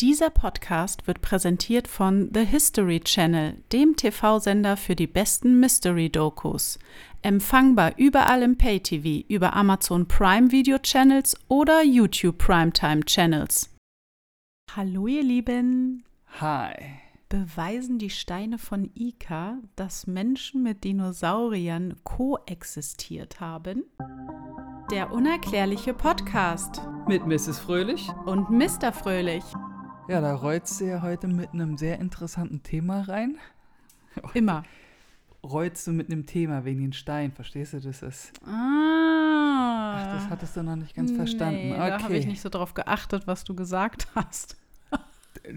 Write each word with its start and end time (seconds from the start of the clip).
Dieser 0.00 0.30
Podcast 0.30 1.08
wird 1.08 1.22
präsentiert 1.22 1.88
von 1.88 2.30
The 2.32 2.44
History 2.44 3.00
Channel, 3.00 3.56
dem 3.72 3.96
TV-Sender 3.96 4.76
für 4.76 4.94
die 4.94 5.08
besten 5.08 5.58
Mystery-Dokus. 5.58 6.78
Empfangbar 7.22 7.94
überall 7.96 8.44
im 8.44 8.56
Pay-TV, 8.56 9.26
über 9.28 9.54
Amazon 9.54 10.06
Prime 10.06 10.52
Video 10.52 10.78
Channels 10.78 11.36
oder 11.48 11.82
YouTube 11.82 12.38
Primetime 12.38 13.00
Channels. 13.06 13.74
Hallo 14.76 15.08
ihr 15.08 15.24
Lieben! 15.24 16.04
Hi. 16.40 16.74
Beweisen 17.28 17.98
die 17.98 18.10
Steine 18.10 18.58
von 18.58 18.92
Ica, 18.94 19.58
dass 19.74 20.06
Menschen 20.06 20.62
mit 20.62 20.84
Dinosauriern 20.84 21.96
koexistiert 22.04 23.40
haben? 23.40 23.82
Der 24.92 25.12
unerklärliche 25.12 25.92
Podcast 25.92 26.82
Mit 27.08 27.26
Mrs. 27.26 27.58
Fröhlich? 27.58 28.08
und 28.26 28.48
Mr. 28.48 28.92
Fröhlich. 28.92 29.42
Ja, 30.08 30.22
da 30.22 30.34
rollst 30.34 30.80
du 30.80 30.86
ja 30.86 31.02
heute 31.02 31.28
mit 31.28 31.52
einem 31.52 31.76
sehr 31.76 31.98
interessanten 31.98 32.62
Thema 32.62 33.02
rein. 33.02 33.36
Immer. 34.32 34.64
Rollst 35.42 35.86
du 35.86 35.92
mit 35.92 36.10
einem 36.10 36.24
Thema 36.24 36.64
wegen 36.64 36.80
den 36.80 36.94
Steinen, 36.94 37.30
verstehst 37.30 37.74
du? 37.74 37.80
Das 37.80 38.02
ist. 38.02 38.32
Ah. 38.42 39.96
Ach, 39.98 40.14
das 40.14 40.30
hattest 40.30 40.56
du 40.56 40.62
noch 40.62 40.76
nicht 40.76 40.94
ganz 40.94 41.12
verstanden. 41.12 41.68
Nee, 41.68 41.72
okay. 41.74 41.90
da 41.90 42.02
habe 42.02 42.16
ich 42.16 42.26
nicht 42.26 42.40
so 42.40 42.48
drauf 42.48 42.72
geachtet, 42.72 43.26
was 43.26 43.44
du 43.44 43.54
gesagt 43.54 44.08
hast. 44.14 44.56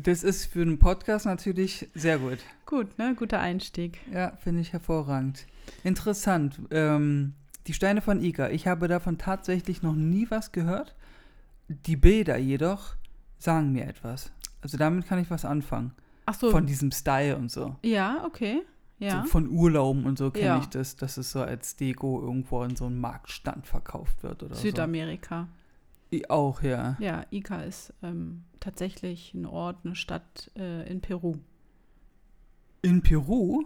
Das 0.04 0.22
ist 0.22 0.46
für 0.46 0.62
einen 0.62 0.80
Podcast 0.80 1.26
natürlich 1.26 1.90
sehr 1.96 2.20
gut. 2.20 2.40
Gut, 2.66 2.98
ne? 2.98 3.16
Guter 3.18 3.40
Einstieg. 3.40 4.00
Ja, 4.12 4.36
finde 4.36 4.62
ich 4.62 4.74
hervorragend. 4.74 5.48
Interessant. 5.84 6.60
Ähm, 6.72 7.34
die 7.68 7.74
Steine 7.74 8.02
von 8.02 8.22
Ica. 8.22 8.50
Ich 8.50 8.68
habe 8.68 8.90
davon 8.90 9.18
tatsächlich 9.18 9.82
noch 9.82 9.96
nie 9.96 10.28
was 10.30 10.52
gehört. 10.52 10.94
Die 11.70 11.96
Bilder 11.96 12.38
jedoch 12.38 12.96
sagen 13.38 13.72
mir 13.72 13.86
etwas. 13.86 14.32
Also 14.62 14.78
damit 14.78 15.06
kann 15.08 15.20
ich 15.20 15.30
was 15.32 15.46
anfangen. 15.46 15.94
Ach 16.26 16.34
so. 16.36 16.52
Von 16.52 16.66
diesem 16.66 16.92
Style 16.92 17.36
und 17.38 17.50
so. 17.52 17.76
ja, 17.84 18.24
okay. 18.26 18.62
Ja. 19.00 19.24
So 19.24 19.30
von 19.30 19.50
Urlauben 19.50 20.06
und 20.06 20.20
so 20.20 20.30
kenne 20.30 20.46
Ja. 20.46 20.60
ich 20.60 20.68
das, 20.68 20.96
dass 20.96 21.18
es 21.18 21.32
so 21.32 21.42
als 21.42 21.76
Deko 21.76 22.22
irgendwo 22.22 22.62
in 22.64 22.76
so 22.76 22.86
einem 22.86 23.00
Marktstand 23.00 23.66
verkauft 23.66 24.22
wird 24.22 24.44
oder 24.44 24.54
Südamerika. 24.54 25.48
so. 26.12 26.18
I- 26.18 26.30
Auch, 26.30 26.62
ja. 26.62 26.98
Ja, 27.00 27.26
Ica 27.32 27.62
ist 27.64 27.94
ähm, 28.04 28.44
tatsächlich 28.60 29.34
ein 29.34 29.48
Ort, 29.48 29.78
eine 29.86 29.96
Stadt 29.96 30.52
äh, 30.56 30.88
in 30.88 31.02
Peru. 31.02 31.38
In 32.84 33.02
Peru? 33.02 33.64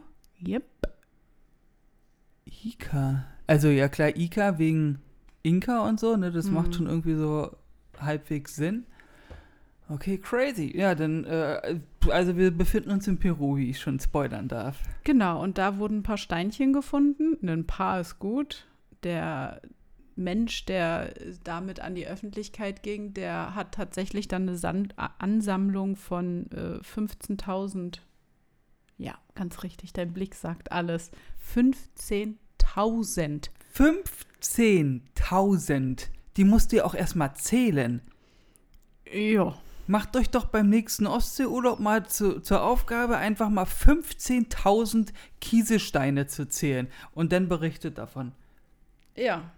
Yep. 0.47 0.63
Ica. 2.63 3.25
Also 3.47 3.67
ja 3.69 3.87
klar, 3.89 4.15
Ica 4.15 4.57
wegen 4.57 4.99
Inka 5.43 5.87
und 5.87 5.99
so, 5.99 6.15
ne? 6.15 6.31
Das 6.31 6.47
Mhm. 6.47 6.53
macht 6.53 6.75
schon 6.75 6.87
irgendwie 6.87 7.15
so 7.15 7.55
halbwegs 7.99 8.55
Sinn. 8.55 8.85
Okay, 9.87 10.17
crazy. 10.17 10.75
Ja, 10.75 10.95
dann, 10.95 11.25
äh, 11.25 11.79
also 12.09 12.35
wir 12.37 12.49
befinden 12.51 12.89
uns 12.89 13.07
in 13.07 13.19
Peru, 13.19 13.57
wie 13.57 13.69
ich 13.69 13.79
schon 13.79 13.99
spoilern 13.99 14.47
darf. 14.47 14.79
Genau, 15.03 15.43
und 15.43 15.59
da 15.59 15.77
wurden 15.77 15.99
ein 15.99 16.03
paar 16.03 16.17
Steinchen 16.17 16.73
gefunden. 16.73 17.37
Ein 17.47 17.67
paar 17.67 18.01
ist 18.01 18.17
gut. 18.17 18.65
Der 19.03 19.61
Mensch, 20.15 20.65
der 20.65 21.13
damit 21.43 21.81
an 21.81 21.93
die 21.93 22.07
Öffentlichkeit 22.07 22.81
ging, 22.81 23.13
der 23.13 23.53
hat 23.53 23.75
tatsächlich 23.75 24.27
dann 24.27 24.41
eine 24.43 24.57
Sand 24.57 24.95
Ansammlung 24.97 25.95
von 25.95 26.49
äh, 26.51 26.79
15.000. 26.79 27.99
Ja, 28.97 29.19
ganz 29.35 29.61
richtig, 29.61 29.93
dein 29.93 30.13
Blick 30.13 30.33
sagt 30.35 30.71
alles. 30.71 31.11
15.000. 31.53 33.49
15.000. 33.75 36.07
Die 36.37 36.43
musst 36.43 36.71
du 36.71 36.77
ja 36.77 36.85
auch 36.85 36.95
erstmal 36.95 37.35
zählen. 37.35 38.01
Ja. 39.11 39.55
Macht 39.87 40.15
euch 40.15 40.29
doch 40.29 40.45
beim 40.45 40.69
nächsten 40.69 41.05
Ostseeurlaub 41.05 41.79
mal 41.79 42.07
zu, 42.07 42.39
zur 42.39 42.63
Aufgabe, 42.63 43.17
einfach 43.17 43.49
mal 43.49 43.65
15.000 43.65 45.13
Kieselsteine 45.41 46.25
zu 46.25 46.47
zählen 46.47 46.87
und 47.13 47.31
dann 47.31 47.47
berichtet 47.47 47.97
davon. 47.97 48.31
Ja, 49.15 49.51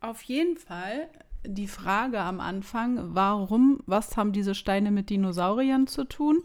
auf 0.00 0.22
jeden 0.22 0.56
Fall 0.56 1.08
die 1.46 1.68
Frage 1.68 2.20
am 2.20 2.40
Anfang, 2.40 3.14
warum, 3.14 3.80
was 3.86 4.16
haben 4.16 4.32
diese 4.32 4.54
Steine 4.54 4.90
mit 4.90 5.10
Dinosauriern 5.10 5.86
zu 5.86 6.04
tun? 6.04 6.42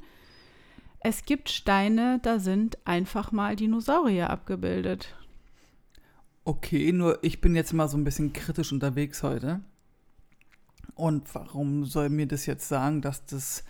Es 0.99 1.23
gibt 1.23 1.49
Steine, 1.49 2.19
da 2.23 2.39
sind 2.39 2.77
einfach 2.85 3.31
mal 3.31 3.55
Dinosaurier 3.55 4.29
abgebildet. 4.29 5.15
Okay, 6.43 6.91
nur 6.91 7.23
ich 7.23 7.41
bin 7.41 7.55
jetzt 7.55 7.73
mal 7.73 7.87
so 7.87 7.97
ein 7.97 8.03
bisschen 8.03 8.33
kritisch 8.33 8.71
unterwegs 8.71 9.23
heute. 9.23 9.61
Und 10.97 11.33
warum 11.33 11.85
soll 11.85 12.09
mir 12.09 12.27
das 12.27 12.45
jetzt 12.45 12.67
sagen, 12.67 13.01
dass 13.01 13.25
das 13.25 13.63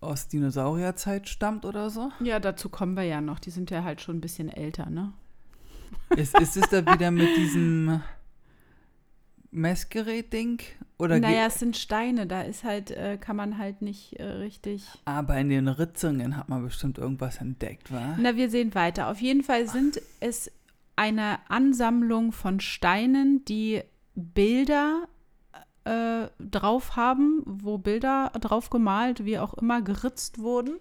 aus 0.00 0.28
Dinosaurierzeit 0.28 1.28
stammt 1.28 1.64
oder 1.64 1.90
so? 1.90 2.10
Ja, 2.20 2.38
dazu 2.38 2.68
kommen 2.68 2.94
wir 2.94 3.02
ja 3.02 3.20
noch. 3.20 3.38
Die 3.38 3.50
sind 3.50 3.70
ja 3.70 3.82
halt 3.84 4.00
schon 4.00 4.18
ein 4.18 4.20
bisschen 4.20 4.48
älter, 4.48 4.88
ne? 4.88 5.12
Ist, 6.16 6.38
ist 6.38 6.56
es 6.56 6.68
da 6.70 6.84
wieder 6.86 7.10
mit 7.10 7.36
diesem 7.36 8.00
Messgerät-Ding? 9.50 10.60
Oder 10.98 11.18
naja, 11.18 11.46
es 11.46 11.58
sind 11.58 11.76
Steine, 11.76 12.26
da 12.26 12.42
ist 12.42 12.62
halt, 12.62 12.90
äh, 12.90 13.18
kann 13.18 13.36
man 13.36 13.58
halt 13.58 13.82
nicht 13.82 14.14
äh, 14.20 14.24
richtig. 14.24 14.86
Aber 15.04 15.36
in 15.38 15.48
den 15.48 15.66
Ritzungen 15.66 16.36
hat 16.36 16.48
man 16.48 16.62
bestimmt 16.62 16.98
irgendwas 16.98 17.38
entdeckt, 17.38 17.92
wa? 17.92 18.16
Na, 18.18 18.36
wir 18.36 18.50
sehen 18.50 18.74
weiter. 18.74 19.08
Auf 19.08 19.20
jeden 19.20 19.42
Fall 19.42 19.66
sind 19.66 20.00
es 20.20 20.52
eine 20.96 21.38
Ansammlung 21.48 22.30
von 22.30 22.60
Steinen, 22.60 23.44
die 23.44 23.82
Bilder 24.14 25.08
äh, 25.84 26.28
drauf 26.38 26.96
haben, 26.96 27.42
wo 27.44 27.78
Bilder 27.78 28.32
drauf 28.40 28.70
gemalt, 28.70 29.24
wie 29.24 29.38
auch 29.38 29.54
immer, 29.54 29.82
geritzt 29.82 30.38
wurden. 30.38 30.78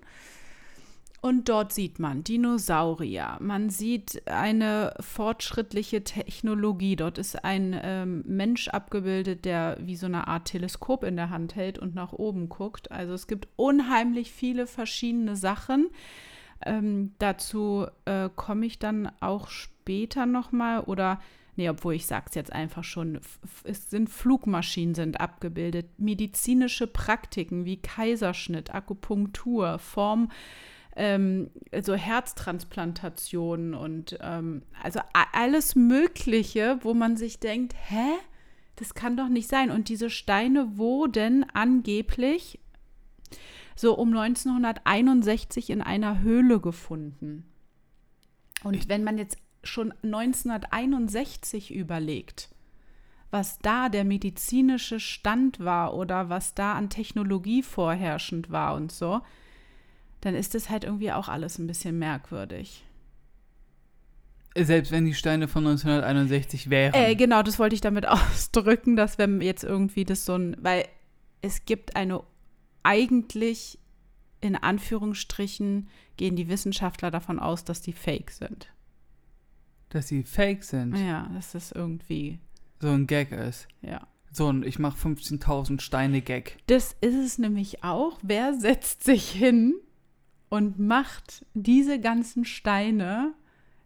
Und 1.24 1.48
dort 1.48 1.72
sieht 1.72 2.00
man 2.00 2.26
Dinosaurier, 2.26 3.38
man 3.40 3.70
sieht 3.70 4.28
eine 4.28 4.94
fortschrittliche 5.00 6.04
Technologie. 6.04 6.98
Dort 6.98 7.18
ist 7.18 7.46
ein 7.46 7.80
ähm, 7.82 8.26
Mensch 8.28 8.68
abgebildet, 8.68 9.46
der 9.46 9.78
wie 9.80 9.96
so 9.96 10.06
eine 10.06 10.28
Art 10.28 10.50
Teleskop 10.50 11.06
in 11.06 11.16
der 11.16 11.30
Hand 11.30 11.56
hält 11.56 11.80
und 11.80 11.96
nach 11.96 12.12
oben 12.12 12.50
guckt. 12.50 12.92
Also 12.92 13.14
es 13.14 13.28
gibt 13.28 13.48
unheimlich 13.56 14.34
viele 14.34 14.68
verschiedene 14.68 15.38
Sachen. 15.38 15.92
Ähm, 16.66 17.14
dazu 17.20 17.88
äh, 18.04 18.28
komme 18.36 18.66
ich 18.66 18.80
dann 18.80 19.10
auch 19.22 19.48
später 19.48 20.26
nochmal 20.26 20.82
oder, 20.82 21.22
nee, 21.56 21.70
obwohl 21.70 21.94
ich 21.94 22.06
sage 22.06 22.26
es 22.30 22.36
jetzt 22.36 22.52
einfach 22.52 22.84
schon, 22.84 23.20
es 23.64 23.90
sind 23.90 24.10
Flugmaschinen 24.10 24.96
sind 24.96 25.20
abgebildet, 25.20 25.88
medizinische 25.98 26.88
Praktiken 26.88 27.66
wie 27.66 27.78
Kaiserschnitt, 27.78 28.74
Akupunktur, 28.74 29.80
Form, 29.80 30.32
ähm, 30.96 31.50
also 31.72 31.96
Herztransplantationen 31.96 33.74
und 33.74 34.18
ähm, 34.22 34.64
also 34.82 35.00
alles 35.32 35.76
Mögliche, 35.76 36.80
wo 36.82 36.94
man 36.94 37.18
sich 37.18 37.40
denkt, 37.40 37.74
hä? 37.88 38.12
Das 38.78 38.96
kann 38.96 39.16
doch 39.16 39.30
nicht 39.30 39.48
sein. 39.48 39.70
Und 39.70 39.88
diese 39.88 40.10
Steine 40.10 40.78
wurden 40.78 41.46
angeblich 41.54 42.60
so 43.76 43.96
um 43.96 44.16
1961 44.16 45.70
in 45.70 45.82
einer 45.82 46.22
Höhle 46.22 46.60
gefunden. 46.60 47.46
Und 48.64 48.90
wenn 48.90 49.04
man 49.04 49.18
jetzt 49.18 49.38
schon 49.64 49.94
1961 50.04 51.74
überlegt, 51.74 52.50
was 53.32 53.60
da 53.60 53.90
der 53.90 54.04
medizinische 54.04 55.00
Stand 55.00 55.60
war 55.60 55.94
oder 55.94 56.30
was 56.30 56.54
da 56.54 56.74
an 56.74 56.90
Technologie 56.90 57.64
vorherrschend 57.64 58.52
war 58.52 58.76
und 58.76 58.92
so, 58.92 59.22
dann 60.22 60.36
ist 60.36 60.56
es 60.56 60.70
halt 60.70 60.84
irgendwie 60.84 61.12
auch 61.12 61.28
alles 61.28 61.58
ein 61.58 61.68
bisschen 61.68 61.98
merkwürdig. 62.00 62.84
Selbst 64.56 64.92
wenn 64.92 65.06
die 65.06 65.16
Steine 65.16 65.48
von 65.48 65.66
1961 65.66 66.70
wären. 66.70 66.94
Äh, 66.94 67.16
genau, 67.16 67.42
das 67.42 67.58
wollte 67.58 67.74
ich 67.74 67.82
damit 67.82 68.08
ausdrücken, 68.08 68.96
dass 68.96 69.18
wenn 69.18 69.42
jetzt 69.42 69.64
irgendwie 69.64 70.06
das 70.06 70.26
so 70.26 70.36
ein, 70.36 70.56
weil 70.62 70.86
es 71.42 71.66
gibt 71.66 71.96
eine 71.96 72.22
eigentlich 72.84 73.80
in 74.42 74.56
Anführungsstrichen 74.56 75.88
gehen 76.18 76.36
die 76.36 76.50
Wissenschaftler 76.50 77.10
davon 77.10 77.40
aus, 77.40 77.64
dass 77.64 77.82
die 77.82 77.94
fake 77.94 78.30
sind. 78.30 78.68
Dass 79.94 80.08
sie 80.08 80.24
fake 80.24 80.64
sind. 80.64 80.96
Ja, 80.98 81.30
dass 81.34 81.52
das 81.54 81.72
irgendwie, 81.72 82.40
So 82.82 82.90
ein 82.90 83.08
Gag 83.08 83.32
ist. 83.32 83.68
ja. 83.82 84.06
So 84.36 84.52
ein 84.52 84.64
Ich 84.64 84.80
mach 84.80 84.98
15.000 84.98 85.80
Steine 85.80 86.22
Gag. 86.22 86.58
Das 86.66 86.96
ist 87.02 87.14
es 87.16 87.38
nämlich 87.38 87.84
auch. 87.84 88.18
Wer 88.24 88.56
setzt 88.56 89.04
sich 89.04 89.30
hin 89.30 89.76
und 90.50 90.80
macht 90.80 91.46
diese 91.54 92.00
ganzen 92.00 92.44
Steine, 92.44 93.34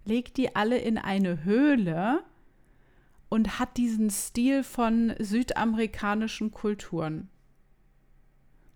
legt 0.05 0.37
die 0.37 0.55
alle 0.55 0.77
in 0.77 0.97
eine 0.97 1.43
Höhle 1.43 2.23
und 3.27 3.59
hat 3.59 3.75
diesen 3.75 4.09
Stil 4.09 4.63
von 4.63 5.13
südamerikanischen 5.19 6.51
Kulturen? 6.51 7.27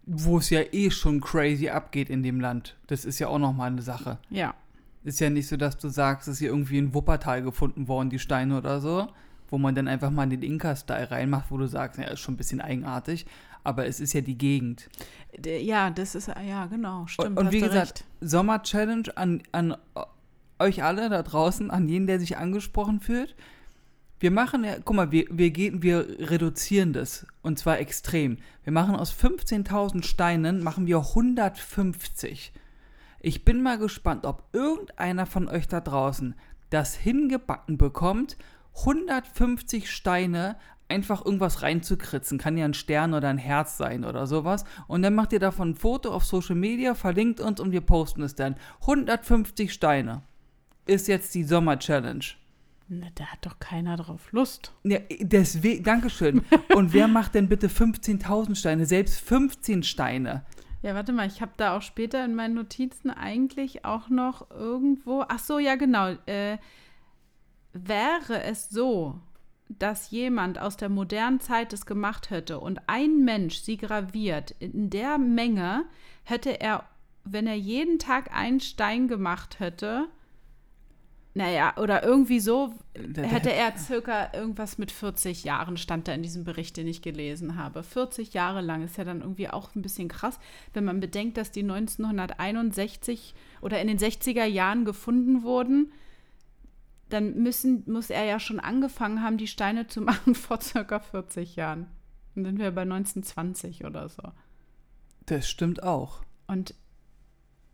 Wo 0.06 0.40
es 0.40 0.50
ja 0.50 0.62
eh 0.74 0.92
schon 0.92 1.22
crazy 1.22 1.70
abgeht 1.70 2.10
in 2.10 2.22
dem 2.22 2.42
Land. 2.42 2.78
Das 2.88 3.06
ist 3.06 3.20
ja 3.20 3.30
auch 3.30 3.40
nochmal 3.40 3.72
eine 3.72 3.82
Sache. 3.82 4.18
Ja. 4.30 4.56
Ist 5.04 5.20
ja 5.20 5.30
nicht 5.30 5.48
so, 5.48 5.58
dass 5.58 5.78
du 5.78 5.90
sagst, 5.90 6.28
es 6.28 6.36
ist 6.36 6.40
hier 6.40 6.50
irgendwie 6.50 6.78
in 6.78 6.94
Wuppertal 6.94 7.42
gefunden 7.42 7.88
worden, 7.88 8.10
die 8.10 8.20
Steine 8.20 8.58
oder 8.58 8.80
so. 8.82 9.08
wo 9.52 9.58
man 9.58 9.76
dann 9.76 9.90
einfach 9.90 10.10
mal 10.12 10.28
den 10.28 10.42
Inka-Style 10.42 11.12
reinmacht, 11.12 11.52
wo 11.52 11.58
du 11.58 11.68
sagst, 11.68 12.00
ja, 12.00 12.06
ist 12.06 12.22
schon 12.22 12.36
ein 12.36 12.38
bisschen 12.38 12.62
eigenartig, 12.62 13.26
aber 13.66 13.86
es 13.86 14.00
ist 14.00 14.14
ja 14.14 14.22
die 14.22 14.38
Gegend. 14.38 14.90
Ja, 15.46 15.90
das 15.90 16.16
ist, 16.16 16.30
ja, 16.30 16.66
genau, 16.68 17.06
stimmt. 17.08 17.38
Und, 17.38 17.52
wie 17.52 17.60
gesagt. 17.60 18.06
Sommer-Challenge 18.22 19.16
an, 19.16 19.44
an 19.52 19.76
euch 20.58 20.84
alle 20.84 21.10
da 21.10 21.22
draußen, 21.22 21.70
an 21.70 21.90
jeden, 21.90 22.08
der 22.08 22.20
sich 22.20 22.38
angesprochen 22.38 23.02
fühlt. 23.02 23.36
Wir 24.20 24.32
machen 24.32 24.64
ja, 24.64 24.76
guck 24.84 24.96
mal, 24.96 25.12
wir, 25.12 25.26
wir, 25.32 25.50
gehen, 25.50 25.82
wir 25.82 26.08
reduzieren 26.20 26.94
das 26.94 27.26
und 27.42 27.58
zwar 27.58 27.80
extrem. 27.80 28.38
Wir 28.64 28.72
machen 28.72 28.96
aus 28.96 29.12
15.000 29.12 30.04
Steinen, 30.04 30.64
machen 30.64 30.86
wir 30.86 31.00
150. 31.00 32.54
Ich 33.24 33.46
bin 33.46 33.62
mal 33.62 33.78
gespannt, 33.78 34.26
ob 34.26 34.44
irgendeiner 34.52 35.28
von 35.28 35.48
euch 35.48 35.68
da 35.68 35.80
draußen 35.80 36.36
das 36.72 36.96
hingebacken 36.96 37.78
bekommt, 37.78 38.36
150 38.80 39.92
Steine 39.92 40.56
einfach 40.88 41.24
irgendwas 41.24 41.62
reinzukritzen. 41.62 42.40
Kann 42.40 42.58
ja 42.58 42.66
ein 42.66 42.74
Stern 42.74 43.14
oder 43.14 43.30
ein 43.30 43.38
Herz 43.38 43.78
sein 43.78 44.06
oder 44.06 44.26
sowas. 44.26 44.66
Und 44.88 45.04
dann 45.04 45.14
macht 45.14 45.34
ihr 45.34 45.40
davon 45.40 45.72
ein 45.72 45.76
Foto 45.76 46.12
auf 46.12 46.26
Social 46.26 46.56
Media, 46.56 46.96
verlinkt 46.96 47.40
uns 47.40 47.60
und 47.60 47.72
wir 47.72 47.82
posten 47.82 48.24
es 48.24 48.36
dann. 48.36 48.56
150 48.82 49.72
Steine 49.72 50.24
ist 50.88 51.08
jetzt 51.08 51.36
die 51.36 51.44
Sommer-Challenge. 51.44 52.26
Na, 52.90 53.08
da 53.16 53.26
hat 53.26 53.46
doch 53.46 53.60
keiner 53.60 53.96
drauf 53.96 54.32
Lust. 54.32 54.74
Ja, 54.84 55.00
deswegen, 55.22 55.84
Dankeschön. 55.84 56.42
Und 56.76 56.92
wer 56.92 57.08
macht 57.08 57.36
denn 57.36 57.48
bitte 57.48 57.70
15.000 57.70 58.56
Steine? 58.56 58.86
Selbst 58.86 59.22
15 59.22 59.84
Steine. 59.84 60.44
Ja, 60.82 60.96
warte 60.96 61.14
mal, 61.14 61.28
ich 61.28 61.42
habe 61.42 61.52
da 61.58 61.78
auch 61.78 61.82
später 61.84 62.26
in 62.26 62.34
meinen 62.34 62.56
Notizen 62.56 63.12
eigentlich 63.12 63.86
auch 63.86 64.10
noch 64.10 64.50
irgendwo. 64.50 65.24
Ach 65.28 65.40
so, 65.40 65.60
ja, 65.60 65.76
genau. 65.76 66.16
Äh, 66.26 66.58
wäre 67.74 68.44
es 68.44 68.70
so, 68.70 69.20
dass 69.70 70.12
jemand 70.12 70.60
aus 70.60 70.78
der 70.78 70.90
modernen 70.90 71.40
Zeit 71.40 71.72
es 71.74 71.86
gemacht 71.86 72.30
hätte 72.30 72.60
und 72.60 72.82
ein 72.88 73.24
Mensch 73.24 73.60
sie 73.60 73.78
graviert, 73.78 74.52
in 74.60 74.90
der 74.90 75.18
Menge 75.18 75.86
hätte 76.24 76.60
er, 76.60 76.86
wenn 77.24 77.48
er 77.48 77.56
jeden 77.56 78.00
Tag 78.00 78.36
einen 78.36 78.60
Stein 78.60 79.08
gemacht 79.08 79.60
hätte, 79.60 80.10
naja, 81.34 81.76
oder 81.78 82.04
irgendwie 82.04 82.42
so, 82.42 82.74
hätte 82.94 83.54
er 83.54 83.78
circa 83.78 84.34
irgendwas 84.34 84.78
mit 84.78 84.92
40 84.92 85.46
Jahren, 85.46 85.78
stand 85.78 86.10
da 86.10 86.14
in 86.14 86.24
diesem 86.24 86.44
Bericht, 86.44 86.76
den 86.76 86.88
ich 86.88 87.02
gelesen 87.02 87.56
habe. 87.56 87.84
40 87.84 88.34
Jahre 88.34 88.60
lang 88.60 88.84
ist 88.84 88.98
ja 88.98 89.06
dann 89.06 89.22
irgendwie 89.22 89.50
auch 89.50 89.74
ein 89.74 89.82
bisschen 89.82 90.10
krass, 90.10 90.40
wenn 90.74 90.84
man 90.84 91.00
bedenkt, 91.00 91.38
dass 91.38 91.52
die 91.52 91.62
1961 91.62 93.34
oder 93.62 93.80
in 93.80 93.88
den 93.88 93.98
60er 93.98 94.44
Jahren 94.44 94.84
gefunden 94.84 95.44
wurden. 95.44 95.94
Dann 97.08 97.42
müssen, 97.42 97.84
muss 97.88 98.10
er 98.10 98.26
ja 98.26 98.40
schon 98.40 98.60
angefangen 98.60 99.22
haben, 99.22 99.38
die 99.38 99.48
Steine 99.48 99.88
zu 99.88 100.02
machen 100.02 100.36
vor 100.36 100.60
circa 100.60 101.00
40 101.00 101.56
Jahren. 101.56 101.88
Dann 102.36 102.44
sind 102.44 102.60
wir 102.60 102.72
bei 102.72 102.82
1920 102.82 103.86
oder 103.86 104.10
so. 104.10 104.24
Das 105.28 105.50
stimmt 105.50 105.82
auch. 105.82 106.24
Und 106.48 106.76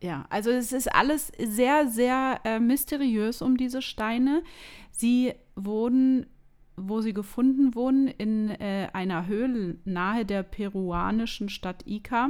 ja, 0.02 0.26
also 0.30 0.52
es 0.52 0.72
ist 0.72 0.94
alles 0.94 1.32
sehr, 1.40 1.88
sehr 1.88 2.40
äh, 2.44 2.60
mysteriös 2.60 3.42
um 3.42 3.58
diese 3.58 3.82
Steine. 3.82 4.44
Sie 4.92 5.34
wurden, 5.56 6.28
wo 6.76 7.02
sie 7.02 7.14
gefunden 7.14 7.74
wurden, 7.74 8.08
in 8.08 8.50
äh, 8.50 8.90
einer 8.94 9.26
Höhle 9.26 9.78
nahe 9.86 10.26
der 10.26 10.44
peruanischen 10.44 11.50
Stadt 11.50 11.84
Ica. 11.88 12.30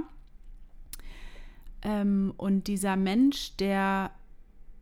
Ähm, 1.82 2.34
und 2.38 2.68
dieser 2.68 2.96
Mensch, 2.96 3.58
der, 3.58 4.12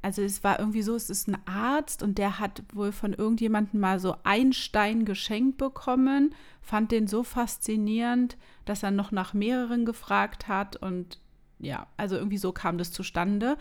also 0.03 0.21
es 0.21 0.43
war 0.43 0.59
irgendwie 0.59 0.83
so, 0.83 0.95
es 0.95 1.09
ist 1.09 1.27
ein 1.27 1.37
Arzt 1.47 2.03
und 2.03 2.19
der 2.19 2.39
hat 2.39 2.61
wohl 2.71 2.91
von 2.91 3.13
irgendjemandem 3.13 3.79
mal 3.79 3.99
so 3.99 4.15
einen 4.23 4.53
Stein 4.53 5.05
geschenkt 5.05 5.57
bekommen, 5.57 6.35
fand 6.61 6.91
den 6.91 7.07
so 7.07 7.23
faszinierend, 7.23 8.37
dass 8.65 8.83
er 8.83 8.91
noch 8.91 9.11
nach 9.11 9.33
mehreren 9.33 9.85
gefragt 9.85 10.47
hat 10.47 10.75
und 10.75 11.19
ja, 11.59 11.87
also 11.97 12.15
irgendwie 12.15 12.37
so 12.37 12.51
kam 12.51 12.77
das 12.77 12.91
zustande. 12.91 13.57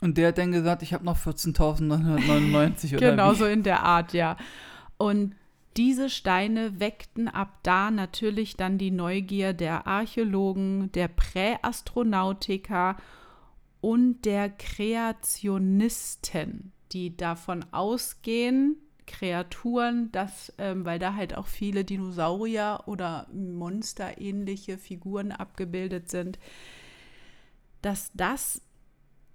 Und 0.00 0.18
der 0.18 0.28
hat 0.28 0.38
dann 0.38 0.52
gesagt, 0.52 0.82
ich 0.82 0.92
habe 0.92 1.04
noch 1.04 1.18
14.999 1.18 2.96
oder 2.96 3.10
Genau 3.10 3.34
so 3.34 3.46
in 3.46 3.62
der 3.62 3.84
Art, 3.84 4.12
ja. 4.12 4.36
Und 4.96 5.34
diese 5.76 6.10
Steine 6.10 6.80
weckten 6.80 7.28
ab 7.28 7.60
da 7.62 7.90
natürlich 7.90 8.56
dann 8.56 8.78
die 8.78 8.90
Neugier 8.90 9.52
der 9.54 9.86
Archäologen, 9.86 10.90
der 10.92 11.08
Präastronautiker 11.08 12.96
und 13.80 14.24
der 14.24 14.50
Kreationisten, 14.50 16.72
die 16.92 17.16
davon 17.16 17.64
ausgehen, 17.72 18.76
Kreaturen, 19.06 20.12
dass, 20.12 20.52
ähm, 20.58 20.84
weil 20.84 20.98
da 20.98 21.14
halt 21.14 21.34
auch 21.36 21.46
viele 21.46 21.84
Dinosaurier 21.84 22.82
oder 22.86 23.26
monsterähnliche 23.32 24.78
Figuren 24.78 25.32
abgebildet 25.32 26.10
sind, 26.10 26.38
dass 27.82 28.10
das 28.14 28.62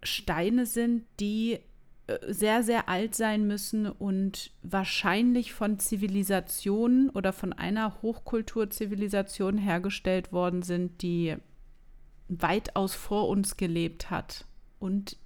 Steine 0.03 0.65
sind, 0.65 1.05
die 1.19 1.59
äh, 2.07 2.33
sehr, 2.33 2.63
sehr 2.63 2.89
alt 2.89 3.15
sein 3.15 3.45
müssen 3.47 3.87
und 3.87 4.51
wahrscheinlich 4.63 5.53
von 5.53 5.79
Zivilisationen 5.79 7.09
oder 7.09 7.33
von 7.33 7.53
einer 7.53 8.01
Hochkulturzivilisation 8.01 9.57
hergestellt 9.57 10.31
worden 10.31 10.61
sind, 10.61 11.01
die 11.01 11.35
weitaus 12.29 12.93
vor 12.93 13.29
uns 13.29 13.57
gelebt 13.57 14.09
hat 14.09 14.45
und 14.79 15.17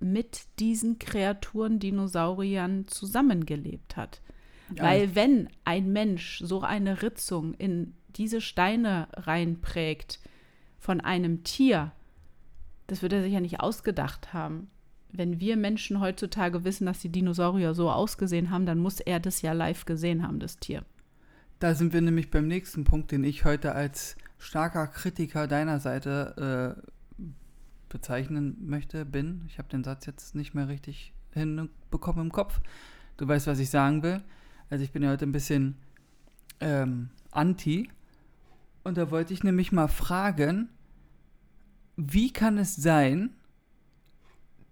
mit 0.00 0.42
diesen 0.60 0.98
Kreaturen, 0.98 1.80
Dinosauriern 1.80 2.86
zusammengelebt 2.86 3.96
hat. 3.96 4.20
Ja. 4.74 4.84
Weil 4.84 5.14
wenn 5.14 5.48
ein 5.64 5.92
Mensch 5.92 6.40
so 6.44 6.60
eine 6.60 7.02
Ritzung 7.02 7.54
in 7.54 7.94
diese 8.10 8.40
Steine 8.40 9.08
reinprägt 9.12 10.20
von 10.78 11.00
einem 11.00 11.42
Tier, 11.42 11.92
das 12.88 13.02
wird 13.02 13.12
er 13.12 13.22
sich 13.22 13.32
ja 13.32 13.40
nicht 13.40 13.60
ausgedacht 13.60 14.32
haben. 14.32 14.68
Wenn 15.10 15.40
wir 15.40 15.56
Menschen 15.56 16.00
heutzutage 16.00 16.64
wissen, 16.64 16.86
dass 16.86 17.00
die 17.00 17.08
Dinosaurier 17.08 17.72
so 17.74 17.90
ausgesehen 17.90 18.50
haben, 18.50 18.66
dann 18.66 18.78
muss 18.78 19.00
er 19.00 19.20
das 19.20 19.40
ja 19.40 19.52
live 19.52 19.84
gesehen 19.84 20.22
haben, 20.22 20.40
das 20.40 20.58
Tier. 20.58 20.84
Da 21.60 21.74
sind 21.74 21.92
wir 21.92 22.00
nämlich 22.00 22.30
beim 22.30 22.46
nächsten 22.46 22.84
Punkt, 22.84 23.10
den 23.12 23.24
ich 23.24 23.44
heute 23.44 23.74
als 23.74 24.16
starker 24.38 24.86
Kritiker 24.86 25.46
deiner 25.46 25.80
Seite 25.80 26.76
äh, 27.18 27.22
bezeichnen 27.88 28.56
möchte, 28.60 29.04
bin. 29.04 29.44
Ich 29.48 29.58
habe 29.58 29.68
den 29.68 29.84
Satz 29.84 30.06
jetzt 30.06 30.34
nicht 30.34 30.54
mehr 30.54 30.68
richtig 30.68 31.12
hinbekommen 31.32 32.26
im 32.26 32.32
Kopf. 32.32 32.60
Du 33.16 33.26
weißt, 33.26 33.46
was 33.46 33.58
ich 33.58 33.70
sagen 33.70 34.02
will. 34.02 34.22
Also 34.70 34.84
ich 34.84 34.92
bin 34.92 35.02
ja 35.02 35.10
heute 35.10 35.26
ein 35.26 35.32
bisschen 35.32 35.76
ähm, 36.60 37.10
anti. 37.30 37.90
Und 38.84 38.96
da 38.96 39.10
wollte 39.10 39.34
ich 39.34 39.42
nämlich 39.42 39.72
mal 39.72 39.88
fragen, 39.88 40.68
wie 41.98 42.32
kann 42.32 42.56
es 42.58 42.76
sein, 42.76 43.34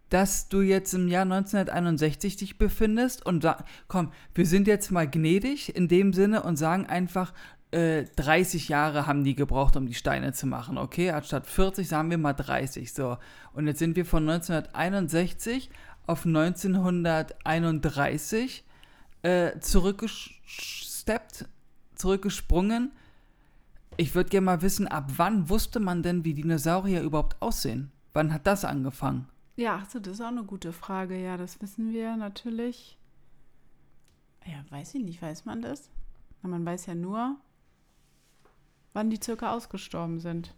dass 0.08 0.48
du 0.48 0.60
jetzt 0.60 0.94
im 0.94 1.08
Jahr 1.08 1.22
1961 1.22 2.36
dich 2.36 2.58
befindest 2.58 3.26
und 3.26 3.42
sag, 3.42 3.64
komm, 3.88 4.12
wir 4.34 4.46
sind 4.46 4.68
jetzt 4.68 4.92
mal 4.92 5.10
gnädig 5.10 5.74
in 5.74 5.88
dem 5.88 6.12
Sinne 6.12 6.44
und 6.44 6.54
sagen 6.56 6.86
einfach, 6.86 7.32
äh, 7.72 8.04
30 8.14 8.68
Jahre 8.68 9.08
haben 9.08 9.24
die 9.24 9.34
gebraucht, 9.34 9.74
um 9.76 9.86
die 9.86 9.94
Steine 9.94 10.32
zu 10.32 10.46
machen, 10.46 10.78
okay? 10.78 11.10
Anstatt 11.10 11.48
40 11.48 11.88
sagen 11.88 12.10
wir 12.10 12.18
mal 12.18 12.34
30, 12.34 12.92
so. 12.92 13.18
Und 13.52 13.66
jetzt 13.66 13.80
sind 13.80 13.96
wir 13.96 14.06
von 14.06 14.28
1961 14.28 15.70
auf 16.06 16.24
1931 16.24 18.62
äh, 19.22 19.58
zurückgesteppt, 19.58 21.46
zurückgesprungen. 21.96 22.92
Ich 23.96 24.14
würde 24.14 24.28
gerne 24.28 24.44
mal 24.44 24.62
wissen, 24.62 24.86
ab 24.86 25.12
wann 25.16 25.48
wusste 25.48 25.80
man 25.80 26.02
denn, 26.02 26.24
wie 26.24 26.34
Dinosaurier 26.34 27.02
überhaupt 27.02 27.40
aussehen? 27.40 27.90
Wann 28.12 28.32
hat 28.32 28.46
das 28.46 28.64
angefangen? 28.64 29.28
Ja, 29.56 29.78
also 29.78 30.00
das 30.00 30.14
ist 30.14 30.20
auch 30.20 30.28
eine 30.28 30.44
gute 30.44 30.72
Frage. 30.72 31.18
Ja, 31.18 31.36
das 31.36 31.60
wissen 31.62 31.92
wir 31.92 32.16
natürlich. 32.16 32.98
Ja, 34.44 34.64
weiß 34.70 34.94
ich 34.94 35.02
nicht, 35.02 35.22
weiß 35.22 35.44
man 35.44 35.62
das? 35.62 35.90
Man 36.42 36.64
weiß 36.64 36.86
ja 36.86 36.94
nur, 36.94 37.36
wann 38.92 39.10
die 39.10 39.18
circa 39.22 39.52
ausgestorben 39.52 40.20
sind. 40.20 40.54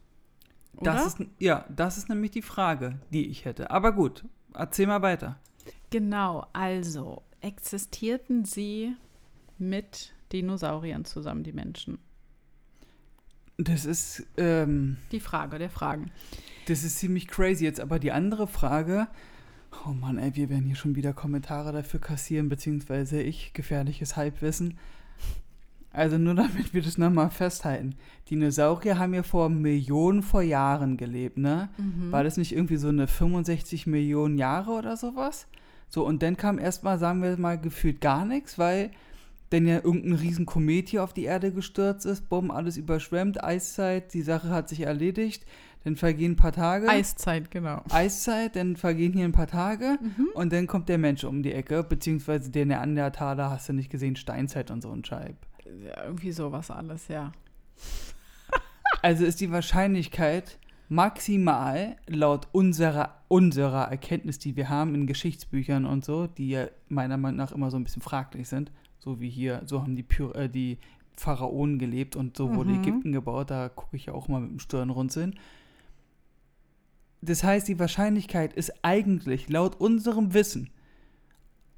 Oder? 0.76 0.92
Das 0.92 1.06
ist, 1.06 1.26
ja, 1.38 1.64
das 1.74 1.96
ist 1.96 2.08
nämlich 2.08 2.32
die 2.32 2.42
Frage, 2.42 2.98
die 3.10 3.28
ich 3.28 3.44
hätte. 3.44 3.70
Aber 3.70 3.92
gut, 3.92 4.24
erzähl 4.52 4.86
mal 4.86 5.02
weiter. 5.02 5.38
Genau, 5.90 6.46
also 6.52 7.22
existierten 7.40 8.44
sie 8.44 8.94
mit 9.58 10.12
Dinosauriern 10.32 11.04
zusammen, 11.04 11.44
die 11.44 11.52
Menschen? 11.52 11.98
Das 13.60 13.84
ist, 13.84 14.24
ähm, 14.36 14.98
Die 15.10 15.18
Frage 15.18 15.58
der 15.58 15.68
Fragen. 15.68 16.12
das 16.68 16.84
ist 16.84 16.98
ziemlich 16.98 17.26
crazy 17.26 17.64
jetzt. 17.64 17.80
Aber 17.80 17.98
die 17.98 18.12
andere 18.12 18.46
Frage, 18.46 19.08
oh 19.84 19.90
Mann, 19.90 20.16
ey, 20.16 20.36
wir 20.36 20.48
werden 20.48 20.64
hier 20.64 20.76
schon 20.76 20.94
wieder 20.94 21.12
Kommentare 21.12 21.72
dafür 21.72 21.98
kassieren, 22.00 22.48
beziehungsweise 22.48 23.20
ich, 23.20 23.52
gefährliches 23.54 24.16
Halbwissen. 24.16 24.78
Also 25.90 26.18
nur 26.18 26.34
damit 26.36 26.72
wir 26.72 26.82
das 26.82 26.98
nochmal 26.98 27.30
festhalten. 27.30 27.96
Dinosaurier 28.30 28.96
haben 28.98 29.12
ja 29.14 29.24
vor 29.24 29.48
Millionen 29.48 30.22
vor 30.22 30.42
Jahren 30.42 30.96
gelebt, 30.96 31.38
ne? 31.38 31.68
War 32.10 32.22
das 32.22 32.36
nicht 32.36 32.52
irgendwie 32.54 32.76
so 32.76 32.88
eine 32.88 33.08
65 33.08 33.88
Millionen 33.88 34.38
Jahre 34.38 34.70
oder 34.72 34.96
sowas? 34.96 35.48
So, 35.88 36.06
und 36.06 36.22
dann 36.22 36.36
kam 36.36 36.58
erstmal, 36.58 36.98
sagen 36.98 37.22
wir 37.22 37.36
mal, 37.38 37.58
gefühlt 37.58 38.00
gar 38.00 38.24
nichts, 38.24 38.56
weil 38.58 38.90
Denn 39.52 39.66
ja 39.66 39.76
irgendein 39.76 40.14
riesen 40.14 40.44
Komet 40.44 40.88
hier 40.88 41.02
auf 41.02 41.14
die 41.14 41.24
Erde 41.24 41.52
gestürzt 41.52 42.04
ist, 42.04 42.28
bumm, 42.28 42.50
alles 42.50 42.76
überschwemmt, 42.76 43.42
Eiszeit, 43.42 44.12
die 44.12 44.22
Sache 44.22 44.50
hat 44.50 44.68
sich 44.68 44.80
erledigt. 44.80 45.46
Dann 45.84 45.96
vergehen 45.96 46.32
ein 46.32 46.36
paar 46.36 46.52
Tage. 46.52 46.88
Eiszeit, 46.88 47.50
genau. 47.50 47.82
Eiszeit, 47.90 48.56
dann 48.56 48.76
vergehen 48.76 49.12
hier 49.12 49.24
ein 49.24 49.32
paar 49.32 49.46
Tage 49.46 49.98
und 50.34 50.52
dann 50.52 50.66
kommt 50.66 50.88
der 50.88 50.98
Mensch 50.98 51.24
um 51.24 51.42
die 51.42 51.52
Ecke, 51.52 51.82
beziehungsweise 51.82 52.50
der 52.50 52.66
Neandertaler, 52.66 53.50
hast 53.50 53.68
du 53.68 53.72
nicht 53.72 53.88
gesehen, 53.88 54.16
Steinzeit 54.16 54.70
und 54.70 54.82
so 54.82 54.90
ein 54.90 55.04
Scheib. 55.04 55.36
Ja, 55.64 56.04
irgendwie 56.04 56.32
sowas 56.32 56.70
alles, 56.70 57.08
ja. 57.08 57.32
Also 59.00 59.24
ist 59.24 59.40
die 59.40 59.52
Wahrscheinlichkeit 59.52 60.58
maximal 60.88 61.96
laut 62.06 62.48
unserer, 62.52 63.22
unserer 63.28 63.84
Erkenntnis, 63.84 64.38
die 64.38 64.56
wir 64.56 64.68
haben 64.68 64.94
in 64.94 65.06
Geschichtsbüchern 65.06 65.84
und 65.84 66.04
so, 66.04 66.26
die 66.26 66.50
ja 66.50 66.66
meiner 66.88 67.16
Meinung 67.16 67.36
nach 67.36 67.52
immer 67.52 67.70
so 67.70 67.76
ein 67.76 67.84
bisschen 67.84 68.02
fraglich 68.02 68.48
sind, 68.48 68.72
so 68.98 69.20
wie 69.20 69.30
hier, 69.30 69.62
so 69.64 69.82
haben 69.82 69.96
die, 69.96 70.02
Py 70.02 70.24
äh, 70.34 70.48
die 70.48 70.78
Pharaonen 71.16 71.78
gelebt 71.78 72.16
und 72.16 72.36
so 72.36 72.54
wurde 72.54 72.70
Mhm. 72.70 72.80
Ägypten 72.82 73.12
gebaut, 73.12 73.50
da 73.50 73.68
gucke 73.68 73.96
ich 73.96 74.06
ja 74.06 74.14
auch 74.14 74.28
mal 74.28 74.40
mit 74.40 74.50
dem 74.50 74.58
Stirnrunzeln. 74.60 75.38
Das 77.20 77.42
heißt, 77.42 77.66
die 77.66 77.78
Wahrscheinlichkeit 77.78 78.52
ist 78.52 78.72
eigentlich 78.82 79.48
laut 79.48 79.80
unserem 79.80 80.34
Wissen 80.34 80.70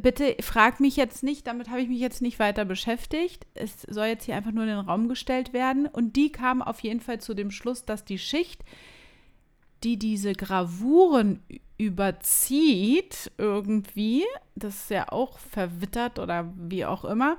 Bitte 0.00 0.36
frag 0.40 0.80
mich 0.80 0.96
jetzt 0.96 1.22
nicht, 1.22 1.46
damit 1.46 1.68
habe 1.68 1.82
ich 1.82 1.88
mich 1.88 2.00
jetzt 2.00 2.22
nicht 2.22 2.38
weiter 2.38 2.64
beschäftigt. 2.64 3.46
Es 3.54 3.82
soll 3.82 4.06
jetzt 4.06 4.24
hier 4.24 4.36
einfach 4.36 4.52
nur 4.52 4.64
in 4.64 4.70
den 4.70 4.78
Raum 4.78 5.08
gestellt 5.08 5.52
werden. 5.52 5.86
Und 5.86 6.16
die 6.16 6.32
kamen 6.32 6.62
auf 6.62 6.80
jeden 6.80 7.00
Fall 7.00 7.20
zu 7.20 7.34
dem 7.34 7.50
Schluss, 7.50 7.84
dass 7.84 8.04
die 8.04 8.18
Schicht, 8.18 8.64
die 9.84 9.98
diese 9.98 10.32
Gravuren 10.32 11.42
überzieht 11.76 13.32
irgendwie, 13.36 14.24
das 14.54 14.76
ist 14.76 14.90
ja 14.90 15.10
auch 15.10 15.38
verwittert 15.38 16.18
oder 16.18 16.50
wie 16.56 16.86
auch 16.86 17.04
immer, 17.04 17.36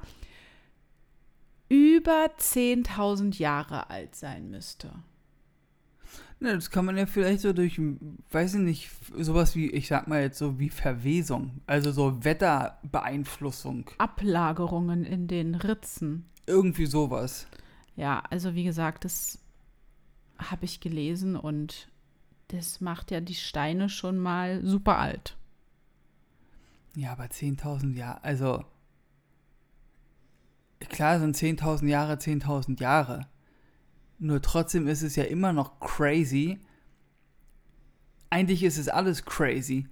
über 1.69 2.29
10.000 2.37 3.37
Jahre 3.37 3.89
alt 3.89 4.15
sein 4.15 4.49
müsste. 4.49 4.91
Na, 6.39 6.53
das 6.55 6.69
kann 6.69 6.83
man 6.83 6.97
ja 6.97 7.05
vielleicht 7.05 7.39
so 7.39 7.53
durch, 7.53 7.79
weiß 8.31 8.55
ich 8.55 8.59
nicht, 8.59 8.91
sowas 9.17 9.55
wie, 9.55 9.69
ich 9.69 9.87
sag 9.87 10.07
mal 10.07 10.21
jetzt 10.21 10.37
so 10.37 10.59
wie 10.59 10.69
Verwesung, 10.69 11.61
also 11.67 11.91
so 11.91 12.25
Wetterbeeinflussung, 12.25 13.89
Ablagerungen 13.97 15.05
in 15.05 15.27
den 15.27 15.55
Ritzen. 15.55 16.25
irgendwie 16.45 16.85
sowas. 16.85 17.47
Ja, 17.95 18.23
also 18.29 18.55
wie 18.55 18.65
gesagt, 18.65 19.05
das 19.05 19.39
habe 20.37 20.65
ich 20.65 20.81
gelesen 20.81 21.37
und 21.37 21.87
das 22.49 22.81
macht 22.81 23.11
ja 23.11 23.21
die 23.21 23.35
Steine 23.35 23.87
schon 23.87 24.17
mal 24.17 24.65
super 24.65 24.97
alt. 24.97 25.37
Ja, 26.95 27.13
aber 27.13 27.25
10.000 27.25 27.95
Jahre, 27.95 28.23
also 28.23 28.65
klar 30.89 31.19
sind 31.19 31.35
10.000 31.35 31.87
Jahre 31.87 32.13
10.000 32.13 32.79
Jahre. 32.79 33.27
Nur 34.19 34.41
trotzdem 34.41 34.87
ist 34.87 35.01
es 35.01 35.15
ja 35.15 35.23
immer 35.23 35.53
noch 35.53 35.79
crazy. 35.79 36.59
Eigentlich 38.29 38.63
ist 38.63 38.77
es 38.77 38.87
alles 38.87 39.25
crazy 39.25 39.87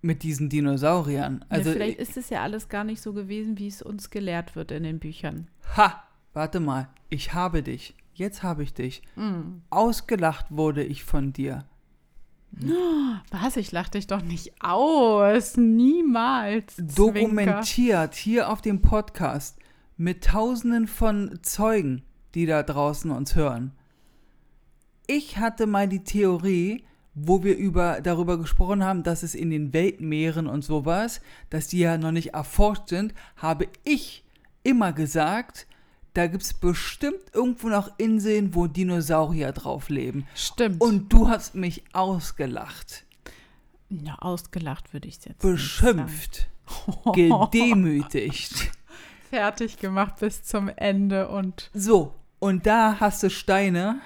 mit 0.00 0.22
diesen 0.22 0.48
Dinosauriern. 0.48 1.44
Also, 1.48 1.70
ja, 1.70 1.74
vielleicht 1.74 1.98
ist 1.98 2.16
es 2.16 2.30
ja 2.30 2.42
alles 2.42 2.68
gar 2.68 2.84
nicht 2.84 3.00
so 3.00 3.12
gewesen, 3.12 3.58
wie 3.58 3.68
es 3.68 3.82
uns 3.82 4.10
gelehrt 4.10 4.54
wird 4.56 4.70
in 4.70 4.82
den 4.82 4.98
Büchern. 4.98 5.48
ha, 5.76 6.02
warte 6.32 6.60
mal, 6.60 6.88
ich 7.08 7.34
habe 7.34 7.62
dich. 7.62 7.94
Jetzt 8.12 8.42
habe 8.42 8.62
ich 8.62 8.74
dich. 8.74 9.02
Mm. 9.16 9.62
Ausgelacht 9.70 10.46
wurde 10.50 10.84
ich 10.84 11.04
von 11.04 11.32
dir. 11.32 11.64
Was? 13.30 13.56
Ich 13.56 13.72
lach 13.72 13.88
dich 13.88 14.06
doch 14.06 14.22
nicht 14.22 14.52
aus. 14.60 15.56
Niemals. 15.56 16.76
Zwinker. 16.76 16.94
dokumentiert 16.94 18.14
hier 18.14 18.50
auf 18.50 18.60
dem 18.60 18.80
Podcast 18.80 19.58
mit 19.96 20.24
tausenden 20.24 20.86
von 20.86 21.38
Zeugen, 21.42 22.02
die 22.34 22.46
da 22.46 22.62
draußen 22.62 23.10
uns 23.10 23.34
hören. 23.34 23.72
Ich 25.06 25.38
hatte 25.38 25.66
mal 25.66 25.88
die 25.88 26.02
Theorie, 26.02 26.84
wo 27.14 27.44
wir 27.44 27.56
über, 27.56 28.00
darüber 28.00 28.38
gesprochen 28.38 28.82
haben, 28.82 29.02
dass 29.02 29.22
es 29.22 29.34
in 29.34 29.50
den 29.50 29.72
Weltmeeren 29.72 30.46
und 30.46 30.64
sowas, 30.64 31.20
dass 31.50 31.68
die 31.68 31.78
ja 31.78 31.96
noch 31.98 32.10
nicht 32.10 32.34
erforscht 32.34 32.88
sind, 32.88 33.14
habe 33.36 33.68
ich 33.84 34.24
immer 34.62 34.92
gesagt, 34.92 35.66
da 36.14 36.26
gibt 36.26 36.42
es 36.42 36.54
bestimmt 36.54 37.22
irgendwo 37.32 37.68
noch 37.68 37.90
Inseln, 37.98 38.54
wo 38.54 38.66
Dinosaurier 38.66 39.52
drauf 39.52 39.88
leben. 39.88 40.26
Stimmt. 40.34 40.80
Und 40.80 41.12
du 41.12 41.28
hast 41.28 41.54
mich 41.54 41.84
ausgelacht, 41.92 43.04
ja, 43.90 44.16
ausgelacht 44.18 44.92
würde 44.92 45.08
ich 45.08 45.18
es 45.18 45.24
jetzt. 45.26 45.40
beschimpft, 45.40 46.48
gedemütigt. 47.12 48.72
Fertig 49.30 49.78
gemacht 49.78 50.16
bis 50.20 50.42
zum 50.44 50.68
Ende 50.68 51.28
und 51.28 51.70
So, 51.74 52.14
und 52.38 52.66
da 52.66 53.00
hast 53.00 53.22
du 53.22 53.30
Steine, 53.30 54.00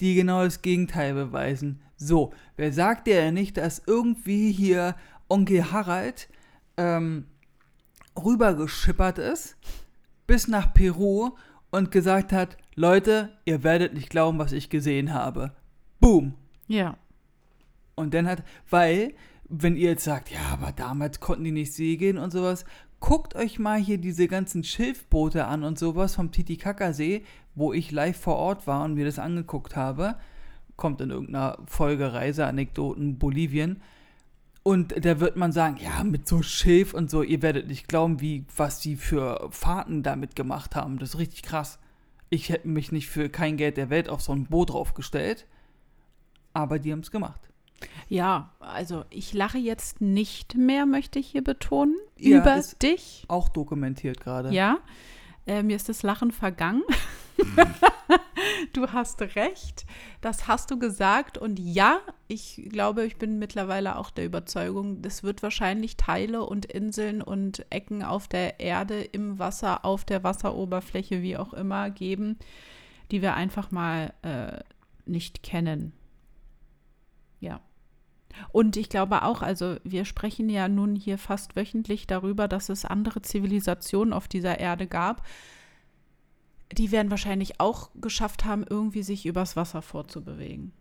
die 0.00 0.14
genau 0.14 0.44
das 0.44 0.62
Gegenteil 0.62 1.14
beweisen. 1.14 1.80
So, 1.96 2.32
wer 2.56 2.72
sagt 2.72 3.06
dir 3.06 3.16
denn 3.16 3.34
nicht, 3.34 3.56
dass 3.56 3.82
irgendwie 3.86 4.50
hier 4.50 4.96
Onkel 5.28 5.70
Harald 5.70 6.28
ähm, 6.76 7.26
rübergeschippert 8.16 9.18
ist 9.18 9.56
bis 10.26 10.48
nach 10.48 10.72
Peru 10.72 11.30
und 11.70 11.90
gesagt 11.90 12.32
hat, 12.32 12.56
Leute, 12.74 13.30
ihr 13.44 13.62
werdet 13.62 13.94
nicht 13.94 14.10
glauben, 14.10 14.38
was 14.38 14.52
ich 14.52 14.70
gesehen 14.70 15.12
habe. 15.12 15.52
Boom. 16.00 16.34
ja. 16.68 16.96
Und 17.94 18.14
dann 18.14 18.26
hat, 18.26 18.42
weil, 18.70 19.12
wenn 19.48 19.76
ihr 19.76 19.90
jetzt 19.90 20.04
sagt, 20.04 20.30
ja, 20.30 20.40
aber 20.50 20.72
damals 20.72 21.20
konnten 21.20 21.44
die 21.44 21.52
nicht 21.52 21.74
segeln 21.74 22.16
und 22.16 22.30
sowas, 22.30 22.64
guckt 23.02 23.34
euch 23.34 23.58
mal 23.58 23.78
hier 23.78 23.98
diese 23.98 24.28
ganzen 24.28 24.62
Schilfboote 24.64 25.44
an 25.44 25.64
und 25.64 25.78
sowas 25.78 26.14
vom 26.14 26.30
Titicacasee, 26.30 27.24
wo 27.54 27.72
ich 27.72 27.90
live 27.90 28.16
vor 28.16 28.36
Ort 28.36 28.66
war 28.66 28.84
und 28.84 28.94
mir 28.94 29.04
das 29.04 29.18
angeguckt 29.18 29.76
habe. 29.76 30.14
Kommt 30.76 31.00
in 31.00 31.10
irgendeiner 31.10 31.58
Folge 31.66 32.12
Reiseanekdoten 32.14 33.18
Bolivien. 33.18 33.82
Und 34.62 35.04
da 35.04 35.18
wird 35.18 35.36
man 35.36 35.50
sagen, 35.50 35.78
ja, 35.82 36.04
mit 36.04 36.28
so 36.28 36.42
Schilf 36.42 36.94
und 36.94 37.10
so, 37.10 37.24
ihr 37.24 37.42
werdet 37.42 37.66
nicht 37.66 37.88
glauben, 37.88 38.20
wie, 38.20 38.46
was 38.56 38.78
die 38.78 38.94
für 38.94 39.48
Fahrten 39.50 40.04
damit 40.04 40.36
gemacht 40.36 40.76
haben. 40.76 40.98
Das 40.98 41.10
ist 41.10 41.18
richtig 41.18 41.42
krass. 41.42 41.80
Ich 42.30 42.50
hätte 42.50 42.68
mich 42.68 42.92
nicht 42.92 43.08
für 43.08 43.28
kein 43.28 43.56
Geld 43.56 43.78
der 43.78 43.90
Welt 43.90 44.08
auf 44.08 44.22
so 44.22 44.32
ein 44.32 44.46
Boot 44.46 44.70
draufgestellt. 44.70 45.48
Aber 46.52 46.78
die 46.78 46.92
haben 46.92 47.00
es 47.00 47.10
gemacht. 47.10 47.51
Ja, 48.08 48.50
also 48.60 49.04
ich 49.10 49.32
lache 49.32 49.58
jetzt 49.58 50.00
nicht 50.00 50.56
mehr, 50.56 50.86
möchte 50.86 51.18
ich 51.18 51.28
hier 51.28 51.44
betonen, 51.44 51.96
Ja, 52.18 52.38
über 52.38 52.62
dich. 52.82 53.24
Auch 53.28 53.48
dokumentiert 53.48 54.20
gerade. 54.20 54.50
Ja, 54.50 54.78
äh, 55.46 55.62
mir 55.62 55.76
ist 55.76 55.88
das 55.88 56.02
Lachen 56.02 56.30
vergangen. 56.30 56.82
du 58.72 58.88
hast 58.88 59.20
recht, 59.22 59.86
das 60.20 60.46
hast 60.46 60.70
du 60.70 60.78
gesagt. 60.78 61.38
Und 61.38 61.58
ja, 61.58 62.00
ich 62.28 62.62
glaube, 62.70 63.04
ich 63.04 63.16
bin 63.16 63.38
mittlerweile 63.38 63.96
auch 63.96 64.10
der 64.10 64.26
Überzeugung, 64.26 65.02
es 65.04 65.22
wird 65.22 65.42
wahrscheinlich 65.42 65.96
Teile 65.96 66.44
und 66.44 66.66
Inseln 66.66 67.22
und 67.22 67.66
Ecken 67.70 68.02
auf 68.02 68.28
der 68.28 68.60
Erde, 68.60 69.02
im 69.02 69.38
Wasser, 69.38 69.84
auf 69.84 70.04
der 70.04 70.22
Wasseroberfläche, 70.22 71.22
wie 71.22 71.36
auch 71.36 71.52
immer, 71.52 71.90
geben, 71.90 72.38
die 73.10 73.22
wir 73.22 73.34
einfach 73.34 73.70
mal 73.70 74.12
äh, 74.22 74.60
nicht 75.06 75.42
kennen. 75.42 75.92
Ja. 77.40 77.60
Und 78.52 78.76
ich 78.76 78.88
glaube 78.88 79.22
auch, 79.22 79.42
also 79.42 79.76
wir 79.84 80.04
sprechen 80.04 80.48
ja 80.48 80.68
nun 80.68 80.96
hier 80.96 81.18
fast 81.18 81.56
wöchentlich 81.56 82.06
darüber, 82.06 82.48
dass 82.48 82.68
es 82.68 82.84
andere 82.84 83.22
Zivilisationen 83.22 84.12
auf 84.12 84.28
dieser 84.28 84.58
Erde 84.60 84.86
gab. 84.86 85.26
die 86.72 86.90
werden 86.90 87.10
wahrscheinlich 87.10 87.60
auch 87.60 87.90
geschafft 88.00 88.46
haben, 88.46 88.64
irgendwie 88.68 89.02
sich 89.02 89.26
übers 89.26 89.56
Wasser 89.56 89.82
vorzubewegen. 89.82 90.72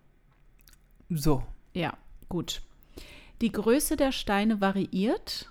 So. 1.10 1.44
Ja, 1.74 1.98
gut. 2.30 2.62
Die 3.42 3.52
Größe 3.52 3.98
der 3.98 4.12
Steine 4.12 4.62
variiert. 4.62 5.51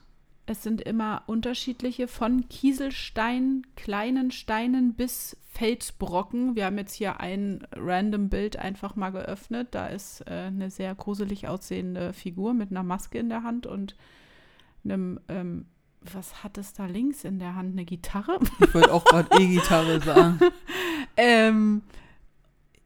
Es 0.50 0.64
sind 0.64 0.80
immer 0.80 1.23
unterschiedliche 1.26 2.09
von 2.09 2.49
Kieselstein, 2.49 3.64
kleinen 3.76 4.33
Steinen 4.33 4.95
bis 4.95 5.37
Felsbrocken. 5.47 6.57
Wir 6.57 6.64
haben 6.64 6.76
jetzt 6.76 6.95
hier 6.95 7.21
ein 7.21 7.64
random 7.71 8.30
Bild 8.30 8.57
einfach 8.57 8.97
mal 8.97 9.11
geöffnet. 9.11 9.69
Da 9.71 9.87
ist 9.87 10.23
äh, 10.23 10.49
eine 10.49 10.73
sehr 10.73 10.92
gruselig 10.97 11.47
aussehende 11.47 12.12
Figur 12.12 12.52
mit 12.52 12.73
einer 12.73 12.83
Maske 12.83 13.19
in 13.19 13.28
der 13.28 13.45
Hand 13.45 13.69
und 13.69 13.95
einem, 14.83 15.21
ähm, 15.28 15.66
was 16.00 16.42
hat 16.42 16.59
es 16.59 16.73
da 16.73 16.87
links 16.87 17.23
in 17.23 17.38
der 17.38 17.54
Hand? 17.54 17.75
Eine 17.75 17.85
Gitarre? 17.85 18.40
Ich 18.59 18.75
wollte 18.75 18.92
auch 18.92 19.04
gerade 19.04 19.40
E-Gitarre 19.40 20.00
sagen. 20.00 20.40
ähm, 21.16 21.83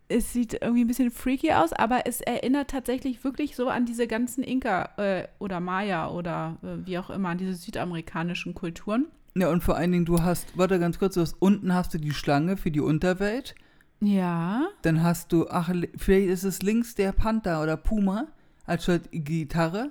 es 0.08 0.32
sieht 0.32 0.54
irgendwie 0.54 0.84
ein 0.84 0.87
bisschen 0.87 1.11
freaky 1.11 1.52
aus, 1.52 1.73
aber 1.73 2.02
es 2.06 2.20
erinnert 2.20 2.70
tatsächlich 2.70 3.25
wirklich 3.25 3.56
so 3.56 3.68
an 3.68 3.87
diese 3.87 4.06
ganzen 4.06 4.44
Inka 4.44 4.90
äh, 4.96 5.28
oder 5.38 5.61
Maya 5.61 6.11
oder 6.11 6.58
äh, 6.62 6.87
wie 6.87 6.99
auch 6.99 7.11
immer, 7.11 7.30
an 7.30 7.38
diese 7.38 7.54
südamerikanischen 7.54 8.54
Kulturen. 8.54 9.06
Ja, 9.34 9.49
und 9.49 9.64
vor 9.64 9.76
allen 9.76 9.92
Dingen, 9.92 10.04
du 10.04 10.23
hast, 10.23 10.56
warte 10.56 10.78
ganz 10.78 10.99
kurz, 10.99 11.14
du 11.14 11.20
hast, 11.20 11.37
unten 11.40 11.75
hast 11.75 11.92
du 11.94 11.99
die 11.99 12.12
Schlange 12.12 12.56
für 12.56 12.70
die 12.70 12.80
Unterwelt. 12.80 13.54
Ja. 14.00 14.68
Dann 14.82 15.02
hast 15.02 15.32
du, 15.32 15.49
ach, 15.49 15.73
vielleicht 15.96 16.28
ist 16.28 16.44
es 16.44 16.62
links 16.62 16.94
der 16.94 17.12
Panther 17.12 17.62
oder 17.62 17.76
Puma 17.76 18.28
als 18.66 18.90
Gitarre. 19.11 19.90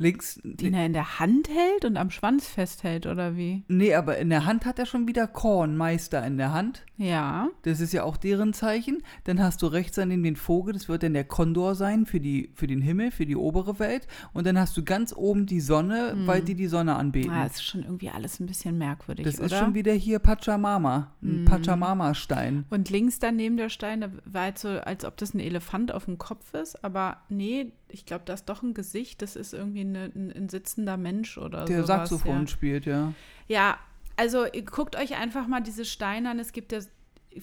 Links. 0.00 0.40
Den 0.42 0.72
er 0.74 0.86
in 0.86 0.92
der 0.94 1.20
Hand 1.20 1.48
hält 1.48 1.84
und 1.84 1.96
am 1.96 2.10
Schwanz 2.10 2.48
festhält, 2.48 3.06
oder 3.06 3.36
wie? 3.36 3.62
Nee, 3.68 3.94
aber 3.94 4.16
in 4.18 4.30
der 4.30 4.46
Hand 4.46 4.64
hat 4.64 4.78
er 4.78 4.86
schon 4.86 5.06
wieder 5.06 5.26
Kornmeister 5.26 6.26
in 6.26 6.38
der 6.38 6.52
Hand. 6.52 6.84
Ja. 6.96 7.48
Das 7.62 7.80
ist 7.80 7.92
ja 7.92 8.02
auch 8.04 8.16
deren 8.16 8.52
Zeichen. 8.52 9.02
Dann 9.24 9.40
hast 9.42 9.62
du 9.62 9.66
rechts 9.66 9.96
daneben 9.96 10.22
den 10.22 10.36
Vogel, 10.36 10.72
das 10.74 10.88
wird 10.88 11.02
dann 11.02 11.12
der 11.12 11.24
Kondor 11.24 11.74
sein 11.74 12.06
für, 12.06 12.18
die, 12.20 12.50
für 12.54 12.66
den 12.66 12.80
Himmel, 12.80 13.10
für 13.10 13.26
die 13.26 13.36
obere 13.36 13.78
Welt. 13.78 14.06
Und 14.32 14.46
dann 14.46 14.58
hast 14.58 14.76
du 14.76 14.82
ganz 14.84 15.12
oben 15.14 15.46
die 15.46 15.60
Sonne, 15.60 16.12
Hm. 16.12 16.26
weil 16.26 16.42
die 16.42 16.54
die 16.54 16.66
Sonne 16.66 16.96
anbeten. 16.96 17.30
Ah, 17.30 17.44
das 17.44 17.56
ist 17.56 17.64
schon 17.64 17.82
irgendwie 17.82 18.08
alles 18.10 18.40
ein 18.40 18.46
bisschen 18.46 18.78
merkwürdig, 18.78 19.24
das 19.26 19.36
oder? 19.36 19.46
ist 19.46 19.58
schon 19.58 19.74
wieder 19.74 19.92
hier 19.92 20.18
Pachamama, 20.18 21.12
ein 21.22 21.42
Mhm. 21.42 21.44
Pachamama-Stein. 21.44 22.64
Und 22.70 22.90
links 22.90 23.18
daneben 23.18 23.56
der 23.56 23.68
Stein, 23.68 24.00
da 24.00 24.10
war 24.24 24.46
jetzt 24.46 24.62
so, 24.62 24.68
als 24.68 25.04
ob 25.04 25.16
das 25.16 25.34
ein 25.34 25.40
Elefant 25.40 25.92
auf 25.92 26.06
dem 26.06 26.18
Kopf 26.18 26.54
ist, 26.54 26.82
aber 26.84 27.18
nee, 27.28 27.72
ich 27.92 28.06
glaube, 28.06 28.22
das 28.24 28.40
ist 28.40 28.48
doch 28.48 28.62
ein 28.62 28.74
Gesicht, 28.74 29.22
das 29.22 29.36
ist 29.36 29.52
irgendwie 29.54 29.80
eine, 29.80 30.04
ein, 30.14 30.32
ein 30.34 30.48
sitzender 30.48 30.96
Mensch 30.96 31.38
oder 31.38 31.64
Der 31.64 31.82
sowas, 31.82 32.08
Saxophon 32.10 32.42
Ja. 32.42 32.46
spielt, 32.46 32.86
ja. 32.86 33.12
ja, 33.48 33.78
also 34.16 34.46
guckt 34.66 34.96
euch 34.96 35.16
einfach 35.16 35.46
mal 35.46 35.60
diese 35.62 35.84
Steine 35.84 36.30
an, 36.30 36.38
es 36.38 36.52
gibt 36.52 36.72
ja 36.72 36.80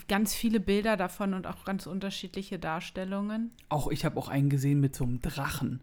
ganz 0.08 0.34
viele 0.36 0.60
Bilder 0.60 0.98
davon 0.98 1.34
und 1.34 1.48
auch 1.48 1.64
ganz 1.66 1.88
unterschiedliche 1.88 2.60
Darstellungen. 2.60 3.52
Auch 3.70 3.90
ich 3.90 4.04
habe 4.06 4.18
auch 4.20 4.28
einen 4.28 4.50
gesehen 4.50 4.80
mit 4.80 4.96
so 4.96 5.04
einem 5.06 5.22
Drachen. 5.22 5.82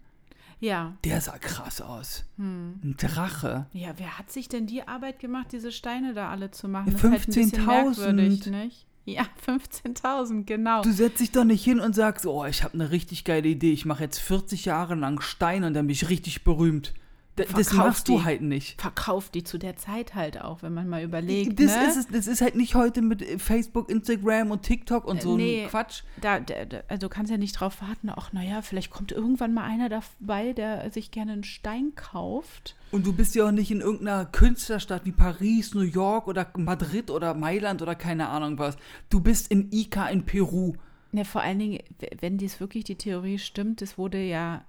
Ja, 0.60 0.96
Der 1.04 1.20
sah 1.20 1.36
krass 1.38 1.80
aus. 1.80 2.24
hm. 2.36 2.80
Ein 2.82 2.96
Drache. 2.96 3.66
ja, 3.72 3.92
wer 3.96 4.18
hat 4.18 4.30
sich 4.30 4.48
denn 4.48 4.66
die 4.66 4.86
Arbeit 4.86 5.18
gemacht, 5.18 5.48
diese 5.52 5.72
Steine 5.72 6.14
da 6.14 6.30
alle 6.30 6.50
zu 6.52 6.68
machen? 6.68 6.92
Das 6.92 7.02
ist 7.02 7.10
halt 7.10 7.22
ein 7.22 7.26
bisschen 7.26 7.50
15.000. 7.62 7.66
merkwürdig, 7.66 8.46
nicht? 8.46 8.86
Ja, 9.04 9.26
15.000, 9.46 10.44
genau. 10.44 10.82
Du 10.82 10.92
setzt 10.92 11.20
dich 11.20 11.30
doch 11.32 11.44
nicht 11.44 11.64
hin 11.64 11.80
und 11.80 11.94
sagst, 11.94 12.26
oh, 12.26 12.44
ich 12.46 12.62
habe 12.62 12.74
eine 12.74 12.90
richtig 12.90 13.24
geile 13.24 13.48
Idee. 13.48 13.72
Ich 13.72 13.84
mache 13.84 14.02
jetzt 14.04 14.18
40 14.18 14.64
Jahre 14.64 14.94
lang 14.94 15.20
Stein 15.20 15.64
und 15.64 15.74
dann 15.74 15.86
bin 15.86 15.92
ich 15.92 16.08
richtig 16.08 16.44
berühmt. 16.44 16.94
Das 17.36 17.48
Verkauf 17.48 17.74
machst 17.86 18.08
du 18.08 18.18
die. 18.18 18.24
halt 18.24 18.42
nicht. 18.42 18.80
verkauft 18.80 19.34
die 19.34 19.42
zu 19.42 19.58
der 19.58 19.76
Zeit 19.76 20.14
halt 20.14 20.40
auch, 20.40 20.62
wenn 20.62 20.72
man 20.72 20.88
mal 20.88 21.02
überlegt. 21.02 21.58
Das, 21.58 21.74
ne? 21.74 21.86
ist 21.88 22.14
das 22.14 22.26
ist 22.28 22.40
halt 22.40 22.54
nicht 22.54 22.74
heute 22.76 23.02
mit 23.02 23.24
Facebook, 23.40 23.90
Instagram 23.90 24.52
und 24.52 24.62
TikTok 24.62 25.04
und 25.04 25.18
Äh, 25.18 25.22
so 25.22 25.36
nee. 25.36 25.62
ein 25.64 25.68
Quatsch. 25.68 26.02
da, 26.20 26.38
da, 26.38 26.54
also 26.86 27.06
du 27.06 27.08
kannst 27.08 27.32
ja 27.32 27.36
nicht 27.36 27.52
drauf 27.58 27.82
warten, 27.82 28.08
ach 28.14 28.32
naja, 28.32 28.62
vielleicht 28.62 28.90
kommt 28.90 29.10
irgendwann 29.10 29.52
mal 29.52 29.64
einer 29.64 29.88
dabei, 29.88 30.52
der 30.52 30.90
sich 30.92 31.10
gerne 31.10 31.32
einen 31.32 31.44
Stein 31.44 31.92
kauft. 31.96 32.76
Und 32.92 33.04
du 33.04 33.12
bist 33.12 33.34
ja 33.34 33.46
auch 33.48 33.50
nicht 33.52 33.72
in 33.72 33.80
irgendeiner 33.80 34.26
Künstlerstadt 34.26 35.04
wie 35.04 35.10
Paris, 35.12 35.74
New 35.74 35.80
York 35.80 36.28
oder 36.28 36.46
Madrid 36.56 37.10
oder 37.10 37.34
Mailand 37.34 37.82
oder 37.82 37.96
keine 37.96 38.28
Ahnung 38.28 38.58
was. 38.60 38.76
Du 39.10 39.18
bist 39.20 39.50
in 39.50 39.72
Ica 39.72 40.06
in 40.06 40.24
Peru. 40.24 40.74
Ja, 41.10 41.24
vor 41.24 41.40
allen 41.42 41.58
Dingen, 41.58 41.80
wenn 42.20 42.38
dies 42.38 42.60
wirklich 42.60 42.84
die 42.84 42.94
Theorie 42.96 43.38
stimmt, 43.38 43.82
es 43.82 43.98
wurde 43.98 44.22
ja 44.22 44.64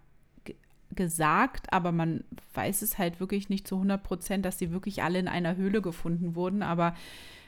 gesagt, 0.92 1.72
aber 1.74 1.92
man 1.92 2.24
weiß 2.54 2.82
es 2.82 2.98
halt 2.98 3.20
wirklich 3.20 3.50
nicht 3.50 3.68
zu 3.68 3.76
100 3.76 4.04
Prozent, 4.04 4.46
dass 4.46 4.60
sie 4.60 4.72
wirklich 4.72 5.04
alle 5.04 5.20
in 5.20 5.28
einer 5.28 5.56
Höhle 5.56 5.82
gefunden 5.82 6.36
wurden, 6.36 6.64
aber 6.64 6.96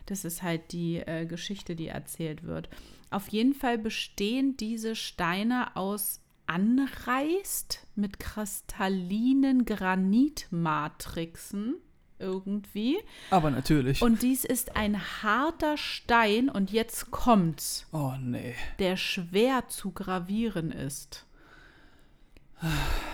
das 0.06 0.26
ist 0.26 0.44
halt 0.44 0.72
die 0.72 0.98
äh, 0.98 1.26
Geschichte, 1.26 1.76
die 1.76 1.88
erzählt 1.88 2.44
wird. 2.44 2.70
Auf 3.10 3.30
jeden 3.30 3.54
Fall 3.54 3.78
bestehen 3.78 4.58
diese 4.58 4.96
Steine 4.96 5.76
aus 5.76 6.22
anreißt 6.48 7.86
mit 7.96 8.20
kristallinen 8.20 9.66
Granitmatrixen 9.66 11.76
irgendwie. 12.20 12.98
Aber 13.30 13.52
natürlich. 13.52 14.02
Und 14.02 14.24
dies 14.24 14.44
ist 14.44 14.76
ein 14.76 15.00
harter 15.22 15.78
Stein 15.78 16.50
und 16.50 16.72
jetzt 16.72 17.12
kommt's 17.12 17.86
oh 17.92 18.14
nee. 18.20 18.56
der 18.80 18.98
schwer 18.98 19.68
zu 19.68 19.92
gravieren 19.92 20.72
ist. 20.72 21.27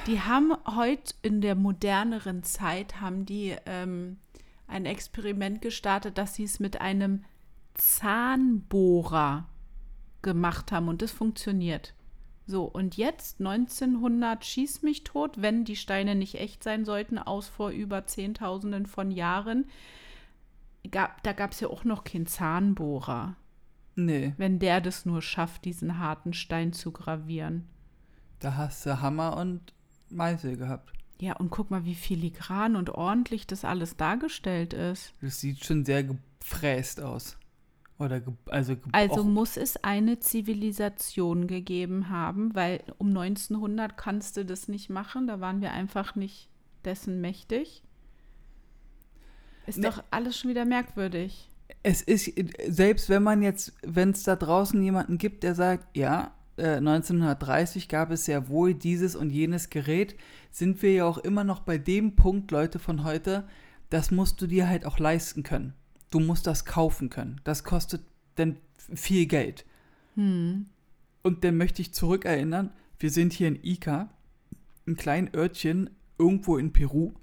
Die 0.08 0.21
haben 0.21 0.53
heute 0.65 1.13
in 1.21 1.41
der 1.41 1.56
moderneren 1.56 2.43
Zeit 2.43 3.01
haben 3.01 3.25
die 3.25 3.56
ähm, 3.65 4.17
ein 4.67 4.86
Experiment 4.86 5.62
gestartet, 5.62 6.17
dass 6.17 6.36
sie 6.36 6.43
es 6.43 6.60
mit 6.60 6.82
einem 6.82 7.23
Zahnbohrer 7.75 9.47
gemacht 10.21 10.71
haben 10.71 10.88
und 10.88 11.01
das 11.01 11.12
funktioniert. 11.12 11.93
So, 12.45 12.65
und 12.65 12.97
jetzt 12.97 13.39
1900 13.39 14.43
schieß 14.43 14.82
mich 14.82 15.03
tot, 15.03 15.41
wenn 15.41 15.63
die 15.63 15.77
Steine 15.77 16.15
nicht 16.15 16.36
echt 16.36 16.63
sein 16.63 16.84
sollten, 16.84 17.17
aus 17.17 17.47
vor 17.47 17.69
über 17.69 18.06
Zehntausenden 18.06 18.86
von 18.86 19.12
Jahren. 19.12 19.65
Gab, 20.91 21.23
da 21.23 21.32
gab 21.32 21.51
es 21.51 21.62
ja 21.62 21.69
auch 21.69 21.86
noch 21.86 22.03
keinen 22.03 22.27
Zahnbohrer 22.27 23.38
Nee. 23.95 24.34
wenn 24.38 24.60
der 24.60 24.82
das 24.82 25.06
nur 25.06 25.21
schafft, 25.21 25.65
diesen 25.65 25.99
harten 25.99 26.34
Stein 26.34 26.73
zu 26.73 26.91
gravieren. 26.91 27.69
Da 28.43 28.56
hast 28.58 28.86
du 28.86 28.99
Hammer 29.01 29.38
und 29.38 29.73
Meißel 30.10 30.58
gehabt. 30.58 30.91
Ja, 31.21 31.38
und 31.38 31.49
guck 31.49 31.71
mal, 31.71 31.86
wie 31.86 31.95
filigran 31.95 32.75
und 32.75 32.89
ordentlich 32.89 33.47
das 33.47 33.63
alles 33.63 33.95
dargestellt 33.95 34.73
ist. 34.73 35.13
Das 35.21 35.39
sieht 35.39 35.63
schon 35.63 35.86
sehr 35.86 36.03
gefräst 36.03 37.01
aus. 37.01 37.38
Oder 37.99 38.19
ge 38.19 38.34
also, 38.47 38.75
ge 38.75 38.84
Also 38.91 39.23
muss 39.23 39.56
es 39.56 39.82
eine 39.84 40.19
Zivilisation 40.19 41.47
gegeben 41.47 42.10
haben, 42.10 42.53
weil 42.53 42.84
um 42.97 43.08
1900 43.10 43.95
kannst 43.95 44.36
du 44.36 44.43
das 44.43 44.67
nicht 44.67 44.89
machen. 44.89 45.25
Da 45.27 45.39
waren 45.39 45.62
wir 45.62 45.71
einfach 45.71 46.15
nicht 46.15 46.49
dessen 46.84 47.21
mächtig. 47.21 47.82
Ist 49.65 49.77
Ne. 49.77 49.88
doch 49.88 50.03
alles 50.12 50.38
schon 50.38 50.49
wieder 50.49 50.65
merkwürdig. 50.65 51.49
es 51.84 52.01
ist, 52.01 52.32
selbst 52.67 53.08
wenn 53.10 53.23
man 53.23 53.41
jetzt, 53.41 53.73
wenn 53.84 54.10
es 54.10 54.23
da 54.23 54.36
draußen 54.36 54.82
jemanden 54.84 55.17
gibt, 55.17 55.43
der 55.43 55.56
sagt, 55.56 55.95
ja, 55.95 56.34
äh, 56.58 56.78
1930 56.78 57.89
gab 57.89 58.12
es 58.12 58.26
sehr 58.26 58.48
wohl 58.48 58.74
dieses 58.74 59.16
und 59.16 59.30
jenes 59.30 59.70
Gerät, 59.70 60.16
sind 60.52 60.82
wir 60.82 60.94
ja 60.94 61.06
auch 61.06 61.18
immer 61.18 61.44
noch 61.44 61.62
bei 61.62 61.78
dem 61.78 62.16
Punkt, 62.16 62.52
Leute 62.52 62.80
von 62.80 63.04
heute, 63.04 63.48
das 63.89 64.12
musst 64.12 64.42
du 64.42 64.48
dir 64.48 64.68
halt 64.68 64.86
auch 64.86 65.00
leisten 65.00 65.44
können. 65.44 65.74
Du 66.10 66.20
musst 66.20 66.48
das 66.48 66.66
kaufen 66.66 67.10
können. 67.10 67.42
Das 67.44 67.63
kostet 67.63 68.02
dann 68.36 68.58
viel 68.94 69.26
Geld. 69.26 69.66
Hm. 70.16 70.68
Und 71.24 71.44
dann 71.44 71.58
möchte 71.58 71.82
ich 71.82 71.94
zurückerinnern, 71.94 72.72
wir 73.00 73.10
sind 73.10 73.34
hier 73.34 73.48
in 73.48 73.63
Ica, 73.63 74.10
ein 74.88 74.96
kleines 74.96 75.34
Örtchen 75.34 75.89
irgendwo 76.18 76.58
in 76.58 76.74
Peru, 76.74 77.13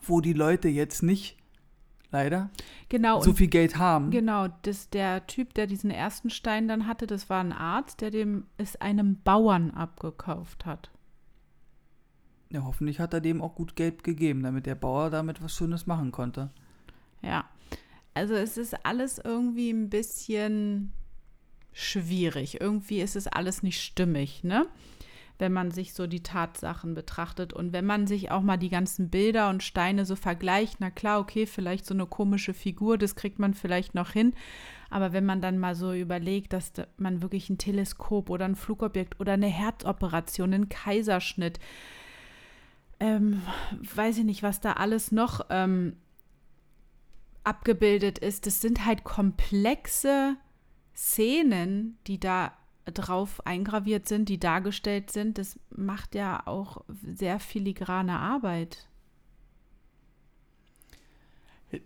wo 0.00 0.20
die 0.20 0.32
Leute 0.32 0.68
jetzt 0.68 1.02
nicht, 1.02 1.36
leider, 2.12 2.50
Genau, 2.88 3.20
so 3.20 3.32
viel 3.32 3.48
Geld 3.48 3.78
haben. 3.78 4.10
Genau, 4.10 4.48
das, 4.62 4.90
der 4.90 5.26
Typ, 5.26 5.54
der 5.54 5.66
diesen 5.66 5.90
ersten 5.90 6.30
Stein 6.30 6.68
dann 6.68 6.86
hatte, 6.86 7.06
das 7.06 7.28
war 7.30 7.40
ein 7.40 7.52
Arzt, 7.52 8.00
der 8.00 8.10
dem 8.10 8.46
es 8.58 8.76
einem 8.76 9.20
Bauern 9.22 9.70
abgekauft 9.70 10.66
hat. 10.66 10.90
Ja, 12.50 12.64
hoffentlich 12.64 13.00
hat 13.00 13.14
er 13.14 13.20
dem 13.20 13.40
auch 13.40 13.54
gut 13.54 13.76
Geld 13.76 14.04
gegeben, 14.04 14.42
damit 14.42 14.66
der 14.66 14.74
Bauer 14.74 15.08
damit 15.08 15.42
was 15.42 15.56
Schönes 15.56 15.86
machen 15.86 16.12
konnte. 16.12 16.50
Ja, 17.22 17.48
also 18.14 18.34
es 18.34 18.58
ist 18.58 18.84
alles 18.84 19.18
irgendwie 19.18 19.70
ein 19.70 19.88
bisschen 19.88 20.92
schwierig. 21.72 22.60
Irgendwie 22.60 23.00
ist 23.00 23.16
es 23.16 23.26
alles 23.26 23.62
nicht 23.62 23.80
stimmig, 23.80 24.44
ne? 24.44 24.66
Wenn 25.38 25.52
man 25.52 25.70
sich 25.70 25.94
so 25.94 26.06
die 26.06 26.22
Tatsachen 26.22 26.94
betrachtet 26.94 27.52
und 27.52 27.72
wenn 27.72 27.84
man 27.84 28.06
sich 28.06 28.30
auch 28.30 28.42
mal 28.42 28.56
die 28.58 28.68
ganzen 28.68 29.10
Bilder 29.10 29.48
und 29.50 29.62
Steine 29.62 30.04
so 30.04 30.14
vergleicht, 30.14 30.76
na 30.78 30.90
klar, 30.90 31.18
okay, 31.20 31.46
vielleicht 31.46 31.84
so 31.86 31.94
eine 31.94 32.06
komische 32.06 32.54
Figur, 32.54 32.96
das 32.98 33.16
kriegt 33.16 33.38
man 33.38 33.54
vielleicht 33.54 33.94
noch 33.94 34.10
hin. 34.10 34.34
Aber 34.90 35.12
wenn 35.12 35.24
man 35.24 35.40
dann 35.40 35.58
mal 35.58 35.74
so 35.74 35.94
überlegt, 35.94 36.52
dass 36.52 36.72
da- 36.74 36.86
man 36.96 37.22
wirklich 37.22 37.48
ein 37.50 37.58
Teleskop 37.58 38.30
oder 38.30 38.44
ein 38.44 38.56
Flugobjekt 38.56 39.18
oder 39.20 39.32
eine 39.32 39.46
Herzoperation, 39.46 40.52
einen 40.54 40.68
Kaiserschnitt, 40.68 41.58
ähm, 43.00 43.42
weiß 43.94 44.18
ich 44.18 44.24
nicht, 44.24 44.42
was 44.42 44.60
da 44.60 44.74
alles 44.74 45.10
noch 45.10 45.46
ähm, 45.50 45.96
abgebildet 47.42 48.18
ist. 48.18 48.46
Das 48.46 48.60
sind 48.60 48.84
halt 48.86 49.02
komplexe 49.02 50.36
Szenen, 50.94 51.98
die 52.06 52.20
da 52.20 52.52
drauf 52.84 53.46
eingraviert 53.46 54.08
sind, 54.08 54.28
die 54.28 54.38
dargestellt 54.38 55.10
sind. 55.10 55.38
Das 55.38 55.58
macht 55.70 56.14
ja 56.14 56.46
auch 56.46 56.84
sehr 57.14 57.38
filigrane 57.38 58.18
Arbeit. 58.18 58.88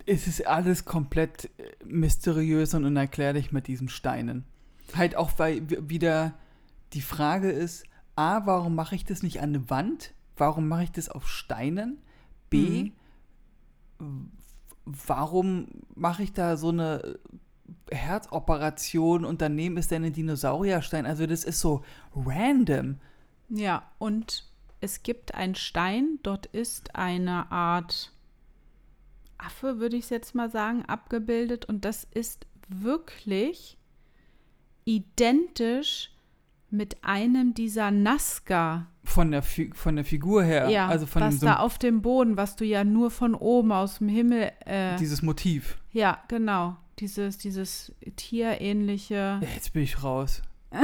Es 0.05 0.27
ist 0.27 0.45
alles 0.45 0.85
komplett 0.85 1.49
äh, 1.57 1.85
mysteriös 1.85 2.73
und 2.73 2.83
unerklärlich 2.85 3.51
mit 3.51 3.67
diesen 3.67 3.87
Steinen. 3.87 4.43
Halt 4.93 5.15
auch, 5.15 5.31
weil 5.37 5.61
wieder 5.89 6.33
die 6.93 7.01
Frage 7.01 7.51
ist, 7.51 7.85
A, 8.15 8.45
warum 8.45 8.75
mache 8.75 8.95
ich 8.95 9.05
das 9.05 9.23
nicht 9.23 9.41
an 9.41 9.49
eine 9.49 9.69
Wand? 9.69 10.13
Warum 10.35 10.67
mache 10.67 10.83
ich 10.83 10.91
das 10.91 11.09
auf 11.09 11.27
Steinen? 11.27 12.01
B, 12.49 12.91
mhm. 13.99 14.31
warum 14.85 15.67
mache 15.95 16.23
ich 16.23 16.33
da 16.33 16.57
so 16.57 16.69
eine 16.69 17.19
Herzoperation 17.91 19.25
und 19.25 19.41
daneben 19.41 19.77
ist 19.77 19.91
dann 19.91 20.03
ein 20.03 20.13
Dinosaurierstein? 20.13 21.05
Also 21.05 21.25
das 21.25 21.43
ist 21.43 21.59
so 21.59 21.83
random. 22.15 22.97
Ja, 23.49 23.83
und 23.97 24.45
es 24.81 25.03
gibt 25.03 25.35
einen 25.35 25.55
Stein, 25.55 26.19
dort 26.23 26.45
ist 26.47 26.95
eine 26.95 27.51
Art 27.51 28.11
Affe, 29.37 29.79
würde 29.79 29.95
ich 29.95 30.05
es 30.05 30.09
jetzt 30.09 30.35
mal 30.35 30.49
sagen, 30.49 30.83
abgebildet 30.85 31.65
und 31.65 31.85
das 31.85 32.05
ist 32.11 32.45
wirklich 32.67 33.77
identisch 34.85 36.11
mit 36.69 37.03
einem 37.03 37.53
dieser 37.53 37.91
Nazca. 37.91 38.87
Von 39.03 39.31
der, 39.31 39.41
von 39.41 39.95
der 39.95 40.03
Figur 40.03 40.43
her. 40.43 40.69
Ja, 40.69 40.87
also 40.87 41.05
von 41.05 41.21
was 41.21 41.39
so 41.39 41.45
da 41.45 41.57
auf 41.57 41.77
dem 41.77 42.01
Boden, 42.01 42.35
was 42.35 42.55
du 42.55 42.65
ja 42.65 42.83
nur 42.83 43.09
von 43.09 43.35
oben 43.35 43.71
aus 43.71 43.99
dem 43.99 44.09
Himmel. 44.09 44.51
Äh, 44.65 44.97
dieses 44.97 45.21
Motiv. 45.21 45.77
Ja, 45.93 46.21
genau. 46.27 46.75
Dieses, 46.99 47.37
dieses 47.37 47.93
tierähnliche. 48.15 49.39
Jetzt 49.53 49.73
bin 49.73 49.83
ich 49.83 50.03
raus. 50.03 50.41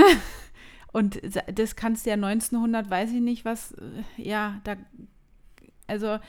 Und 0.91 1.19
das 1.52 1.76
kannst 1.76 2.06
du 2.06 2.12
ja 2.12 2.15
1900, 2.15 2.89
weiß 2.89 3.12
ich 3.12 3.21
nicht, 3.21 3.45
was. 3.45 3.71
Äh, 3.73 4.04
ja, 4.17 4.62
da. 4.63 4.76
Also, 5.88 6.19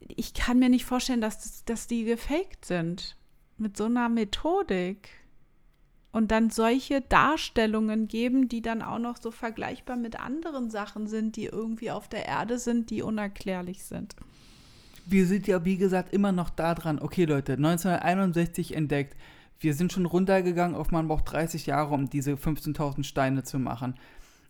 ich 0.00 0.32
kann 0.32 0.58
mir 0.58 0.68
nicht 0.68 0.84
vorstellen, 0.84 1.20
dass, 1.20 1.64
dass 1.64 1.86
die 1.86 2.04
gefaked 2.04 2.64
sind. 2.64 3.16
Mit 3.58 3.76
so 3.76 3.84
einer 3.84 4.08
Methodik 4.08 5.08
und 6.12 6.30
dann 6.30 6.48
solche 6.48 7.02
Darstellungen 7.02 8.08
geben, 8.08 8.48
die 8.48 8.62
dann 8.62 8.80
auch 8.80 8.98
noch 8.98 9.18
so 9.18 9.30
vergleichbar 9.30 9.96
mit 9.96 10.18
anderen 10.18 10.70
Sachen 10.70 11.06
sind, 11.06 11.36
die 11.36 11.44
irgendwie 11.44 11.90
auf 11.90 12.08
der 12.08 12.26
Erde 12.26 12.58
sind, 12.58 12.88
die 12.88 13.02
unerklärlich 13.02 13.84
sind. 13.84 14.16
Wir 15.08 15.26
sind 15.26 15.46
ja, 15.46 15.64
wie 15.64 15.76
gesagt, 15.76 16.12
immer 16.12 16.32
noch 16.32 16.50
da 16.50 16.74
dran. 16.74 16.98
Okay, 16.98 17.24
Leute, 17.24 17.52
1961 17.54 18.74
entdeckt. 18.74 19.16
Wir 19.58 19.72
sind 19.72 19.92
schon 19.92 20.06
runtergegangen 20.06 20.76
auf 20.76 20.90
man 20.90 21.08
braucht 21.08 21.32
30 21.32 21.66
Jahre, 21.66 21.94
um 21.94 22.10
diese 22.10 22.32
15.000 22.32 23.04
Steine 23.04 23.42
zu 23.42 23.58
machen. 23.58 23.94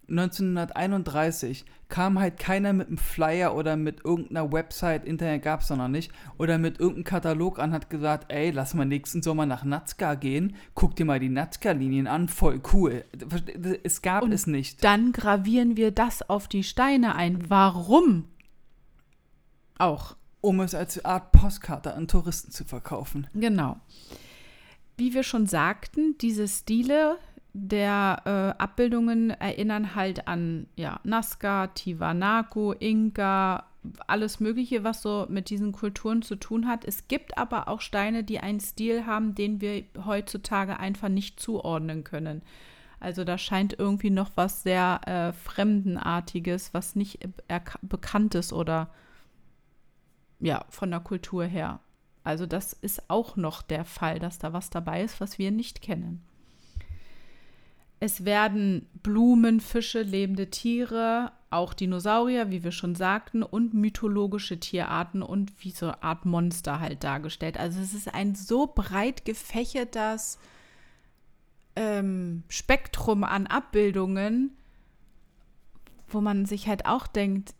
1931 0.08 1.64
kam 1.88 2.18
halt 2.18 2.38
keiner 2.38 2.72
mit 2.72 2.88
einem 2.88 2.98
Flyer 2.98 3.54
oder 3.54 3.76
mit 3.76 4.04
irgendeiner 4.04 4.52
Website, 4.52 5.04
Internet 5.04 5.42
gab 5.42 5.60
es 5.60 5.70
noch 5.70 5.88
nicht, 5.88 6.12
oder 6.38 6.58
mit 6.58 6.78
irgendeinem 6.78 7.04
Katalog 7.04 7.58
an, 7.58 7.72
hat 7.72 7.90
gesagt, 7.90 8.32
ey, 8.32 8.50
lass 8.50 8.74
mal 8.74 8.84
nächsten 8.84 9.22
Sommer 9.22 9.46
nach 9.46 9.64
Nazca 9.64 10.14
gehen, 10.14 10.54
guck 10.74 10.94
dir 10.96 11.04
mal 11.04 11.18
die 11.18 11.28
Nazca-Linien 11.28 12.06
an, 12.06 12.28
voll 12.28 12.60
cool. 12.72 13.04
Es 13.82 14.02
gab 14.02 14.22
Und 14.22 14.32
es 14.32 14.46
nicht. 14.46 14.82
Dann 14.84 15.12
gravieren 15.12 15.76
wir 15.76 15.90
das 15.90 16.28
auf 16.28 16.48
die 16.48 16.62
Steine 16.62 17.16
ein. 17.16 17.50
Warum? 17.50 18.24
Auch. 19.78 20.16
Um 20.46 20.60
es 20.60 20.76
als 20.76 21.04
Art 21.04 21.32
Postkarte 21.32 21.94
an 21.94 22.06
Touristen 22.06 22.52
zu 22.52 22.64
verkaufen. 22.64 23.26
Genau. 23.34 23.80
Wie 24.96 25.12
wir 25.12 25.24
schon 25.24 25.48
sagten, 25.48 26.14
diese 26.20 26.46
Stile 26.46 27.18
der 27.52 28.22
äh, 28.24 28.62
Abbildungen 28.62 29.30
erinnern 29.30 29.96
halt 29.96 30.28
an 30.28 30.68
ja, 30.76 31.00
Nazca, 31.02 31.66
Tiwanaku, 31.66 32.74
Inka, 32.74 33.64
alles 34.06 34.38
Mögliche, 34.38 34.84
was 34.84 35.02
so 35.02 35.26
mit 35.28 35.50
diesen 35.50 35.72
Kulturen 35.72 36.22
zu 36.22 36.36
tun 36.36 36.68
hat. 36.68 36.84
Es 36.84 37.08
gibt 37.08 37.36
aber 37.38 37.66
auch 37.66 37.80
Steine, 37.80 38.22
die 38.22 38.38
einen 38.38 38.60
Stil 38.60 39.04
haben, 39.04 39.34
den 39.34 39.60
wir 39.60 39.82
heutzutage 40.04 40.78
einfach 40.78 41.08
nicht 41.08 41.40
zuordnen 41.40 42.04
können. 42.04 42.42
Also 43.00 43.24
da 43.24 43.36
scheint 43.36 43.76
irgendwie 43.76 44.10
noch 44.10 44.30
was 44.36 44.62
sehr 44.62 45.00
äh, 45.06 45.32
Fremdenartiges, 45.32 46.72
was 46.72 46.94
nicht 46.94 47.24
äh, 47.48 47.60
bekannt 47.82 48.36
ist 48.36 48.52
oder 48.52 48.90
ja, 50.40 50.64
von 50.68 50.90
der 50.90 51.00
Kultur 51.00 51.44
her. 51.44 51.80
Also 52.24 52.46
das 52.46 52.72
ist 52.72 53.08
auch 53.08 53.36
noch 53.36 53.62
der 53.62 53.84
Fall, 53.84 54.18
dass 54.18 54.38
da 54.38 54.52
was 54.52 54.70
dabei 54.70 55.02
ist, 55.02 55.20
was 55.20 55.38
wir 55.38 55.50
nicht 55.50 55.80
kennen. 55.80 56.22
Es 57.98 58.24
werden 58.24 58.86
Blumen, 59.02 59.60
Fische, 59.60 60.02
lebende 60.02 60.50
Tiere, 60.50 61.32
auch 61.48 61.72
Dinosaurier, 61.72 62.50
wie 62.50 62.62
wir 62.62 62.72
schon 62.72 62.94
sagten, 62.94 63.42
und 63.42 63.72
mythologische 63.72 64.60
Tierarten 64.60 65.22
und 65.22 65.52
wie 65.64 65.70
so 65.70 65.86
eine 65.86 66.02
Art 66.02 66.26
Monster 66.26 66.80
halt 66.80 67.04
dargestellt. 67.04 67.58
Also 67.58 67.80
es 67.80 67.94
ist 67.94 68.12
ein 68.12 68.34
so 68.34 68.66
breit 68.66 69.24
gefächertes 69.24 70.38
ähm, 71.74 72.42
Spektrum 72.48 73.24
an 73.24 73.46
Abbildungen, 73.46 74.50
wo 76.08 76.20
man 76.20 76.44
sich 76.44 76.68
halt 76.68 76.86
auch 76.86 77.06
denkt, 77.06 77.54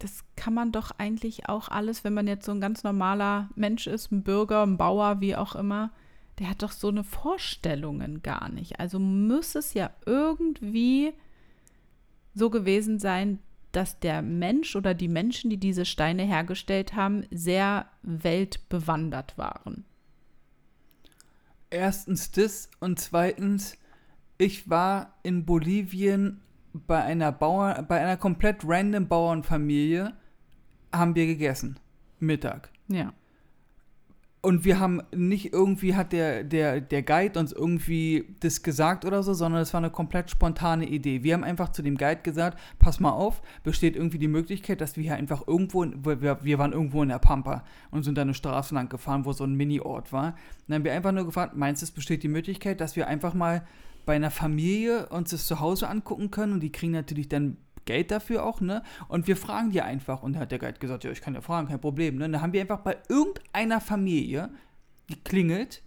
das 0.00 0.24
kann 0.34 0.54
man 0.54 0.72
doch 0.72 0.90
eigentlich 0.98 1.48
auch 1.48 1.68
alles, 1.68 2.04
wenn 2.04 2.14
man 2.14 2.26
jetzt 2.26 2.46
so 2.46 2.52
ein 2.52 2.60
ganz 2.60 2.82
normaler 2.82 3.50
Mensch 3.54 3.86
ist, 3.86 4.10
ein 4.10 4.22
Bürger, 4.22 4.62
ein 4.62 4.76
Bauer, 4.76 5.20
wie 5.20 5.36
auch 5.36 5.54
immer, 5.54 5.92
der 6.38 6.48
hat 6.48 6.62
doch 6.62 6.72
so 6.72 6.88
eine 6.88 7.04
Vorstellungen 7.04 8.22
gar 8.22 8.48
nicht. 8.48 8.80
Also 8.80 8.98
muss 8.98 9.54
es 9.54 9.74
ja 9.74 9.90
irgendwie 10.06 11.12
so 12.34 12.48
gewesen 12.48 12.98
sein, 12.98 13.38
dass 13.72 14.00
der 14.00 14.22
Mensch 14.22 14.74
oder 14.74 14.94
die 14.94 15.08
Menschen, 15.08 15.50
die 15.50 15.58
diese 15.58 15.84
Steine 15.84 16.22
hergestellt 16.22 16.94
haben, 16.94 17.26
sehr 17.30 17.86
weltbewandert 18.02 19.36
waren. 19.36 19.84
Erstens 21.68 22.32
das 22.32 22.70
und 22.80 22.98
zweitens, 22.98 23.76
ich 24.38 24.68
war 24.70 25.18
in 25.22 25.44
Bolivien 25.44 26.40
bei 26.72 27.02
einer 27.02 27.32
Bauer, 27.32 27.84
bei 27.88 28.00
einer 28.00 28.16
komplett 28.16 28.58
random 28.64 29.08
Bauernfamilie, 29.08 30.12
haben 30.92 31.14
wir 31.14 31.26
gegessen. 31.26 31.78
Mittag. 32.18 32.70
Ja. 32.88 33.12
Und 34.42 34.64
wir 34.64 34.80
haben 34.80 35.02
nicht 35.14 35.52
irgendwie, 35.52 35.94
hat 35.94 36.12
der, 36.12 36.44
der, 36.44 36.80
der 36.80 37.02
Guide 37.02 37.38
uns 37.38 37.52
irgendwie 37.52 38.24
das 38.40 38.62
gesagt 38.62 39.04
oder 39.04 39.22
so, 39.22 39.34
sondern 39.34 39.60
es 39.60 39.74
war 39.74 39.78
eine 39.78 39.90
komplett 39.90 40.30
spontane 40.30 40.86
Idee. 40.86 41.22
Wir 41.22 41.34
haben 41.34 41.44
einfach 41.44 41.72
zu 41.72 41.82
dem 41.82 41.98
Guide 41.98 42.22
gesagt, 42.22 42.58
pass 42.78 43.00
mal 43.00 43.10
auf, 43.10 43.42
besteht 43.64 43.96
irgendwie 43.96 44.18
die 44.18 44.28
Möglichkeit, 44.28 44.80
dass 44.80 44.96
wir 44.96 45.02
hier 45.02 45.16
einfach 45.16 45.46
irgendwo, 45.46 45.84
wir, 45.84 46.42
wir 46.42 46.58
waren 46.58 46.72
irgendwo 46.72 47.02
in 47.02 47.10
der 47.10 47.18
Pampa 47.18 47.64
und 47.90 48.02
sind 48.02 48.16
da 48.16 48.22
eine 48.22 48.32
Straße 48.32 48.74
lang 48.74 48.88
gefahren, 48.88 49.26
wo 49.26 49.32
so 49.34 49.44
ein 49.44 49.56
Mini-Ort 49.56 50.10
war. 50.10 50.28
Und 50.28 50.34
dann 50.68 50.76
haben 50.76 50.84
wir 50.84 50.94
einfach 50.94 51.12
nur 51.12 51.26
gefragt, 51.26 51.54
meinst 51.54 51.82
du, 51.82 51.84
es 51.84 51.90
besteht 51.90 52.22
die 52.22 52.28
Möglichkeit, 52.28 52.80
dass 52.80 52.96
wir 52.96 53.08
einfach 53.08 53.34
mal 53.34 53.66
bei 54.06 54.16
einer 54.16 54.30
Familie 54.30 55.08
uns 55.08 55.30
das 55.30 55.46
zu 55.46 55.60
Hause 55.60 55.88
angucken 55.88 56.30
können 56.30 56.54
und 56.54 56.60
die 56.60 56.72
kriegen 56.72 56.92
natürlich 56.92 57.28
dann 57.28 57.56
Geld 57.84 58.10
dafür 58.10 58.44
auch, 58.44 58.60
ne? 58.60 58.82
Und 59.08 59.26
wir 59.26 59.36
fragen 59.36 59.70
die 59.70 59.82
einfach. 59.82 60.22
Und 60.22 60.34
da 60.34 60.40
hat 60.40 60.52
der 60.52 60.58
Guide 60.58 60.78
gesagt, 60.78 61.04
ja, 61.04 61.10
ich 61.10 61.20
kann 61.20 61.34
ja 61.34 61.40
fragen, 61.40 61.68
kein 61.68 61.80
Problem, 61.80 62.16
ne? 62.16 62.26
Und 62.26 62.32
dann 62.32 62.42
haben 62.42 62.52
wir 62.52 62.60
einfach 62.60 62.80
bei 62.80 62.96
irgendeiner 63.08 63.80
Familie 63.80 64.50
geklingelt. 65.08 65.82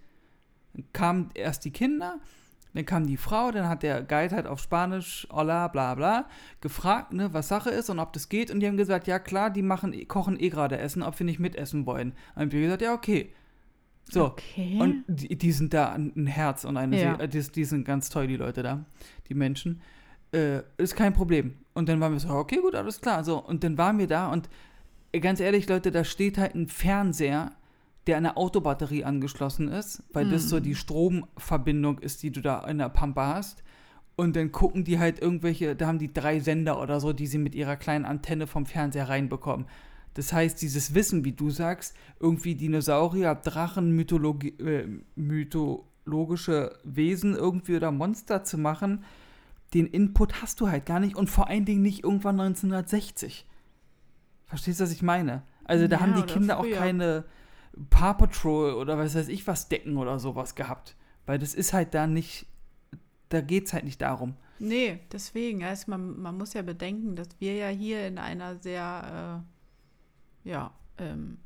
Dann 0.74 0.84
kamen 0.92 1.30
erst 1.34 1.64
die 1.64 1.70
Kinder, 1.70 2.18
dann 2.74 2.84
kam 2.84 3.06
die 3.06 3.16
Frau, 3.16 3.52
dann 3.52 3.68
hat 3.68 3.82
der 3.82 4.02
Guide 4.02 4.34
halt 4.34 4.46
auf 4.46 4.60
Spanisch, 4.60 5.26
hola, 5.30 5.68
bla 5.68 5.94
bla, 5.94 6.26
gefragt, 6.60 7.12
ne, 7.12 7.32
was 7.32 7.48
Sache 7.48 7.70
ist 7.70 7.88
und 7.88 8.00
ob 8.00 8.12
das 8.12 8.28
geht. 8.28 8.50
Und 8.50 8.60
die 8.60 8.66
haben 8.66 8.76
gesagt, 8.76 9.06
ja 9.06 9.18
klar, 9.18 9.50
die 9.50 9.62
machen, 9.62 9.96
kochen 10.08 10.38
eh 10.38 10.48
gerade 10.48 10.78
Essen, 10.78 11.02
ob 11.02 11.18
wir 11.18 11.24
nicht 11.24 11.38
mitessen 11.40 11.86
wollen. 11.86 12.12
Und 12.34 12.42
haben 12.42 12.52
wir 12.52 12.60
gesagt, 12.60 12.82
ja, 12.82 12.92
okay. 12.92 13.32
So. 14.10 14.26
Okay. 14.26 14.78
Und 14.78 15.04
die, 15.06 15.36
die, 15.36 15.52
sind 15.52 15.72
da 15.72 15.92
ein 15.92 16.26
Herz 16.26 16.64
und 16.64 16.76
eine 16.76 17.00
ja. 17.00 17.26
die, 17.26 17.40
die, 17.40 17.64
sind 17.64 17.84
ganz 17.84 18.10
toll, 18.10 18.26
die 18.26 18.36
Leute 18.36 18.62
da, 18.62 18.84
die 19.28 19.34
Menschen. 19.34 19.80
Äh, 20.32 20.62
ist 20.76 20.96
kein 20.96 21.12
Problem. 21.12 21.54
Und 21.74 21.88
dann 21.88 22.00
waren 22.00 22.12
wir 22.12 22.20
so, 22.20 22.28
okay, 22.28 22.58
gut, 22.60 22.74
alles 22.74 23.00
klar. 23.00 23.24
So, 23.24 23.38
und 23.38 23.64
dann 23.64 23.78
waren 23.78 23.98
wir 23.98 24.06
da 24.06 24.30
und 24.30 24.48
äh, 25.12 25.20
ganz 25.20 25.40
ehrlich, 25.40 25.68
Leute, 25.68 25.90
da 25.90 26.04
steht 26.04 26.38
halt 26.38 26.54
ein 26.54 26.68
Fernseher, 26.68 27.52
der 28.06 28.18
an 28.18 28.26
eine 28.26 28.36
Autobatterie 28.36 29.04
angeschlossen 29.04 29.68
ist, 29.68 30.02
weil 30.12 30.26
mm. 30.26 30.30
das 30.30 30.48
so 30.48 30.56
hm. 30.56 30.62
die 30.62 30.74
Stromverbindung 30.74 31.98
ist, 32.00 32.22
die 32.22 32.30
du 32.30 32.42
da 32.42 32.60
in 32.66 32.78
der 32.78 32.90
Pampa 32.90 33.34
hast. 33.34 33.62
Und 34.16 34.36
dann 34.36 34.52
gucken 34.52 34.84
die 34.84 34.98
halt 34.98 35.20
irgendwelche, 35.20 35.74
da 35.74 35.86
haben 35.86 35.98
die 35.98 36.12
drei 36.12 36.38
Sender 36.38 36.80
oder 36.80 37.00
so, 37.00 37.12
die 37.12 37.26
sie 37.26 37.38
mit 37.38 37.54
ihrer 37.54 37.76
kleinen 37.76 38.04
Antenne 38.04 38.46
vom 38.46 38.66
Fernseher 38.66 39.08
reinbekommen. 39.08 39.66
Das 40.14 40.32
heißt, 40.32 40.60
dieses 40.62 40.94
Wissen, 40.94 41.24
wie 41.24 41.32
du 41.32 41.50
sagst, 41.50 41.94
irgendwie 42.20 42.54
Dinosaurier, 42.54 43.34
Drachen, 43.34 43.90
Mythologi 43.92 44.48
äh, 44.60 44.88
mythologische 45.16 46.78
Wesen 46.84 47.34
irgendwie 47.34 47.76
oder 47.76 47.90
Monster 47.90 48.44
zu 48.44 48.58
machen, 48.58 49.04
den 49.74 49.86
Input 49.86 50.40
hast 50.40 50.60
du 50.60 50.68
halt 50.68 50.86
gar 50.86 51.00
nicht 51.00 51.16
und 51.16 51.28
vor 51.28 51.48
allen 51.48 51.64
Dingen 51.64 51.82
nicht 51.82 52.04
irgendwann 52.04 52.38
1960. 52.40 53.44
Verstehst 54.46 54.80
du, 54.80 54.84
was 54.84 54.92
ich 54.92 55.02
meine? 55.02 55.42
Also 55.64 55.88
da 55.88 55.96
ja, 55.96 56.02
haben 56.02 56.14
die 56.14 56.22
Kinder 56.22 56.58
früher. 56.58 56.76
auch 56.76 56.78
keine 56.78 57.24
Paw 57.90 58.14
Patrol 58.14 58.74
oder 58.74 58.98
was 58.98 59.14
weiß 59.14 59.28
ich 59.28 59.46
was 59.46 59.68
Decken 59.68 59.96
oder 59.96 60.18
sowas 60.18 60.54
gehabt. 60.54 60.94
Weil 61.26 61.38
das 61.38 61.54
ist 61.54 61.72
halt 61.72 61.94
da 61.94 62.06
nicht, 62.06 62.46
da 63.30 63.40
geht 63.40 63.66
es 63.66 63.72
halt 63.72 63.84
nicht 63.84 64.00
darum. 64.00 64.36
Nee, 64.58 65.00
deswegen. 65.10 65.64
Also 65.64 65.90
man, 65.90 66.20
man 66.20 66.36
muss 66.36 66.54
ja 66.54 66.62
bedenken, 66.62 67.16
dass 67.16 67.28
wir 67.38 67.54
ja 67.54 67.68
hier 67.68 68.06
in 68.06 68.18
einer 68.18 68.56
sehr, 68.56 69.42
äh, 69.42 69.53
ja, 70.44 70.72
ähm, 70.98 71.38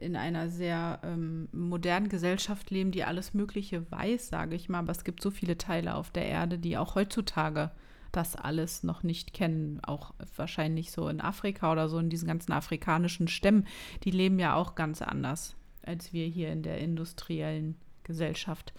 in 0.00 0.16
einer 0.16 0.48
sehr 0.48 1.00
ähm, 1.02 1.48
modernen 1.52 2.08
Gesellschaft 2.08 2.70
leben, 2.70 2.90
die 2.90 3.04
alles 3.04 3.34
Mögliche 3.34 3.90
weiß, 3.90 4.28
sage 4.28 4.56
ich 4.56 4.68
mal. 4.68 4.78
Aber 4.78 4.92
es 4.92 5.04
gibt 5.04 5.22
so 5.22 5.30
viele 5.30 5.58
Teile 5.58 5.94
auf 5.94 6.10
der 6.10 6.26
Erde, 6.26 6.58
die 6.58 6.78
auch 6.78 6.94
heutzutage 6.94 7.70
das 8.12 8.36
alles 8.36 8.82
noch 8.82 9.02
nicht 9.02 9.34
kennen. 9.34 9.80
Auch 9.82 10.14
wahrscheinlich 10.36 10.90
so 10.90 11.08
in 11.08 11.20
Afrika 11.20 11.70
oder 11.70 11.88
so, 11.88 11.98
in 11.98 12.08
diesen 12.08 12.28
ganzen 12.28 12.52
afrikanischen 12.52 13.28
Stämmen. 13.28 13.66
Die 14.04 14.10
leben 14.10 14.38
ja 14.38 14.54
auch 14.54 14.74
ganz 14.74 15.02
anders 15.02 15.56
als 15.86 16.12
wir 16.12 16.26
hier 16.26 16.50
in 16.52 16.62
der 16.62 16.78
industriellen 16.78 17.76
Gesellschaft. 18.02 18.72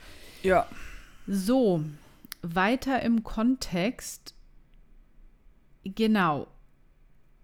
Ja. 0.43 0.67
So, 1.27 1.83
weiter 2.41 3.01
im 3.01 3.23
Kontext. 3.23 4.35
Genau. 5.83 6.47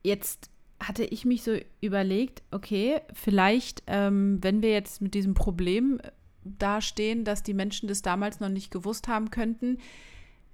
Jetzt 0.04 0.50
hatte 0.82 1.04
ich 1.04 1.26
mich 1.26 1.44
so 1.44 1.58
überlegt, 1.80 2.42
okay, 2.52 3.02
vielleicht, 3.14 3.84
ähm, 3.88 4.40
wenn 4.42 4.62
wir 4.62 4.72
jetzt 4.72 5.02
mit 5.02 5.14
diesem 5.14 5.34
Problem 5.34 6.02
dastehen, 6.44 7.24
dass 7.24 7.44
die 7.44 7.54
Menschen 7.54 7.88
das 7.88 8.02
damals 8.02 8.40
noch 8.40 8.50
nicht 8.50 8.72
gewusst 8.72 9.08
haben 9.08 9.30
könnten, 9.30 9.78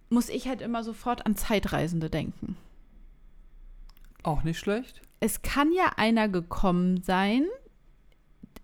muss 0.09 0.29
ich 0.29 0.47
halt 0.47 0.61
immer 0.61 0.83
sofort 0.83 1.25
an 1.25 1.35
Zeitreisende 1.35 2.09
denken. 2.09 2.57
Auch 4.23 4.43
nicht 4.43 4.59
schlecht. 4.59 5.01
Es 5.19 5.41
kann 5.41 5.71
ja 5.71 5.93
einer 5.95 6.27
gekommen 6.27 7.01
sein 7.01 7.45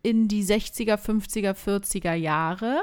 in 0.01 0.27
die 0.27 0.43
60er, 0.43 0.97
50er, 0.97 1.53
40er 1.53 2.13
Jahre, 2.13 2.81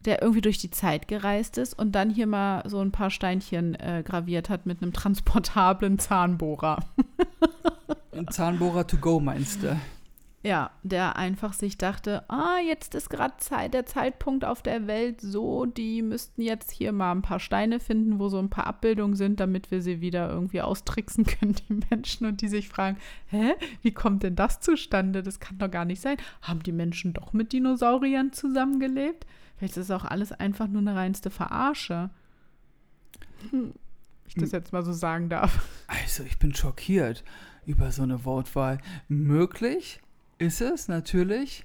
der 0.00 0.22
irgendwie 0.22 0.40
durch 0.40 0.58
die 0.58 0.70
Zeit 0.70 1.08
gereist 1.08 1.58
ist 1.58 1.78
und 1.78 1.92
dann 1.92 2.10
hier 2.10 2.26
mal 2.26 2.68
so 2.68 2.80
ein 2.80 2.90
paar 2.90 3.10
Steinchen 3.10 3.74
äh, 3.74 4.02
graviert 4.04 4.48
hat 4.48 4.66
mit 4.66 4.82
einem 4.82 4.92
transportablen 4.92 5.98
Zahnbohrer. 5.98 6.84
Ein 8.12 8.28
Zahnbohrer 8.28 8.86
to 8.86 8.96
go, 8.98 9.20
meinst 9.20 9.62
du? 9.62 9.76
Ja, 10.42 10.70
der 10.82 11.16
einfach 11.16 11.52
sich 11.52 11.76
dachte, 11.76 12.24
ah, 12.30 12.56
jetzt 12.66 12.94
ist 12.94 13.10
gerade 13.10 13.34
Zeit, 13.36 13.74
der 13.74 13.84
Zeitpunkt 13.84 14.46
auf 14.46 14.62
der 14.62 14.86
Welt 14.86 15.20
so, 15.20 15.66
die 15.66 16.00
müssten 16.00 16.40
jetzt 16.40 16.70
hier 16.70 16.92
mal 16.92 17.12
ein 17.12 17.20
paar 17.20 17.40
Steine 17.40 17.78
finden, 17.78 18.18
wo 18.18 18.30
so 18.30 18.38
ein 18.38 18.48
paar 18.48 18.66
Abbildungen 18.66 19.16
sind, 19.16 19.38
damit 19.38 19.70
wir 19.70 19.82
sie 19.82 20.00
wieder 20.00 20.30
irgendwie 20.30 20.62
austricksen 20.62 21.26
können, 21.26 21.56
die 21.68 21.80
Menschen. 21.90 22.26
Und 22.26 22.40
die 22.40 22.48
sich 22.48 22.70
fragen, 22.70 22.96
hä, 23.26 23.52
wie 23.82 23.92
kommt 23.92 24.22
denn 24.22 24.34
das 24.34 24.60
zustande? 24.60 25.22
Das 25.22 25.40
kann 25.40 25.58
doch 25.58 25.70
gar 25.70 25.84
nicht 25.84 26.00
sein. 26.00 26.16
Haben 26.40 26.62
die 26.62 26.72
Menschen 26.72 27.12
doch 27.12 27.34
mit 27.34 27.52
Dinosauriern 27.52 28.32
zusammengelebt? 28.32 29.26
Vielleicht 29.58 29.76
ist 29.76 29.90
das 29.90 30.00
auch 30.00 30.06
alles 30.06 30.32
einfach 30.32 30.68
nur 30.68 30.80
eine 30.80 30.96
reinste 30.96 31.28
Verarsche. 31.28 32.08
Hm, 33.50 33.74
ich 34.30 34.42
das 34.42 34.52
jetzt 34.52 34.72
mal 34.72 34.84
so 34.84 34.92
sagen 34.92 35.28
darf. 35.28 35.66
Also, 35.86 36.22
ich 36.22 36.38
bin 36.38 36.54
schockiert 36.54 37.24
über 37.66 37.90
so 37.92 38.02
eine 38.02 38.24
Wortwahl. 38.24 38.78
Möglich 39.08 40.00
ist 40.38 40.60
es 40.60 40.88
natürlich, 40.88 41.64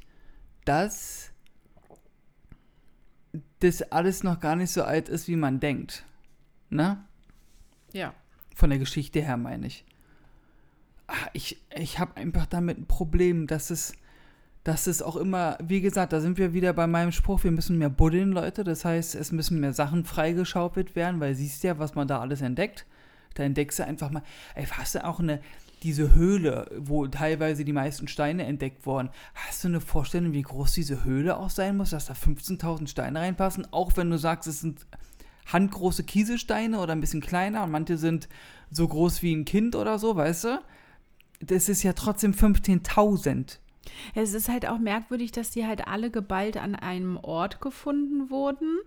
dass 0.65 1.31
das 3.59 3.81
alles 3.91 4.23
noch 4.23 4.39
gar 4.39 4.55
nicht 4.55 4.71
so 4.71 4.83
alt 4.83 5.09
ist, 5.09 5.27
wie 5.27 5.35
man 5.35 5.59
denkt. 5.59 6.05
Ne? 6.69 7.03
Ja. 7.93 8.13
Von 8.55 8.69
der 8.69 8.79
Geschichte 8.79 9.21
her 9.21 9.37
meine 9.37 9.67
ich. 9.67 9.85
Ah, 11.07 11.29
ich 11.33 11.61
ich 11.75 11.99
habe 11.99 12.17
einfach 12.17 12.47
damit 12.47 12.79
ein 12.79 12.87
Problem, 12.87 13.47
dass 13.47 13.69
es 13.69 13.93
dass 14.65 14.87
es 14.87 15.03
auch 15.03 15.15
immer, 15.15 15.59
wie 15.63 15.79
gesagt, 15.79 16.11
da 16.11 16.19
sind 16.19 16.39
wir 16.39 16.53
wieder 16.53 16.73
bei 16.73 16.87
meinem 16.87 17.11
Spruch, 17.11 17.43
wir 17.43 17.51
müssen 17.51 17.77
mehr 17.77 17.91
buddeln, 17.91 18.31
Leute. 18.31 18.63
Das 18.63 18.83
heißt, 18.83 19.13
es 19.13 19.31
müssen 19.31 19.59
mehr 19.59 19.73
Sachen 19.73 20.05
freigeschaufelt 20.05 20.95
werden, 20.95 21.19
weil 21.19 21.35
siehst 21.35 21.63
ja, 21.63 21.77
was 21.77 21.93
man 21.93 22.07
da 22.07 22.19
alles 22.19 22.41
entdeckt. 22.41 22.87
Da 23.35 23.43
entdeckst 23.43 23.77
du 23.77 23.85
einfach 23.85 24.09
mal, 24.09 24.23
ey, 24.55 24.65
hast 24.65 24.95
du 24.95 25.05
auch 25.05 25.19
eine, 25.19 25.39
diese 25.83 26.15
Höhle, 26.15 26.67
wo 26.79 27.05
teilweise 27.05 27.63
die 27.63 27.73
meisten 27.73 28.07
Steine 28.07 28.45
entdeckt 28.45 28.87
wurden. 28.87 29.11
Hast 29.35 29.63
du 29.63 29.67
eine 29.67 29.81
Vorstellung, 29.81 30.33
wie 30.33 30.41
groß 30.41 30.73
diese 30.73 31.03
Höhle 31.03 31.37
auch 31.37 31.51
sein 31.51 31.77
muss, 31.77 31.91
dass 31.91 32.07
da 32.07 32.15
15.000 32.15 32.87
Steine 32.87 33.19
reinpassen? 33.19 33.67
Auch 33.71 33.95
wenn 33.97 34.09
du 34.09 34.17
sagst, 34.17 34.47
es 34.47 34.61
sind 34.61 34.87
handgroße 35.45 36.03
Kieselsteine 36.03 36.79
oder 36.79 36.93
ein 36.93 37.01
bisschen 37.01 37.21
kleiner 37.21 37.63
und 37.63 37.69
manche 37.69 37.99
sind 37.99 38.27
so 38.71 38.87
groß 38.87 39.21
wie 39.21 39.35
ein 39.35 39.45
Kind 39.45 39.75
oder 39.75 39.99
so, 39.99 40.15
weißt 40.15 40.45
du? 40.45 40.61
Das 41.41 41.69
ist 41.69 41.83
ja 41.83 41.93
trotzdem 41.93 42.31
15.000 42.31 43.59
es 44.13 44.33
ist 44.33 44.49
halt 44.49 44.67
auch 44.67 44.79
merkwürdig, 44.79 45.31
dass 45.31 45.51
die 45.51 45.65
halt 45.65 45.87
alle 45.87 46.11
geballt 46.11 46.57
an 46.57 46.75
einem 46.75 47.17
Ort 47.17 47.61
gefunden 47.61 48.29
wurden 48.29 48.79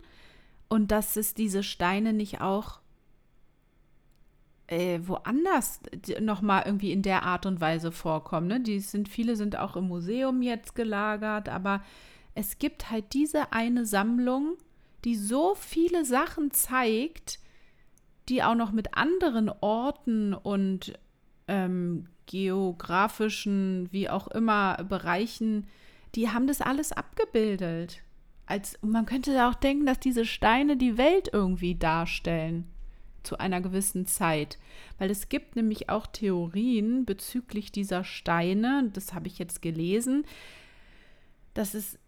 und 0.69 0.91
dass 0.91 1.17
es 1.17 1.35
diese 1.35 1.63
Steine 1.63 2.13
nicht 2.13 2.41
auch 2.41 2.81
äh, 4.69 5.01
woanders 5.03 5.81
nochmal 6.21 6.65
irgendwie 6.67 6.93
in 6.93 7.03
der 7.03 7.23
Art 7.23 7.47
und 7.47 7.61
Weise 7.61 7.91
vorkommen. 7.91 8.47
Ne? 8.47 8.61
Die 8.61 8.81
sind, 8.81 9.09
viele 9.09 9.35
sind 9.35 9.59
auch 9.59 9.77
im 9.77 9.89
Museum 9.89 10.43
jetzt 10.43 10.75
gelagert, 10.75 11.49
aber 11.49 11.83
es 12.35 12.59
gibt 12.59 12.91
halt 12.91 13.15
diese 13.15 13.53
eine 13.53 13.87
Sammlung, 13.87 14.57
die 15.05 15.17
so 15.17 15.55
viele 15.55 16.05
Sachen 16.05 16.51
zeigt, 16.51 17.41
die 18.29 18.43
auch 18.43 18.55
noch 18.55 18.73
mit 18.73 18.95
anderen 18.95 19.51
Orten 19.61 20.35
und 20.35 20.93
ähm, 21.49 22.09
geografischen, 22.29 23.89
wie 23.91 24.09
auch 24.09 24.29
immer, 24.29 24.85
Bereichen, 24.85 25.67
die 26.15 26.29
haben 26.29 26.47
das 26.47 26.61
alles 26.61 26.93
abgebildet. 26.93 28.03
Als, 28.47 28.79
man 28.83 29.07
könnte 29.07 29.47
auch 29.47 29.55
denken, 29.55 29.87
dass 29.87 29.99
diese 29.99 30.25
Steine 30.25 30.77
die 30.77 30.97
Welt 30.97 31.31
irgendwie 31.33 31.75
darstellen 31.75 32.69
zu 33.25 33.39
einer 33.39 33.61
gewissen 33.61 34.07
Zeit. 34.07 34.59
Weil 34.99 35.11
es 35.11 35.29
gibt 35.29 35.57
nämlich 35.57 35.91
auch 35.91 36.07
Theorien 36.07 37.05
bezüglich 37.05 37.73
dieser 37.73 38.05
Steine, 38.05 38.91
das 38.93 39.13
habe 39.13 39.27
ich 39.27 39.39
jetzt 39.39 39.61
gelesen, 39.61 40.25
dass 41.55 41.75
es 41.75 41.99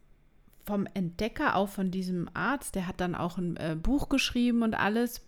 vom 0.64 0.86
Entdecker, 0.94 1.56
auch 1.56 1.68
von 1.68 1.90
diesem 1.90 2.28
Arzt, 2.34 2.74
der 2.74 2.86
hat 2.86 3.00
dann 3.00 3.14
auch 3.14 3.38
ein 3.38 3.56
äh, 3.56 3.76
Buch 3.80 4.08
geschrieben 4.08 4.62
und 4.62 4.74
alles, 4.74 5.22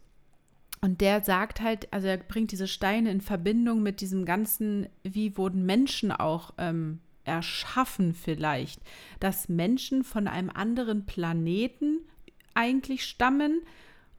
und 0.83 1.01
der 1.01 1.23
sagt 1.23 1.61
halt, 1.61 1.93
also 1.93 2.09
er 2.09 2.19
bringt 2.19 2.51
diese 2.51 2.67
Steine 2.67 3.11
in 3.13 3.21
Verbindung 3.21 3.83
mit 3.83 4.01
diesem 4.01 4.25
ganzen, 4.25 4.89
wie 5.05 5.37
wurden 5.37 5.65
Menschen 5.65 6.11
auch 6.11 6.53
ähm, 6.59 6.99
erschaffen 7.25 8.15
vielleicht, 8.15 8.81
dass 9.21 9.49
Menschen 9.49 10.03
von 10.03 10.27
einem 10.27 10.51
anderen 10.51 11.07
Planeten 11.07 12.01
eigentlich 12.55 13.05
stammen 13.05 13.63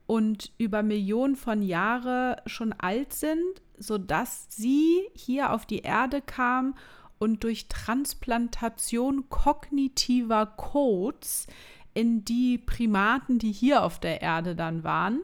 und 0.08 0.54
über 0.58 0.84
Millionen 0.84 1.36
von 1.36 1.62
Jahren 1.62 2.38
schon 2.46 2.72
alt 2.72 3.12
sind, 3.12 3.62
sodass 3.78 4.48
sie 4.50 5.02
hier 5.14 5.52
auf 5.52 5.66
die 5.66 5.80
Erde 5.80 6.22
kamen 6.22 6.76
und 7.20 7.44
durch 7.44 7.68
Transplantation 7.68 9.28
kognitiver 9.28 10.46
Codes 10.46 11.48
in 11.94 12.24
die 12.24 12.58
Primaten, 12.58 13.38
die 13.38 13.52
hier 13.52 13.84
auf 13.84 14.00
der 14.00 14.22
Erde 14.22 14.56
dann 14.56 14.86
waren, 14.86 15.20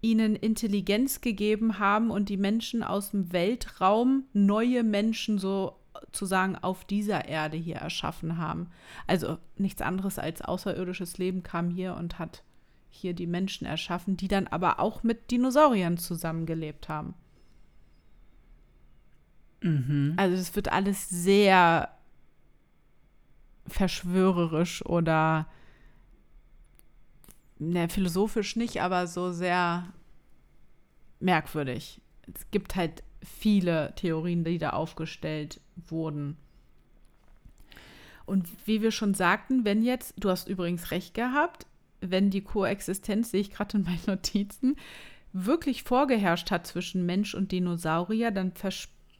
ihnen 0.00 0.36
Intelligenz 0.36 1.20
gegeben 1.20 1.78
haben 1.78 2.10
und 2.10 2.28
die 2.28 2.36
Menschen 2.36 2.82
aus 2.82 3.10
dem 3.10 3.32
Weltraum 3.32 4.24
neue 4.32 4.84
Menschen 4.84 5.38
sozusagen 5.38 6.56
auf 6.56 6.84
dieser 6.84 7.26
Erde 7.26 7.56
hier 7.56 7.76
erschaffen 7.76 8.38
haben. 8.38 8.70
Also 9.06 9.38
nichts 9.56 9.82
anderes 9.82 10.18
als 10.18 10.42
außerirdisches 10.42 11.18
Leben 11.18 11.42
kam 11.42 11.70
hier 11.70 11.94
und 11.96 12.18
hat 12.18 12.44
hier 12.90 13.12
die 13.12 13.26
Menschen 13.26 13.66
erschaffen, 13.66 14.16
die 14.16 14.28
dann 14.28 14.46
aber 14.46 14.80
auch 14.80 15.02
mit 15.02 15.30
Dinosauriern 15.30 15.98
zusammengelebt 15.98 16.88
haben. 16.88 17.14
Mhm. 19.62 20.14
Also 20.16 20.36
es 20.36 20.54
wird 20.54 20.72
alles 20.72 21.08
sehr 21.08 21.90
verschwörerisch 23.66 24.84
oder 24.86 25.46
ne, 27.58 27.88
philosophisch 27.88 28.56
nicht, 28.56 28.80
aber 28.82 29.06
so 29.06 29.32
sehr 29.32 29.86
merkwürdig. 31.20 32.00
Es 32.32 32.50
gibt 32.50 32.76
halt 32.76 33.02
viele 33.22 33.92
Theorien, 33.96 34.44
die 34.44 34.58
da 34.58 34.70
aufgestellt 34.70 35.60
wurden. 35.88 36.36
Und 38.26 38.46
wie 38.66 38.82
wir 38.82 38.90
schon 38.90 39.14
sagten, 39.14 39.64
wenn 39.64 39.82
jetzt, 39.82 40.14
du 40.18 40.28
hast 40.28 40.48
übrigens 40.48 40.90
recht 40.90 41.14
gehabt, 41.14 41.66
wenn 42.00 42.30
die 42.30 42.42
Koexistenz, 42.42 43.30
sehe 43.30 43.40
ich 43.40 43.50
gerade 43.50 43.78
in 43.78 43.84
meinen 43.84 44.00
Notizen, 44.06 44.76
wirklich 45.32 45.82
vorgeherrscht 45.82 46.50
hat 46.50 46.66
zwischen 46.66 47.06
Mensch 47.06 47.34
und 47.34 47.52
Dinosaurier, 47.52 48.30
dann 48.30 48.52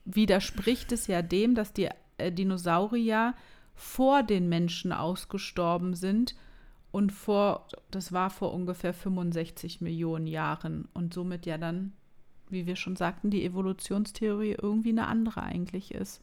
widerspricht 0.04 0.92
es 0.92 1.06
ja 1.06 1.22
dem, 1.22 1.54
dass 1.54 1.72
die 1.72 1.88
äh, 2.18 2.32
Dinosaurier 2.32 3.34
vor 3.74 4.22
den 4.22 4.48
Menschen 4.48 4.92
ausgestorben 4.92 5.94
sind 5.94 6.34
und 6.90 7.12
vor, 7.12 7.66
das 7.90 8.12
war 8.12 8.30
vor 8.30 8.52
ungefähr 8.54 8.94
65 8.94 9.80
Millionen 9.80 10.26
Jahren 10.26 10.88
und 10.94 11.12
somit 11.12 11.46
ja 11.46 11.58
dann, 11.58 11.92
wie 12.48 12.66
wir 12.66 12.76
schon 12.76 12.96
sagten, 12.96 13.30
die 13.30 13.44
Evolutionstheorie 13.44 14.56
irgendwie 14.60 14.90
eine 14.90 15.06
andere 15.06 15.42
eigentlich 15.42 15.94
ist. 15.94 16.22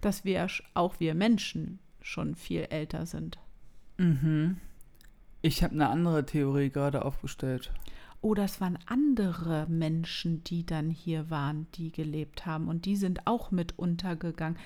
dass 0.00 0.24
wir 0.24 0.46
auch 0.72 0.98
wir 0.98 1.14
Menschen 1.14 1.78
schon 2.00 2.34
viel 2.34 2.62
älter 2.70 3.04
sind. 3.04 3.38
Mhm. 3.98 4.56
Ich 5.42 5.62
habe 5.62 5.74
eine 5.74 5.90
andere 5.90 6.24
Theorie 6.24 6.70
gerade 6.70 7.04
aufgestellt. 7.04 7.70
Oh, 8.22 8.34
das 8.34 8.60
waren 8.60 8.78
andere 8.86 9.66
Menschen, 9.68 10.42
die 10.44 10.64
dann 10.64 10.88
hier 10.88 11.28
waren, 11.28 11.66
die 11.74 11.92
gelebt 11.92 12.46
haben. 12.46 12.68
Und 12.68 12.84
die 12.84 12.96
sind 12.96 13.26
auch 13.26 13.50
mit 13.50 13.78
untergegangen 13.78 14.58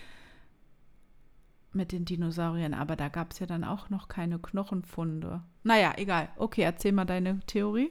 mit 1.75 1.93
den 1.93 2.05
Dinosauriern. 2.05 2.75
Aber 2.75 2.97
da 2.97 3.09
gab 3.09 3.33
es 3.33 3.39
ja 3.39 3.47
dann 3.47 3.65
auch 3.65 3.91
noch 3.91 4.09
keine 4.09 4.39
Knochenfunde. 4.39 5.43
Naja, 5.63 5.93
egal. 5.97 6.29
Okay, 6.37 6.63
erzähl 6.63 6.93
mal 6.93 7.05
deine 7.05 7.41
Theorie. 7.47 7.91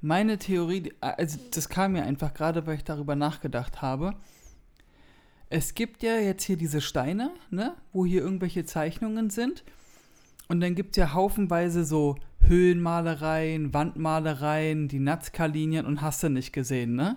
Meine 0.00 0.38
Theorie, 0.38 0.80
die- 0.80 0.94
also 1.00 1.38
das 1.54 1.68
kam 1.68 1.92
mir 1.92 2.02
einfach 2.04 2.34
gerade, 2.34 2.66
weil 2.66 2.76
ich 2.76 2.84
darüber 2.84 3.14
nachgedacht 3.14 3.82
habe. 3.82 4.14
Es 5.48 5.74
gibt 5.74 6.02
ja 6.02 6.16
jetzt 6.16 6.44
hier 6.44 6.56
diese 6.56 6.80
Steine, 6.80 7.30
ne, 7.50 7.74
wo 7.92 8.04
hier 8.06 8.22
irgendwelche 8.22 8.64
Zeichnungen 8.64 9.30
sind. 9.30 9.64
Und 10.48 10.60
dann 10.60 10.74
gibt 10.74 10.92
es 10.92 10.96
ja 10.96 11.12
haufenweise 11.14 11.84
so 11.84 12.16
Höhlenmalereien, 12.40 13.72
Wandmalereien, 13.72 14.88
die 14.88 14.98
Nazca-Linien 14.98 15.86
und 15.86 16.00
hast 16.02 16.22
du 16.22 16.28
nicht 16.30 16.52
gesehen, 16.52 16.94
ne? 16.96 17.14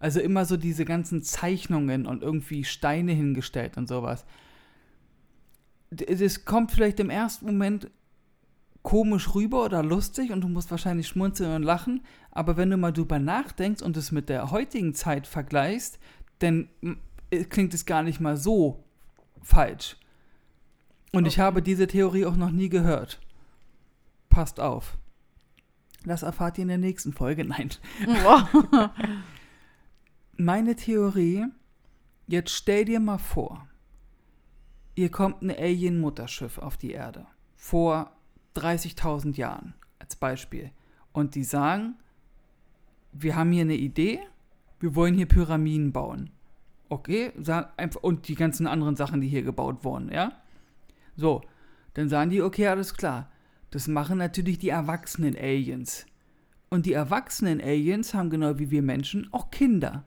Also 0.00 0.18
immer 0.18 0.44
so 0.44 0.56
diese 0.56 0.84
ganzen 0.84 1.22
Zeichnungen 1.22 2.06
und 2.06 2.22
irgendwie 2.22 2.64
Steine 2.64 3.12
hingestellt 3.12 3.76
und 3.76 3.86
sowas. 3.86 4.24
Das 5.94 6.44
kommt 6.44 6.72
vielleicht 6.72 7.00
im 7.00 7.10
ersten 7.10 7.46
Moment 7.46 7.90
komisch 8.82 9.34
rüber 9.34 9.64
oder 9.64 9.82
lustig 9.82 10.32
und 10.32 10.40
du 10.40 10.48
musst 10.48 10.70
wahrscheinlich 10.70 11.06
schmunzeln 11.06 11.54
und 11.54 11.62
lachen, 11.62 12.02
aber 12.30 12.56
wenn 12.56 12.70
du 12.70 12.76
mal 12.76 12.92
drüber 12.92 13.18
nachdenkst 13.18 13.82
und 13.82 13.96
es 13.96 14.10
mit 14.10 14.28
der 14.28 14.50
heutigen 14.50 14.94
Zeit 14.94 15.26
vergleichst, 15.26 15.98
dann 16.40 16.68
klingt 17.50 17.74
es 17.74 17.86
gar 17.86 18.02
nicht 18.02 18.20
mal 18.20 18.36
so 18.36 18.82
falsch. 19.42 19.96
Und 21.12 21.26
ich 21.26 21.34
Okay. 21.34 21.42
habe 21.42 21.62
diese 21.62 21.86
Theorie 21.86 22.24
auch 22.26 22.36
noch 22.36 22.50
nie 22.50 22.68
gehört. 22.70 23.20
Passt 24.30 24.58
auf. 24.58 24.96
Das 26.04 26.22
erfahrt 26.22 26.58
ihr 26.58 26.62
in 26.62 26.68
der 26.68 26.78
nächsten 26.78 27.12
Folge. 27.12 27.44
Nein. 27.44 27.70
Meine 30.36 30.74
Theorie, 30.74 31.44
jetzt 32.26 32.50
stell 32.50 32.84
dir 32.86 32.98
mal 32.98 33.18
vor, 33.18 33.68
ihr 34.94 35.10
kommt 35.10 35.42
ein 35.42 35.50
Alien-Mutterschiff 35.50 36.58
auf 36.58 36.76
die 36.76 36.92
Erde. 36.92 37.26
Vor 37.56 38.12
30.000 38.56 39.36
Jahren 39.36 39.74
als 39.98 40.16
Beispiel. 40.16 40.70
Und 41.12 41.34
die 41.34 41.44
sagen, 41.44 41.94
wir 43.12 43.36
haben 43.36 43.52
hier 43.52 43.62
eine 43.62 43.76
Idee, 43.76 44.20
wir 44.80 44.94
wollen 44.94 45.14
hier 45.14 45.26
Pyramiden 45.26 45.92
bauen. 45.92 46.30
Okay, 46.88 47.32
und 48.02 48.28
die 48.28 48.34
ganzen 48.34 48.66
anderen 48.66 48.96
Sachen, 48.96 49.20
die 49.20 49.28
hier 49.28 49.42
gebaut 49.42 49.84
wurden, 49.84 50.10
ja? 50.12 50.32
So, 51.16 51.42
dann 51.94 52.08
sagen 52.08 52.30
die, 52.30 52.42
okay, 52.42 52.66
alles 52.66 52.94
klar. 52.94 53.30
Das 53.70 53.88
machen 53.88 54.18
natürlich 54.18 54.58
die 54.58 54.68
erwachsenen 54.68 55.36
Aliens. 55.36 56.06
Und 56.68 56.84
die 56.86 56.92
erwachsenen 56.92 57.60
Aliens 57.60 58.12
haben 58.12 58.30
genau 58.30 58.58
wie 58.58 58.70
wir 58.70 58.82
Menschen 58.82 59.32
auch 59.32 59.50
Kinder. 59.50 60.04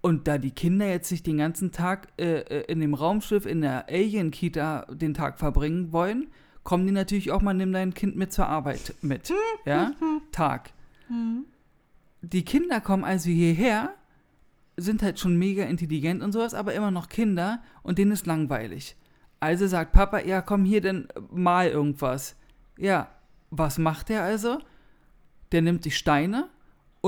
Und 0.00 0.28
da 0.28 0.38
die 0.38 0.52
Kinder 0.52 0.86
jetzt 0.86 1.10
nicht 1.10 1.26
den 1.26 1.38
ganzen 1.38 1.72
Tag 1.72 2.08
äh, 2.18 2.40
äh, 2.40 2.72
in 2.72 2.80
dem 2.80 2.94
Raumschiff 2.94 3.46
in 3.46 3.60
der 3.60 3.88
Alien-Kita 3.88 4.86
den 4.92 5.12
Tag 5.12 5.38
verbringen 5.38 5.92
wollen, 5.92 6.28
kommen 6.62 6.86
die 6.86 6.92
natürlich 6.92 7.32
auch 7.32 7.42
mal, 7.42 7.54
nimm 7.54 7.72
dein 7.72 7.94
Kind 7.94 8.16
mit 8.16 8.32
zur 8.32 8.46
Arbeit 8.46 8.94
mit. 9.02 9.32
Ja? 9.64 9.92
Tag. 10.32 10.70
Die 12.22 12.44
Kinder 12.44 12.80
kommen 12.80 13.04
also 13.04 13.30
hierher, 13.30 13.94
sind 14.76 15.02
halt 15.02 15.18
schon 15.18 15.36
mega 15.36 15.64
intelligent 15.64 16.22
und 16.22 16.32
sowas, 16.32 16.54
aber 16.54 16.74
immer 16.74 16.90
noch 16.90 17.08
Kinder 17.08 17.62
und 17.82 17.98
denen 17.98 18.12
ist 18.12 18.26
langweilig. 18.26 18.96
Also 19.40 19.66
sagt 19.66 19.92
Papa, 19.92 20.20
ja, 20.20 20.42
komm 20.42 20.64
hier 20.64 20.80
denn 20.80 21.08
mal 21.30 21.68
irgendwas. 21.68 22.36
Ja, 22.76 23.08
was 23.50 23.78
macht 23.78 24.10
er 24.10 24.22
also? 24.22 24.58
Der 25.52 25.62
nimmt 25.62 25.84
die 25.84 25.90
Steine 25.90 26.48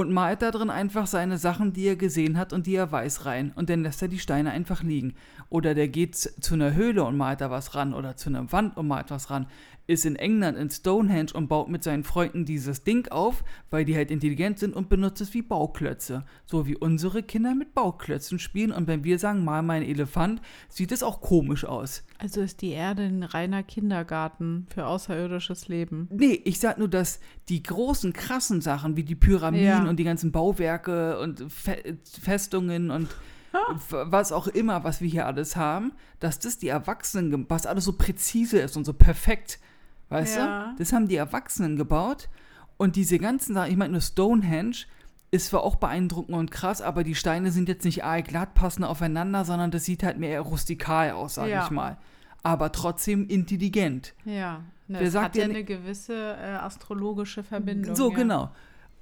und 0.00 0.12
malt 0.12 0.42
da 0.42 0.50
drin 0.50 0.70
einfach 0.70 1.06
seine 1.06 1.38
Sachen, 1.38 1.72
die 1.72 1.86
er 1.86 1.96
gesehen 1.96 2.36
hat 2.36 2.52
und 2.52 2.66
die 2.66 2.74
er 2.74 2.90
weiß 2.90 3.26
rein. 3.26 3.52
Und 3.54 3.70
dann 3.70 3.82
lässt 3.82 4.02
er 4.02 4.08
die 4.08 4.18
Steine 4.18 4.50
einfach 4.50 4.82
liegen. 4.82 5.14
Oder 5.48 5.74
der 5.74 5.88
geht 5.88 6.16
zu 6.16 6.54
einer 6.54 6.74
Höhle 6.74 7.04
und 7.04 7.16
malt 7.16 7.40
da 7.40 7.50
was 7.50 7.74
ran 7.74 7.94
oder 7.94 8.16
zu 8.16 8.28
einer 8.28 8.50
Wand 8.52 8.76
und 8.76 8.88
malt 8.88 9.10
was 9.10 9.30
ran. 9.30 9.46
Ist 9.86 10.06
in 10.06 10.14
England 10.14 10.56
in 10.56 10.70
Stonehenge 10.70 11.32
und 11.34 11.48
baut 11.48 11.68
mit 11.68 11.82
seinen 11.82 12.04
Freunden 12.04 12.44
dieses 12.44 12.84
Ding 12.84 13.08
auf, 13.08 13.42
weil 13.70 13.84
die 13.84 13.96
halt 13.96 14.12
intelligent 14.12 14.60
sind 14.60 14.76
und 14.76 14.88
benutzt 14.88 15.20
es 15.20 15.34
wie 15.34 15.42
Bauklötze. 15.42 16.24
So 16.46 16.68
wie 16.68 16.76
unsere 16.76 17.24
Kinder 17.24 17.56
mit 17.56 17.74
Bauklötzen 17.74 18.38
spielen. 18.38 18.70
Und 18.70 18.86
wenn 18.86 19.02
wir 19.02 19.18
sagen, 19.18 19.44
mal 19.44 19.62
mein 19.62 19.82
Elefant, 19.82 20.40
sieht 20.68 20.92
es 20.92 21.02
auch 21.02 21.20
komisch 21.20 21.64
aus. 21.64 22.04
Also 22.18 22.40
ist 22.40 22.62
die 22.62 22.70
Erde 22.70 23.02
ein 23.02 23.24
reiner 23.24 23.64
Kindergarten 23.64 24.68
für 24.72 24.86
außerirdisches 24.86 25.66
Leben. 25.66 26.08
Nee, 26.12 26.40
ich 26.44 26.60
sag 26.60 26.78
nur, 26.78 26.88
dass 26.88 27.18
die 27.48 27.62
großen, 27.62 28.12
krassen 28.12 28.60
Sachen 28.60 28.96
wie 28.96 29.02
die 29.02 29.16
Pyramiden 29.16 29.66
Ja. 29.66 29.89
Und 29.90 29.96
die 29.98 30.04
ganzen 30.04 30.32
Bauwerke 30.32 31.18
und 31.20 31.52
Fe 31.52 31.98
Festungen 32.22 32.90
und 32.90 33.08
was 33.90 34.30
auch 34.32 34.46
immer, 34.46 34.84
was 34.84 35.00
wir 35.00 35.08
hier 35.08 35.26
alles 35.26 35.56
haben, 35.56 35.92
dass 36.20 36.38
das 36.38 36.58
die 36.58 36.68
Erwachsenen, 36.68 37.46
was 37.48 37.66
alles 37.66 37.84
so 37.84 37.92
präzise 37.92 38.58
ist 38.60 38.76
und 38.76 38.84
so 38.84 38.92
perfekt, 38.92 39.58
weißt 40.08 40.36
Ja. 40.38 40.70
du? 40.70 40.78
Das 40.78 40.92
haben 40.92 41.08
die 41.08 41.16
Erwachsenen 41.16 41.76
gebaut 41.76 42.28
und 42.76 42.94
diese 42.96 43.18
ganzen 43.18 43.54
Sachen, 43.54 43.70
ich 43.72 43.76
meine 43.76 43.92
nur 43.92 44.00
Stonehenge, 44.00 44.76
ist 45.32 45.48
zwar 45.48 45.62
auch 45.64 45.76
beeindruckend 45.76 46.36
und 46.36 46.50
krass, 46.50 46.80
aber 46.82 47.02
die 47.04 47.14
Steine 47.14 47.50
sind 47.52 47.68
jetzt 47.68 47.84
nicht 47.84 48.04
aalglatt, 48.04 48.54
passen 48.54 48.84
aufeinander, 48.84 49.44
sondern 49.44 49.70
das 49.70 49.84
sieht 49.84 50.02
halt 50.02 50.18
mehr 50.18 50.40
rustikal 50.40 51.10
aus, 51.12 51.34
sag 51.34 51.48
Ja. 51.48 51.64
ich 51.64 51.70
mal. 51.70 51.98
Aber 52.42 52.72
trotzdem 52.72 53.28
intelligent. 53.28 54.14
Ja, 54.24 54.62
ne, 54.88 54.98
Wer 55.00 55.10
sagt 55.10 55.24
hat 55.26 55.36
ja 55.36 55.44
eine 55.44 55.62
gewisse 55.64 56.14
äh, 56.14 56.54
astrologische 56.54 57.42
Verbindung. 57.44 57.94
So, 57.94 58.10
ja. 58.10 58.16
genau. 58.16 58.50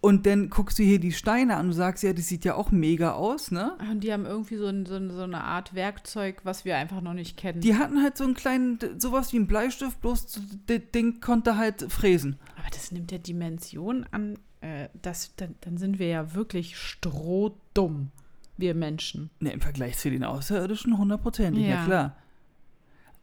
Und 0.00 0.26
dann 0.26 0.48
guckst 0.48 0.78
du 0.78 0.84
hier 0.84 1.00
die 1.00 1.12
Steine 1.12 1.56
an 1.56 1.66
und 1.66 1.72
sagst, 1.72 2.04
ja, 2.04 2.12
das 2.12 2.28
sieht 2.28 2.44
ja 2.44 2.54
auch 2.54 2.70
mega 2.70 3.12
aus, 3.12 3.50
ne? 3.50 3.72
Und 3.90 4.04
die 4.04 4.12
haben 4.12 4.26
irgendwie 4.26 4.56
so, 4.56 4.66
ein, 4.66 4.86
so, 4.86 4.94
ein, 4.94 5.10
so 5.10 5.22
eine 5.22 5.42
Art 5.42 5.74
Werkzeug, 5.74 6.40
was 6.44 6.64
wir 6.64 6.76
einfach 6.76 7.00
noch 7.00 7.14
nicht 7.14 7.36
kennen. 7.36 7.60
Die 7.60 7.74
hatten 7.74 8.00
halt 8.00 8.16
so 8.16 8.22
einen 8.22 8.34
kleinen, 8.34 8.78
sowas 8.98 9.32
wie 9.32 9.38
ein 9.38 9.48
Bleistift, 9.48 10.00
bloß 10.00 10.40
das 10.66 10.80
Ding 10.94 11.20
konnte 11.20 11.56
halt 11.56 11.90
fräsen. 11.90 12.38
Aber 12.56 12.68
das 12.70 12.92
nimmt 12.92 13.10
ja 13.10 13.18
Dimension 13.18 14.06
an. 14.12 14.38
Äh, 14.60 14.88
das, 15.02 15.34
dann, 15.34 15.56
dann 15.62 15.78
sind 15.78 15.98
wir 15.98 16.08
ja 16.08 16.34
wirklich 16.34 16.76
strohdumm, 16.76 18.12
wir 18.56 18.74
Menschen. 18.74 19.30
Ne, 19.40 19.50
im 19.50 19.60
Vergleich 19.60 19.98
zu 19.98 20.10
den 20.10 20.22
Außerirdischen 20.22 20.96
hundertprozentig, 20.96 21.64
ja. 21.64 21.70
Ja. 21.70 21.84
klar. 21.84 22.16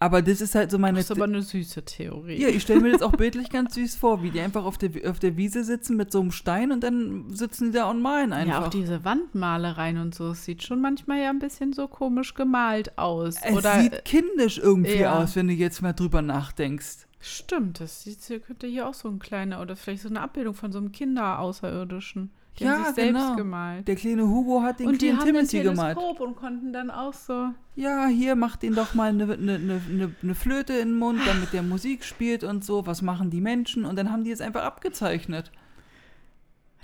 Aber 0.05 0.21
das 0.21 0.39
ist 0.39 0.53
halt 0.53 0.69
so 0.69 0.77
meine... 0.77 0.99
Das 0.99 1.05
ist 1.05 1.11
aber 1.11 1.23
eine 1.23 1.41
süße 1.41 1.83
Theorie. 1.83 2.39
ja, 2.39 2.47
ich 2.47 2.61
stelle 2.61 2.79
mir 2.79 2.91
das 2.91 3.01
auch 3.01 3.11
bildlich 3.17 3.49
ganz 3.49 3.73
süß 3.73 3.95
vor, 3.95 4.21
wie 4.21 4.29
die 4.29 4.39
einfach 4.39 4.63
auf 4.63 4.77
der, 4.77 4.91
auf 5.09 5.17
der 5.17 5.35
Wiese 5.35 5.63
sitzen 5.63 5.97
mit 5.97 6.11
so 6.11 6.21
einem 6.21 6.31
Stein 6.31 6.71
und 6.71 6.83
dann 6.83 7.33
sitzen 7.33 7.71
die 7.71 7.77
da 7.79 7.89
und 7.89 8.03
malen 8.03 8.31
einfach. 8.31 8.53
Ja, 8.53 8.65
auch 8.67 8.69
diese 8.69 9.03
Wandmalereien 9.03 9.97
und 9.97 10.13
so, 10.13 10.29
es 10.29 10.45
sieht 10.45 10.61
schon 10.61 10.79
manchmal 10.79 11.23
ja 11.23 11.31
ein 11.31 11.39
bisschen 11.39 11.73
so 11.73 11.87
komisch 11.87 12.35
gemalt 12.35 12.99
aus. 12.99 13.37
es 13.43 13.51
Oder 13.51 13.81
sieht 13.81 14.05
kindisch 14.05 14.59
irgendwie 14.59 14.99
ja. 14.99 15.17
aus, 15.17 15.35
wenn 15.35 15.47
du 15.47 15.53
jetzt 15.53 15.81
mal 15.81 15.93
drüber 15.93 16.21
nachdenkst. 16.21 17.07
stimmt, 17.19 17.79
das 17.79 18.03
sieht, 18.03 18.45
könnte 18.45 18.67
hier 18.67 18.87
auch 18.87 18.93
so 18.93 19.09
ein 19.09 19.17
kleiner 19.17 19.59
oder 19.59 19.75
vielleicht 19.75 20.03
so 20.03 20.09
eine 20.09 20.21
Abbildung 20.21 20.53
von 20.53 20.71
so 20.71 20.77
einem 20.77 20.91
Kinder-Außerirdischen. 20.91 22.29
Die 22.57 22.63
Ja, 22.63 22.71
haben 22.71 22.85
sich 22.85 22.95
selbst 22.95 23.21
genau. 23.21 23.35
gemalt. 23.35 23.87
Der 23.87 23.95
kleine 23.97 24.23
Hugo 24.27 24.61
hat 24.61 24.79
den 24.79 24.87
und 24.87 25.01
die 25.01 25.09
kleinen 25.09 25.25
Timothy 25.25 25.61
gemalt. 25.61 25.97
Und 25.97 26.35
konnten 26.37 26.71
dann 26.71 26.89
auch 26.89 27.13
so. 27.13 27.49
Ja, 27.75 28.07
hier 28.07 28.35
macht 28.35 28.63
ihn 28.63 28.75
doch 28.75 28.93
mal 28.93 29.09
eine, 29.09 29.23
eine, 29.33 29.55
eine- 29.55 30.15
eine 30.23 30.35
Flöte 30.35 30.73
in 30.73 30.89
den 30.89 30.97
Mund, 30.99 31.19
damit 31.25 31.51
der 31.51 31.63
Musik 31.63 32.05
spielt 32.05 32.45
und 32.45 32.63
so. 32.63 32.85
Was 32.87 33.01
machen 33.01 33.29
die 33.29 33.41
Menschen? 33.41 33.83
Und 33.83 33.97
dann 33.97 34.09
haben 34.11 34.23
die 34.23 34.31
es 34.31 34.39
einfach 34.39 34.63
abgezeichnet. 34.63 35.51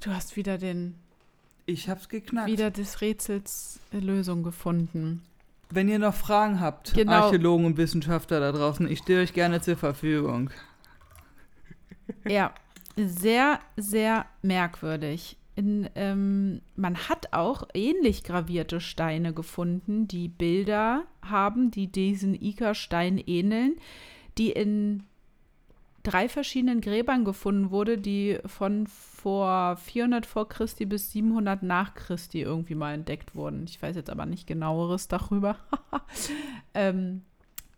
Du 0.03 0.11
hast 0.11 0.35
wieder 0.35 0.57
den, 0.57 0.95
Ich 1.65 1.87
hab's 1.87 2.09
geknackt. 2.09 2.47
wieder 2.51 2.69
des 2.71 2.99
Rätsels 2.99 3.79
äh, 3.93 3.99
Lösung 3.99 4.43
gefunden. 4.43 5.21
Wenn 5.69 5.87
ihr 5.87 5.99
noch 5.99 6.15
Fragen 6.15 6.59
habt, 6.59 6.93
Genau. 6.95 7.13
Archäologen 7.13 7.65
und 7.65 7.77
Wissenschaftler 7.77 8.41
da 8.41 8.51
draußen, 8.51 8.89
ich 8.89 8.99
stehe 8.99 9.21
euch 9.21 9.31
gerne 9.31 9.61
zur 9.61 9.77
Verfügung. 9.77 10.49
Ja, 12.27 12.53
sehr, 12.97 13.59
sehr 13.77 14.25
merkwürdig. 14.41 15.37
In, 15.55 15.89
ähm, 15.95 16.61
man 16.75 17.09
hat 17.09 17.33
auch 17.33 17.67
ähnlich 17.73 18.23
gravierte 18.23 18.79
Steine 18.79 19.33
gefunden, 19.33 20.07
die 20.07 20.29
Bilder 20.29 21.03
haben, 21.21 21.71
die 21.71 21.87
diesen 21.87 22.33
Ika-Stein 22.33 23.17
ähneln, 23.17 23.75
die 24.37 24.51
in 24.51 25.03
drei 26.03 26.29
verschiedenen 26.29 26.81
Gräbern 26.81 27.25
gefunden 27.25 27.69
wurde, 27.69 27.97
die 27.97 28.39
von 28.45 28.87
vor 28.87 29.75
400 29.77 30.25
vor 30.25 30.49
Christi 30.49 30.85
bis 30.85 31.11
700 31.11 31.63
nach 31.63 31.93
Christi 31.93 32.41
irgendwie 32.41 32.75
mal 32.75 32.93
entdeckt 32.93 33.35
wurden. 33.35 33.65
Ich 33.65 33.81
weiß 33.81 33.95
jetzt 33.95 34.09
aber 34.09 34.25
nicht 34.25 34.47
genaueres 34.47 35.07
darüber. 35.07 35.57
ähm, 36.73 37.21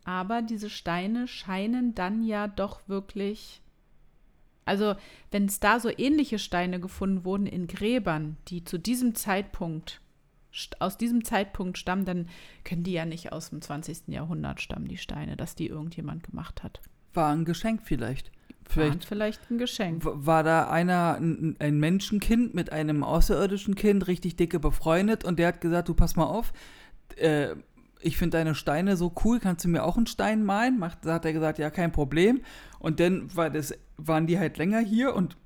aber 0.06 0.42
diese 0.42 0.70
Steine 0.70 1.28
scheinen 1.28 1.96
dann 1.96 2.24
ja 2.24 2.48
doch 2.48 2.88
wirklich 2.88 3.63
also, 4.66 4.96
wenn 5.32 5.46
es 5.46 5.60
da 5.60 5.80
so 5.80 5.90
ähnliche 5.96 6.40
Steine 6.40 6.80
gefunden 6.80 7.26
wurden 7.26 7.46
in 7.46 7.68
Gräbern, 7.68 8.38
die 8.48 8.64
zu 8.64 8.78
diesem 8.78 9.16
Zeitpunkt 9.16 10.02
aus 10.80 10.98
diesem 10.98 11.24
Zeitpunkt 11.24 11.78
stammen, 11.80 12.06
dann 12.06 12.28
können 12.64 12.84
die 12.84 12.94
ja 12.94 13.06
nicht 13.06 13.32
aus 13.32 13.50
dem 13.50 13.62
20. 13.62 14.10
Jahrhundert 14.10 14.62
stammen, 14.62 14.88
die 14.88 14.98
Steine, 14.98 15.36
dass 15.36 15.56
die 15.56 15.68
irgendjemand 15.68 16.24
gemacht 16.24 16.62
hat. 16.62 16.80
War 17.14 17.34
ein 17.34 17.44
Geschenk 17.44 17.82
vielleicht. 17.84 18.32
Vielleicht, 18.66 19.06
Vielleicht 19.06 19.52
ein 19.52 19.58
Geschenk. 19.58 20.04
war 20.06 20.44
da 20.44 20.70
einer, 20.70 21.16
ein, 21.16 21.56
ein 21.60 21.80
Menschenkind 21.80 22.54
mit 22.54 22.72
einem 22.72 23.04
außerirdischen 23.04 23.76
Kind, 23.76 24.08
richtig 24.08 24.36
dicke 24.36 24.60
befreundet 24.60 25.26
und 25.26 25.38
der 25.38 25.50
hat 25.50 25.62
gesagt, 25.62 25.90
du 25.90 25.94
pass 25.94 26.16
mal 26.16 26.26
auf, 26.26 26.54
äh, 27.18 27.56
ich 28.04 28.18
finde 28.18 28.38
deine 28.38 28.54
Steine 28.56 28.98
so 28.98 29.14
cool, 29.24 29.40
kannst 29.40 29.66
du 29.66 29.70
mir 29.70 29.84
auch 29.84 29.98
einen 29.98 30.08
Stein 30.08 30.44
malen? 30.44 30.78
Macht, 30.78 31.06
da 31.06 31.14
hat 31.16 31.26
er 31.26 31.34
gesagt, 31.34 31.58
ja, 31.60 31.70
kein 31.70 31.92
Problem. 31.92 32.42
Und 32.80 33.00
dann 33.00 33.36
war 33.36 33.50
das, 33.50 33.74
waren 33.98 34.28
die 34.28 34.38
halt 34.38 34.58
länger 34.58 34.80
hier 34.80 35.16
und 35.16 35.38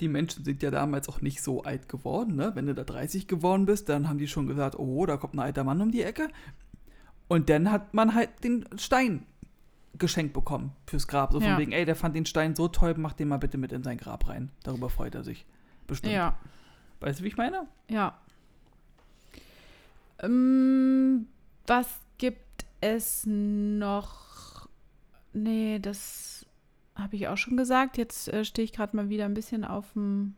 die 0.00 0.08
Menschen 0.08 0.44
sind 0.44 0.62
ja 0.62 0.70
damals 0.70 1.08
auch 1.10 1.20
nicht 1.20 1.42
so 1.42 1.62
alt 1.62 1.88
geworden, 1.88 2.34
ne? 2.36 2.52
Wenn 2.54 2.64
du 2.66 2.74
da 2.74 2.84
30 2.84 3.26
geworden 3.28 3.66
bist, 3.66 3.88
dann 3.90 4.08
haben 4.08 4.16
die 4.18 4.28
schon 4.28 4.46
gesagt, 4.46 4.78
oh, 4.78 5.04
da 5.04 5.18
kommt 5.18 5.34
ein 5.34 5.40
alter 5.40 5.62
Mann 5.64 5.80
um 5.82 5.90
die 5.90 6.02
Ecke. 6.02 6.28
Und 7.28 7.50
dann 7.50 7.70
hat 7.70 7.92
man 7.92 8.14
halt 8.14 8.30
den 8.42 8.64
Stein 8.78 9.26
geschenkt 9.98 10.32
bekommen 10.32 10.72
fürs 10.86 11.06
Grab. 11.06 11.32
So 11.32 11.40
von 11.40 11.50
Ja. 11.50 11.58
wegen, 11.58 11.72
ey, 11.72 11.84
der 11.84 11.96
fand 11.96 12.16
den 12.16 12.24
Stein 12.24 12.54
so 12.54 12.68
toll, 12.68 12.94
mach 12.96 13.12
den 13.12 13.28
mal 13.28 13.36
bitte 13.38 13.58
mit 13.58 13.72
in 13.72 13.82
sein 13.82 13.98
Grab 13.98 14.26
rein. 14.28 14.50
Darüber 14.62 14.88
freut 14.88 15.14
er 15.14 15.22
sich. 15.22 15.44
Bestimmt. 15.86 16.14
Ja, 16.14 16.38
Weißt 17.00 17.20
du, 17.20 17.24
wie 17.24 17.28
ich 17.28 17.36
meine? 17.36 17.66
ja. 17.88 18.16
Ähm, 20.22 21.26
was 21.66 21.88
gibt 22.18 22.64
es 22.80 23.24
noch? 23.26 24.68
Nee, 25.32 25.78
das 25.78 26.46
habe 26.94 27.16
ich 27.16 27.28
auch 27.28 27.36
schon 27.36 27.56
gesagt. 27.56 27.98
Jetzt 27.98 28.28
äh, 28.28 28.44
stehe 28.44 28.64
ich 28.64 28.72
gerade 28.72 28.96
mal 28.96 29.08
wieder 29.08 29.24
ein 29.24 29.34
bisschen 29.34 29.64
auf 29.64 29.92
dem 29.92 30.34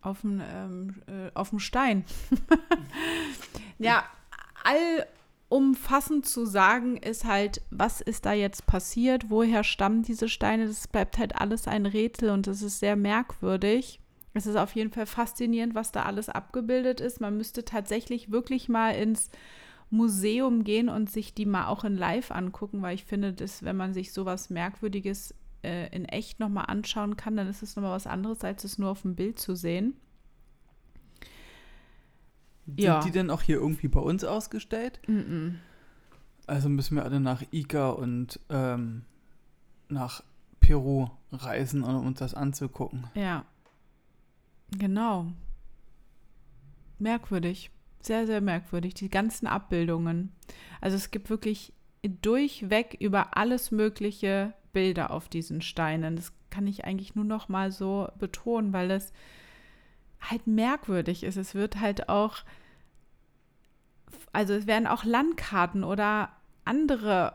auf 0.00 0.20
dem 0.20 0.40
ähm, 0.40 0.94
äh, 1.06 1.30
auf 1.34 1.50
dem 1.50 1.58
Stein. 1.58 2.04
ja, 3.78 4.04
allumfassend 5.50 6.26
zu 6.26 6.46
sagen 6.46 6.96
ist 6.96 7.24
halt, 7.24 7.62
was 7.70 8.00
ist 8.00 8.26
da 8.26 8.32
jetzt 8.32 8.66
passiert? 8.66 9.28
Woher 9.28 9.64
stammen 9.64 10.02
diese 10.02 10.28
Steine? 10.28 10.66
Das 10.66 10.86
bleibt 10.86 11.18
halt 11.18 11.36
alles 11.36 11.66
ein 11.66 11.86
Rätsel 11.86 12.30
und 12.30 12.46
das 12.46 12.62
ist 12.62 12.78
sehr 12.78 12.96
merkwürdig. 12.96 14.00
Es 14.34 14.46
ist 14.46 14.56
auf 14.56 14.74
jeden 14.76 14.92
Fall 14.92 15.06
faszinierend, 15.06 15.74
was 15.74 15.90
da 15.90 16.04
alles 16.04 16.28
abgebildet 16.28 17.00
ist. 17.00 17.20
Man 17.20 17.36
müsste 17.36 17.64
tatsächlich 17.64 18.30
wirklich 18.30 18.68
mal 18.68 18.90
ins 18.90 19.30
Museum 19.90 20.64
gehen 20.64 20.88
und 20.88 21.10
sich 21.10 21.34
die 21.34 21.46
mal 21.46 21.66
auch 21.68 21.84
in 21.84 21.96
Live 21.96 22.30
angucken, 22.30 22.82
weil 22.82 22.94
ich 22.94 23.04
finde, 23.04 23.32
dass 23.32 23.62
wenn 23.62 23.76
man 23.76 23.94
sich 23.94 24.12
sowas 24.12 24.50
Merkwürdiges 24.50 25.34
äh, 25.62 25.94
in 25.94 26.04
echt 26.04 26.40
nochmal 26.40 26.66
anschauen 26.68 27.16
kann, 27.16 27.36
dann 27.36 27.48
ist 27.48 27.62
es 27.62 27.76
nochmal 27.76 27.92
was 27.92 28.06
anderes, 28.06 28.44
als 28.44 28.64
es 28.64 28.78
nur 28.78 28.90
auf 28.90 29.02
dem 29.02 29.14
Bild 29.14 29.38
zu 29.38 29.54
sehen. 29.54 29.94
Ja. 32.76 33.00
Sind 33.00 33.12
die 33.12 33.18
denn 33.18 33.30
auch 33.30 33.42
hier 33.42 33.56
irgendwie 33.56 33.88
bei 33.88 34.00
uns 34.00 34.24
ausgestellt? 34.24 35.00
Mm 35.06 35.56
Also 36.46 36.68
müssen 36.68 36.96
wir 36.96 37.04
alle 37.04 37.20
nach 37.20 37.42
Ica 37.50 37.90
und 37.90 38.40
ähm, 38.50 39.02
nach 39.88 40.22
Peru 40.60 41.08
reisen, 41.32 41.82
um 41.82 42.06
uns 42.06 42.18
das 42.18 42.34
anzugucken. 42.34 43.06
Ja. 43.14 43.46
Genau. 44.76 45.32
Merkwürdig. 46.98 47.70
Sehr, 48.00 48.26
sehr 48.26 48.40
merkwürdig. 48.40 48.94
Die 48.94 49.10
ganzen 49.10 49.46
Abbildungen. 49.46 50.32
Also 50.80 50.96
es 50.96 51.10
gibt 51.10 51.30
wirklich 51.30 51.72
durchweg 52.02 52.96
über 53.00 53.36
alles 53.36 53.70
mögliche 53.70 54.54
Bilder 54.72 55.10
auf 55.10 55.28
diesen 55.28 55.60
Steinen. 55.62 56.16
Das 56.16 56.32
kann 56.50 56.66
ich 56.66 56.84
eigentlich 56.84 57.14
nur 57.14 57.24
noch 57.24 57.48
mal 57.48 57.72
so 57.72 58.08
betonen, 58.18 58.72
weil 58.72 58.90
es 58.90 59.12
halt 60.20 60.46
merkwürdig 60.46 61.24
ist. 61.24 61.36
Es 61.36 61.54
wird 61.54 61.80
halt 61.80 62.08
auch, 62.08 62.38
also 64.32 64.54
es 64.54 64.66
werden 64.66 64.86
auch 64.86 65.04
Landkarten 65.04 65.84
oder 65.84 66.30
andere 66.64 67.34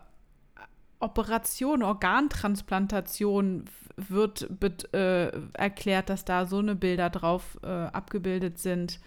Operationen, 0.99 1.83
Organtransplantation 1.83 3.65
wird 3.95 4.93
äh, 4.93 5.31
erklärt, 5.53 6.09
dass 6.09 6.25
da 6.25 6.45
so 6.45 6.59
eine 6.59 6.75
Bilder 6.75 7.09
drauf 7.09 7.59
äh, 7.61 7.67
abgebildet 7.67 8.57
sind. 8.57 8.99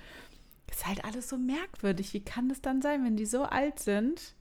Ist 0.70 0.86
halt 0.86 1.04
alles 1.04 1.28
so 1.28 1.38
merkwürdig. 1.38 2.12
Wie 2.12 2.24
kann 2.24 2.48
das 2.48 2.60
dann 2.60 2.82
sein, 2.82 3.04
wenn 3.04 3.16
die 3.16 3.26
so 3.26 3.44
alt 3.44 3.78
sind? 3.78 4.34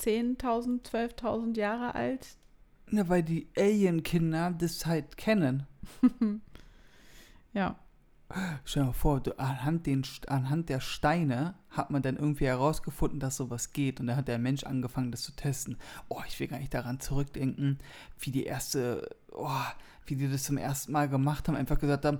10.000, 0.00 0.82
12.000 0.84 1.56
Jahre 1.56 1.94
alt? 1.94 2.36
Na, 2.90 3.08
weil 3.08 3.22
die 3.22 3.48
Alien-Kinder 3.56 4.54
das 4.58 4.86
halt 4.86 5.16
kennen. 5.16 5.66
Ja. 7.54 7.76
Stell 8.64 8.82
dir 8.82 8.86
mal 8.86 8.92
vor, 8.94 9.20
du, 9.20 9.38
anhand, 9.38 9.86
den, 9.86 10.02
anhand 10.26 10.70
der 10.70 10.80
Steine 10.80 11.54
hat 11.68 11.90
man 11.90 12.00
dann 12.00 12.16
irgendwie 12.16 12.46
herausgefunden, 12.46 13.20
dass 13.20 13.36
sowas 13.36 13.74
geht. 13.74 14.00
Und 14.00 14.06
dann 14.06 14.16
hat 14.16 14.28
der 14.28 14.38
Mensch 14.38 14.64
angefangen, 14.64 15.10
das 15.10 15.20
zu 15.20 15.32
testen. 15.32 15.76
Oh, 16.08 16.22
ich 16.26 16.40
will 16.40 16.48
gar 16.48 16.58
nicht 16.58 16.72
daran 16.72 16.98
zurückdenken, 16.98 17.78
wie 18.18 18.30
die 18.30 18.44
erste, 18.44 19.14
oh, 19.32 19.50
wie 20.06 20.16
die 20.16 20.28
das 20.28 20.44
zum 20.44 20.56
ersten 20.56 20.92
Mal 20.92 21.08
gemacht 21.08 21.48
haben. 21.48 21.56
Einfach 21.56 21.78
gesagt 21.78 22.04
haben, 22.04 22.18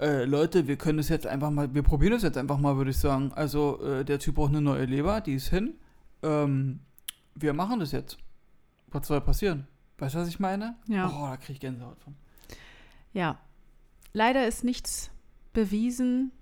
äh, 0.00 0.24
Leute, 0.24 0.66
wir 0.66 0.76
können 0.76 0.98
das 0.98 1.08
jetzt 1.08 1.26
einfach 1.26 1.50
mal, 1.50 1.72
wir 1.74 1.82
probieren 1.82 2.12
das 2.12 2.22
jetzt 2.22 2.36
einfach 2.36 2.58
mal, 2.58 2.76
würde 2.76 2.90
ich 2.90 2.98
sagen. 2.98 3.32
Also, 3.34 3.82
äh, 3.82 4.04
der 4.04 4.18
Typ 4.18 4.34
braucht 4.36 4.50
eine 4.50 4.60
neue 4.60 4.84
Leber, 4.84 5.20
die 5.20 5.34
ist 5.34 5.48
hin. 5.48 5.74
Ähm, 6.22 6.80
wir 7.34 7.52
machen 7.52 7.80
das 7.80 7.92
jetzt. 7.92 8.18
Was 8.88 9.06
soll 9.06 9.20
passieren? 9.20 9.66
Weißt 9.98 10.14
du, 10.14 10.18
was 10.18 10.28
ich 10.28 10.40
meine? 10.40 10.76
Ja. 10.88 11.08
Oh, 11.08 11.26
da 11.26 11.36
kriege 11.36 11.52
ich 11.54 11.60
Gänsehaut 11.60 11.98
von. 12.00 12.14
Ja. 13.12 13.38
Leider 14.12 14.46
ist 14.46 14.64
nichts 14.64 15.10
bewiesen, 15.52 16.32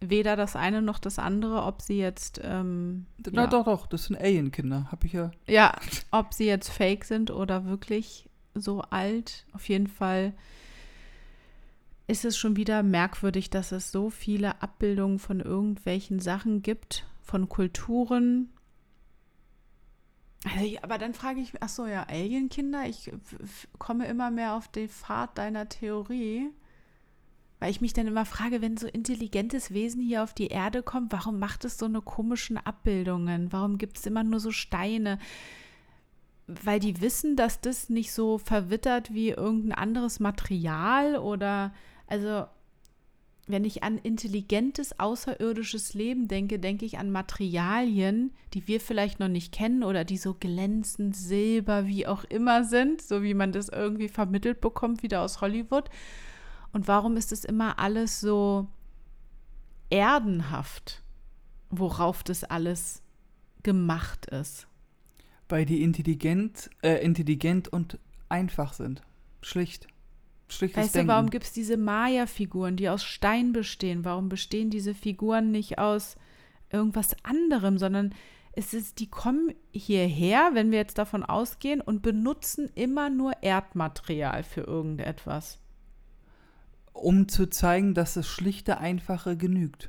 weder 0.00 0.36
das 0.36 0.56
eine 0.56 0.82
noch 0.82 0.98
das 0.98 1.18
andere, 1.18 1.62
ob 1.62 1.82
sie 1.82 1.98
jetzt, 1.98 2.40
ähm, 2.42 3.06
Na 3.30 3.42
ja, 3.42 3.46
doch, 3.46 3.64
doch, 3.64 3.86
das 3.86 4.06
sind 4.06 4.16
Alien-Kinder. 4.16 4.88
Hab 4.90 5.04
ich 5.04 5.12
ja 5.12 5.30
ja, 5.46 5.76
ob 6.10 6.34
sie 6.34 6.46
jetzt 6.46 6.70
fake 6.70 7.04
sind 7.04 7.30
oder 7.30 7.66
wirklich 7.66 8.28
so 8.54 8.80
alt. 8.82 9.46
Auf 9.52 9.68
jeden 9.68 9.86
Fall 9.86 10.32
ist 12.06 12.24
es 12.24 12.36
schon 12.36 12.56
wieder 12.56 12.82
merkwürdig, 12.82 13.50
dass 13.50 13.72
es 13.72 13.90
so 13.90 14.10
viele 14.10 14.62
Abbildungen 14.62 15.18
von 15.18 15.40
irgendwelchen 15.40 16.20
Sachen 16.20 16.62
gibt, 16.62 17.06
von 17.22 17.48
Kulturen. 17.48 18.50
Also, 20.44 20.66
ich- 20.66 20.84
aber 20.84 20.98
dann 20.98 21.14
frage 21.14 21.40
ich 21.40 21.52
ach 21.60 21.70
so, 21.70 21.86
ja, 21.86 22.02
Alienkinder, 22.04 22.86
ich 22.86 23.10
komme 23.78 24.06
immer 24.06 24.30
mehr 24.30 24.54
auf 24.54 24.68
den 24.68 24.88
Pfad 24.88 25.38
deiner 25.38 25.68
Theorie. 25.68 26.50
Weil 27.60 27.70
ich 27.70 27.80
mich 27.80 27.94
dann 27.94 28.06
immer 28.06 28.26
frage, 28.26 28.60
wenn 28.60 28.76
so 28.76 28.86
intelligentes 28.86 29.72
Wesen 29.72 30.02
hier 30.02 30.22
auf 30.22 30.34
die 30.34 30.48
Erde 30.48 30.82
kommt, 30.82 31.12
warum 31.12 31.38
macht 31.38 31.64
es 31.64 31.78
so 31.78 31.86
eine 31.86 32.02
komischen 32.02 32.58
Abbildungen? 32.58 33.52
Warum 33.52 33.78
gibt 33.78 33.96
es 33.96 34.04
immer 34.04 34.22
nur 34.22 34.38
so 34.40 34.50
Steine? 34.50 35.18
Weil 36.46 36.78
die 36.78 37.00
wissen, 37.00 37.36
dass 37.36 37.60
das 37.60 37.88
nicht 37.88 38.12
so 38.12 38.38
verwittert 38.38 39.14
wie 39.14 39.30
irgendein 39.30 39.72
anderes 39.72 40.20
Material 40.20 41.16
oder 41.16 41.72
also 42.06 42.46
wenn 43.46 43.64
ich 43.64 43.82
an 43.82 43.98
intelligentes 43.98 44.98
außerirdisches 44.98 45.94
Leben 45.94 46.28
denke, 46.28 46.58
denke 46.58 46.86
ich 46.86 46.98
an 46.98 47.10
Materialien, 47.10 48.32
die 48.54 48.66
wir 48.66 48.80
vielleicht 48.80 49.20
noch 49.20 49.28
nicht 49.28 49.52
kennen 49.52 49.82
oder 49.84 50.04
die 50.04 50.16
so 50.16 50.34
glänzend 50.34 51.14
silber 51.14 51.86
wie 51.86 52.06
auch 52.06 52.24
immer 52.24 52.64
sind, 52.64 53.02
so 53.02 53.22
wie 53.22 53.34
man 53.34 53.52
das 53.52 53.68
irgendwie 53.68 54.08
vermittelt 54.08 54.60
bekommt 54.60 55.02
wieder 55.02 55.20
aus 55.20 55.40
Hollywood. 55.42 55.90
Und 56.72 56.88
warum 56.88 57.16
ist 57.16 57.32
es 57.32 57.44
immer 57.44 57.78
alles 57.78 58.20
so 58.20 58.66
erdenhaft, 59.90 61.02
worauf 61.68 62.22
das 62.22 62.44
alles 62.44 63.02
gemacht 63.62 64.26
ist? 64.26 64.66
Weil 65.48 65.64
die 65.66 65.82
intelligent, 65.82 66.70
äh, 66.82 67.04
intelligent 67.04 67.68
und 67.68 67.98
einfach 68.28 68.72
sind. 68.72 69.02
Schlicht. 69.42 69.88
Schlichtes 70.48 70.82
Weißt 70.82 70.94
du, 70.94 70.98
Denken. 70.98 71.08
warum 71.08 71.30
gibt 71.30 71.44
es 71.44 71.52
diese 71.52 71.76
Maya-Figuren, 71.76 72.76
die 72.76 72.88
aus 72.88 73.04
Stein 73.04 73.52
bestehen? 73.52 74.04
Warum 74.04 74.28
bestehen 74.28 74.70
diese 74.70 74.94
Figuren 74.94 75.50
nicht 75.50 75.78
aus 75.78 76.16
irgendwas 76.70 77.16
anderem, 77.24 77.78
sondern 77.78 78.14
es 78.52 78.72
ist, 78.72 79.00
die 79.00 79.08
kommen 79.08 79.52
hierher, 79.72 80.50
wenn 80.52 80.70
wir 80.70 80.78
jetzt 80.78 80.98
davon 80.98 81.24
ausgehen, 81.24 81.80
und 81.80 82.02
benutzen 82.02 82.70
immer 82.74 83.10
nur 83.10 83.32
Erdmaterial 83.42 84.42
für 84.44 84.62
irgendetwas. 84.62 85.58
um 86.92 87.28
zu 87.28 87.46
zeigen, 87.50 87.92
dass 87.94 88.14
das 88.14 88.26
schlichte, 88.28 88.78
einfache 88.78 89.36
genügt. 89.36 89.88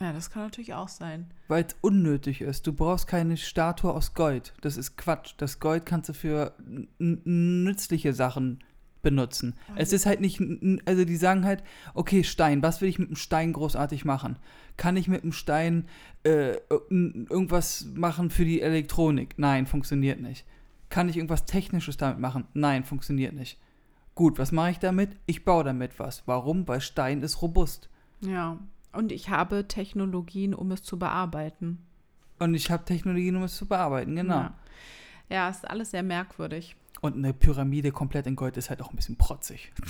Ja, 0.00 0.12
das 0.12 0.30
kann 0.30 0.42
natürlich 0.42 0.74
auch 0.74 0.88
sein. 0.88 1.26
Weil 1.48 1.64
es 1.64 1.76
unnötig 1.80 2.42
ist. 2.42 2.66
Du 2.66 2.72
brauchst 2.72 3.06
keine 3.06 3.36
Statue 3.36 3.92
aus 3.92 4.14
Gold. 4.14 4.52
Das 4.60 4.76
ist 4.76 4.96
Quatsch. 4.96 5.34
Das 5.38 5.58
Gold 5.58 5.86
kannst 5.86 6.10
du 6.10 6.12
für 6.12 6.52
nützliche 6.98 8.12
Sachen 8.12 8.62
benutzen. 9.06 9.54
Es 9.76 9.92
ist 9.92 10.04
halt 10.04 10.20
nicht, 10.20 10.42
also 10.84 11.04
die 11.04 11.16
sagen 11.16 11.44
halt, 11.44 11.62
okay, 11.94 12.24
Stein, 12.24 12.60
was 12.62 12.80
will 12.80 12.88
ich 12.88 12.98
mit 12.98 13.08
dem 13.08 13.16
Stein 13.16 13.52
großartig 13.52 14.04
machen? 14.04 14.36
Kann 14.76 14.96
ich 14.96 15.06
mit 15.06 15.22
dem 15.22 15.32
Stein 15.32 15.86
äh, 16.24 16.56
irgendwas 16.90 17.86
machen 17.94 18.30
für 18.30 18.44
die 18.44 18.60
Elektronik? 18.60 19.34
Nein, 19.38 19.66
funktioniert 19.66 20.20
nicht. 20.20 20.44
Kann 20.88 21.08
ich 21.08 21.16
irgendwas 21.16 21.46
Technisches 21.46 21.96
damit 21.96 22.18
machen? 22.18 22.48
Nein, 22.52 22.84
funktioniert 22.84 23.32
nicht. 23.32 23.60
Gut, 24.16 24.38
was 24.38 24.50
mache 24.50 24.72
ich 24.72 24.78
damit? 24.78 25.10
Ich 25.26 25.44
baue 25.44 25.62
damit 25.62 25.98
was. 25.98 26.24
Warum? 26.26 26.66
Weil 26.66 26.80
Stein 26.80 27.22
ist 27.22 27.42
robust. 27.42 27.88
Ja. 28.22 28.58
Und 28.92 29.12
ich 29.12 29.28
habe 29.28 29.66
Technologien, 29.68 30.54
um 30.54 30.70
es 30.72 30.82
zu 30.82 30.98
bearbeiten. 30.98 31.78
Und 32.38 32.54
ich 32.54 32.70
habe 32.70 32.84
Technologien, 32.84 33.36
um 33.36 33.42
es 33.42 33.56
zu 33.56 33.66
bearbeiten, 33.66 34.16
genau. 34.16 34.36
Ja. 34.36 34.54
ja, 35.28 35.48
ist 35.48 35.68
alles 35.68 35.90
sehr 35.90 36.02
merkwürdig. 36.02 36.76
Und 37.00 37.14
eine 37.16 37.32
Pyramide 37.34 37.92
komplett 37.92 38.26
in 38.26 38.36
Gold 38.36 38.56
ist 38.56 38.70
halt 38.70 38.80
auch 38.82 38.90
ein 38.90 38.96
bisschen 38.96 39.16
protzig. 39.16 39.72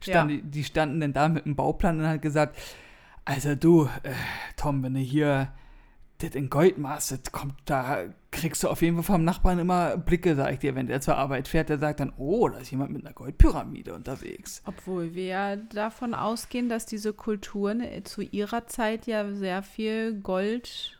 Stand, 0.00 0.30
Ja. 0.30 0.36
die, 0.36 0.42
die 0.42 0.64
standen 0.64 1.00
dann 1.00 1.12
da 1.12 1.28
mit 1.28 1.44
dem 1.44 1.54
Bauplan 1.54 2.00
und 2.00 2.06
hat 2.06 2.22
gesagt, 2.22 2.58
also 3.24 3.54
du, 3.54 3.84
äh, 4.02 4.12
Tom, 4.56 4.82
wenn 4.82 4.94
du 4.94 5.00
hier 5.00 5.52
das 6.22 6.34
in 6.34 6.50
Gold 6.50 6.76
das 6.82 7.22
kommt, 7.32 7.54
da 7.64 8.04
kriegst 8.30 8.62
du 8.62 8.68
auf 8.68 8.82
jeden 8.82 8.96
Fall 8.96 9.16
vom 9.16 9.24
Nachbarn 9.24 9.58
immer 9.58 9.96
Blicke, 9.96 10.34
sag 10.34 10.52
ich 10.52 10.58
dir, 10.60 10.74
wenn 10.74 10.86
der 10.86 11.00
zur 11.00 11.16
Arbeit 11.16 11.48
fährt, 11.48 11.68
der 11.68 11.78
sagt 11.78 12.00
dann, 12.00 12.12
oh, 12.16 12.48
da 12.48 12.58
ist 12.58 12.70
jemand 12.70 12.92
mit 12.92 13.04
einer 13.04 13.14
Goldpyramide 13.14 13.94
unterwegs. 13.94 14.62
Obwohl 14.64 15.14
wir 15.14 15.24
ja 15.26 15.56
davon 15.56 16.14
ausgehen, 16.14 16.68
dass 16.68 16.86
diese 16.86 17.12
Kulturen 17.12 17.80
äh, 17.80 18.02
zu 18.04 18.22
ihrer 18.22 18.66
Zeit 18.66 19.06
ja 19.06 19.30
sehr 19.32 19.62
viel 19.62 20.14
Gold 20.14 20.98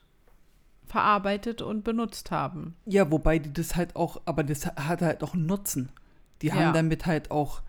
verarbeitet 0.87 1.62
und 1.62 1.85
benutzt 1.85 2.31
haben. 2.31 2.75
Ja, 2.85 3.11
wobei 3.11 3.39
die 3.39 3.53
das 3.53 3.77
halt 3.77 3.97
auch, 3.97 4.20
aber 4.27 4.45
das 4.45 4.66
hat 4.66 5.01
halt 5.01 5.23
auch 5.23 5.35
einen 5.35 5.47
Nutzen. 5.47 5.89
Die 6.43 6.49
Ja. 6.49 6.55
haben 6.55 6.75
damit 6.75 7.07
halt 7.07 7.31
auch 7.31 7.62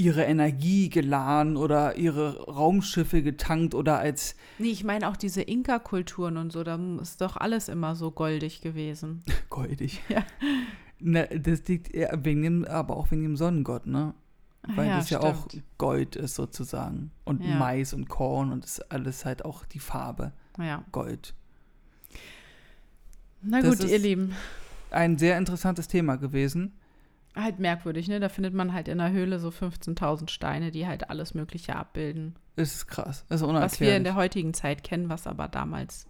ihre 0.00 0.24
Energie 0.24 0.88
geladen 0.88 1.56
oder 1.56 1.96
ihre 1.96 2.38
Raumschiffe 2.44 3.22
getankt 3.22 3.74
oder 3.74 3.98
als 3.98 4.34
Nee, 4.58 4.68
ich 4.70 4.82
meine 4.84 5.08
auch 5.08 5.16
diese 5.16 5.42
Inka-Kulturen 5.42 6.36
und 6.36 6.50
so, 6.52 6.64
da 6.64 6.78
ist 7.00 7.20
doch 7.20 7.36
alles 7.36 7.68
immer 7.68 7.94
so 7.94 8.10
goldig 8.10 8.60
gewesen. 8.60 9.22
goldig. 9.50 10.00
Ja. 10.08 10.22
Ne, 10.98 11.28
das 11.28 11.66
liegt 11.68 11.94
eher 11.94 12.18
wegen 12.24 12.42
dem, 12.42 12.64
aber 12.64 12.96
auch 12.96 13.10
wegen 13.10 13.22
dem 13.22 13.36
Sonnengott, 13.36 13.86
ne? 13.86 14.14
Weil 14.76 14.88
ja, 14.88 14.96
das 14.98 15.08
ja 15.10 15.20
auch 15.20 15.46
stimmt. 15.46 15.64
Gold 15.78 16.16
ist 16.16 16.34
sozusagen. 16.34 17.10
Und 17.24 17.42
Ja. 17.42 17.56
Mais 17.56 17.94
und 17.94 18.08
Korn 18.10 18.52
und 18.52 18.62
das 18.64 18.72
ist 18.78 18.92
alles 18.92 19.24
halt 19.24 19.44
auch 19.44 19.64
die 19.64 19.78
Farbe 19.78 20.32
Ja. 20.58 20.84
Gold. 20.92 21.34
Na 23.42 23.62
Das 23.62 23.78
gut, 23.78 23.88
ihr 23.88 23.98
Lieben. 23.98 24.32
Ein 24.90 25.16
sehr 25.16 25.38
interessantes 25.38 25.88
Thema 25.88 26.16
gewesen. 26.16 26.72
Halt 27.36 27.60
merkwürdig, 27.60 28.08
ne? 28.08 28.18
Da 28.18 28.28
findet 28.28 28.54
man 28.54 28.72
halt 28.72 28.88
in 28.88 28.98
der 28.98 29.12
Höhle 29.12 29.38
so 29.38 29.50
15.000 29.50 30.28
Steine, 30.30 30.70
die 30.70 30.86
halt 30.86 31.10
alles 31.10 31.34
Mögliche 31.34 31.76
abbilden. 31.76 32.34
Es 32.56 32.74
ist 32.74 32.86
krass. 32.88 33.24
Es 33.28 33.40
ist 33.40 33.42
Was 33.42 33.42
wir 33.42 33.48
in 33.48 33.56
unerklärlich. 33.56 34.02
der 34.02 34.14
heutigen 34.16 34.54
Zeit 34.54 34.82
kennen, 34.82 35.08
was 35.08 35.26
aber 35.26 35.48
damals 35.48 36.06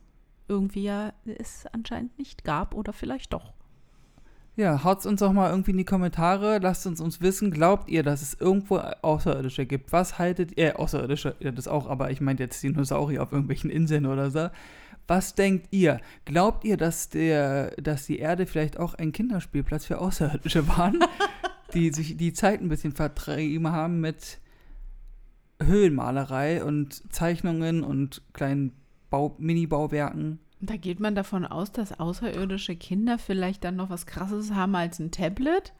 irgendwie 0.48 0.84
ja 0.84 1.12
es 1.24 1.66
anscheinend 1.72 2.18
nicht 2.18 2.42
gab 2.44 2.74
oder 2.74 2.92
vielleicht 2.92 3.32
doch. 3.32 3.52
Ja, 4.56 4.82
haut's 4.82 5.06
uns 5.06 5.20
doch 5.20 5.32
mal 5.32 5.50
irgendwie 5.50 5.70
in 5.70 5.78
die 5.78 5.84
Kommentare. 5.84 6.58
Lasst 6.58 6.86
uns 6.86 7.00
uns 7.00 7.20
wissen, 7.20 7.50
glaubt 7.50 7.88
ihr, 7.88 8.02
dass 8.02 8.20
es 8.20 8.34
irgendwo 8.34 8.78
Außerirdische 8.78 9.64
gibt? 9.64 9.92
Was 9.92 10.18
haltet 10.18 10.58
ihr, 10.58 10.78
Außerirdische, 10.78 11.36
ja, 11.40 11.50
das 11.52 11.68
auch, 11.68 11.88
aber 11.88 12.10
ich 12.10 12.20
meine 12.20 12.40
jetzt 12.40 12.62
Dinosaurier 12.62 13.22
auf 13.22 13.32
irgendwelchen 13.32 13.70
Inseln 13.70 14.06
oder 14.06 14.30
so. 14.30 14.48
Was 15.10 15.34
denkt 15.34 15.66
ihr? 15.72 16.00
Glaubt 16.24 16.64
ihr, 16.64 16.76
dass, 16.76 17.08
der, 17.08 17.72
dass 17.82 18.06
die 18.06 18.20
Erde 18.20 18.46
vielleicht 18.46 18.78
auch 18.78 18.94
ein 18.94 19.10
Kinderspielplatz 19.10 19.84
für 19.84 19.98
Außerirdische 19.98 20.68
waren, 20.68 21.00
die 21.74 21.90
sich 21.90 22.16
die 22.16 22.32
Zeit 22.32 22.60
ein 22.60 22.68
bisschen 22.68 22.92
vertrieben 22.92 23.72
haben 23.72 23.98
mit 23.98 24.38
Höhlenmalerei 25.60 26.62
und 26.62 27.12
Zeichnungen 27.12 27.82
und 27.82 28.22
kleinen 28.34 28.70
Bau 29.10 29.34
Mini-Bauwerken? 29.36 30.38
Da 30.60 30.76
geht 30.76 31.00
man 31.00 31.16
davon 31.16 31.44
aus, 31.44 31.72
dass 31.72 31.98
außerirdische 31.98 32.76
Kinder 32.76 33.18
vielleicht 33.18 33.64
dann 33.64 33.74
noch 33.74 33.90
was 33.90 34.06
Krasses 34.06 34.54
haben 34.54 34.76
als 34.76 35.00
ein 35.00 35.10
Tablet? 35.10 35.72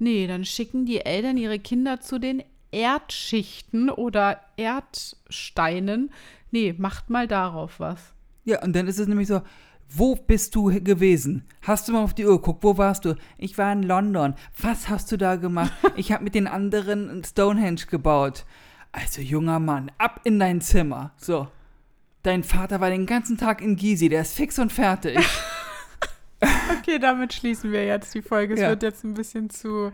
Nee, 0.00 0.26
dann 0.26 0.44
schicken 0.44 0.84
die 0.84 1.06
Eltern 1.06 1.36
ihre 1.36 1.60
Kinder 1.60 2.00
zu 2.00 2.18
den 2.18 2.42
Erdschichten 2.72 3.88
oder 3.88 4.40
Erdsteinen. 4.56 6.10
Nee, 6.50 6.74
macht 6.76 7.08
mal 7.08 7.28
darauf 7.28 7.78
was. 7.78 8.17
Ja, 8.48 8.62
und 8.62 8.74
dann 8.74 8.86
ist 8.88 8.98
es 8.98 9.06
nämlich 9.06 9.28
so, 9.28 9.42
wo 9.90 10.14
bist 10.16 10.54
du 10.54 10.64
gewesen? 10.82 11.44
Hast 11.62 11.86
du 11.88 11.92
mal 11.92 12.02
auf 12.02 12.14
die 12.14 12.24
Uhr 12.26 12.36
geguckt? 12.40 12.64
Wo 12.64 12.78
warst 12.78 13.04
du? 13.04 13.14
Ich 13.36 13.58
war 13.58 13.70
in 13.72 13.82
London. 13.82 14.34
Was 14.60 14.88
hast 14.88 15.12
du 15.12 15.16
da 15.18 15.36
gemacht? 15.36 15.72
Ich 15.96 16.12
habe 16.12 16.24
mit 16.24 16.34
den 16.34 16.46
anderen 16.46 17.22
Stonehenge 17.24 17.82
gebaut. 17.90 18.46
Also, 18.92 19.20
junger 19.20 19.58
Mann, 19.60 19.90
ab 19.98 20.20
in 20.24 20.38
dein 20.38 20.60
Zimmer. 20.62 21.12
So. 21.18 21.48
Dein 22.22 22.42
Vater 22.42 22.80
war 22.80 22.88
den 22.90 23.04
ganzen 23.04 23.36
Tag 23.36 23.60
in 23.60 23.76
Gizi, 23.76 24.08
der 24.08 24.22
ist 24.22 24.34
fix 24.34 24.58
und 24.58 24.72
fertig. 24.72 25.18
Okay, 26.80 26.98
damit 27.00 27.32
schließen 27.34 27.72
wir 27.72 27.84
jetzt 27.84 28.14
die 28.14 28.22
Folge. 28.22 28.54
Es 28.54 28.60
Ja. 28.60 28.68
wird 28.70 28.82
jetzt 28.82 29.04
ein 29.04 29.14
bisschen 29.14 29.50
zu. 29.50 29.90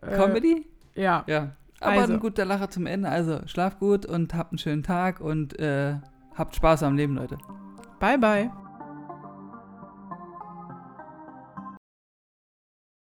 äh, 0.00 0.16
Comedy? 0.16 0.66
Ja. 0.94 1.24
Ja. 1.26 1.52
Aber 1.80 2.00
Also. 2.00 2.14
ein 2.14 2.20
guter 2.20 2.44
Lacher 2.44 2.70
zum 2.70 2.86
Ende. 2.86 3.08
Also, 3.08 3.40
schlaf 3.46 3.78
gut 3.78 4.04
und 4.06 4.34
habt 4.34 4.52
einen 4.52 4.58
schönen 4.58 4.82
Tag 4.82 5.20
und 5.20 5.58
äh, 5.60 5.94
habt 6.34 6.56
Spaß 6.56 6.82
am 6.84 6.96
Leben, 6.96 7.14
Leute. 7.16 7.38
Bye, 7.98 8.16
bye. 8.16 8.50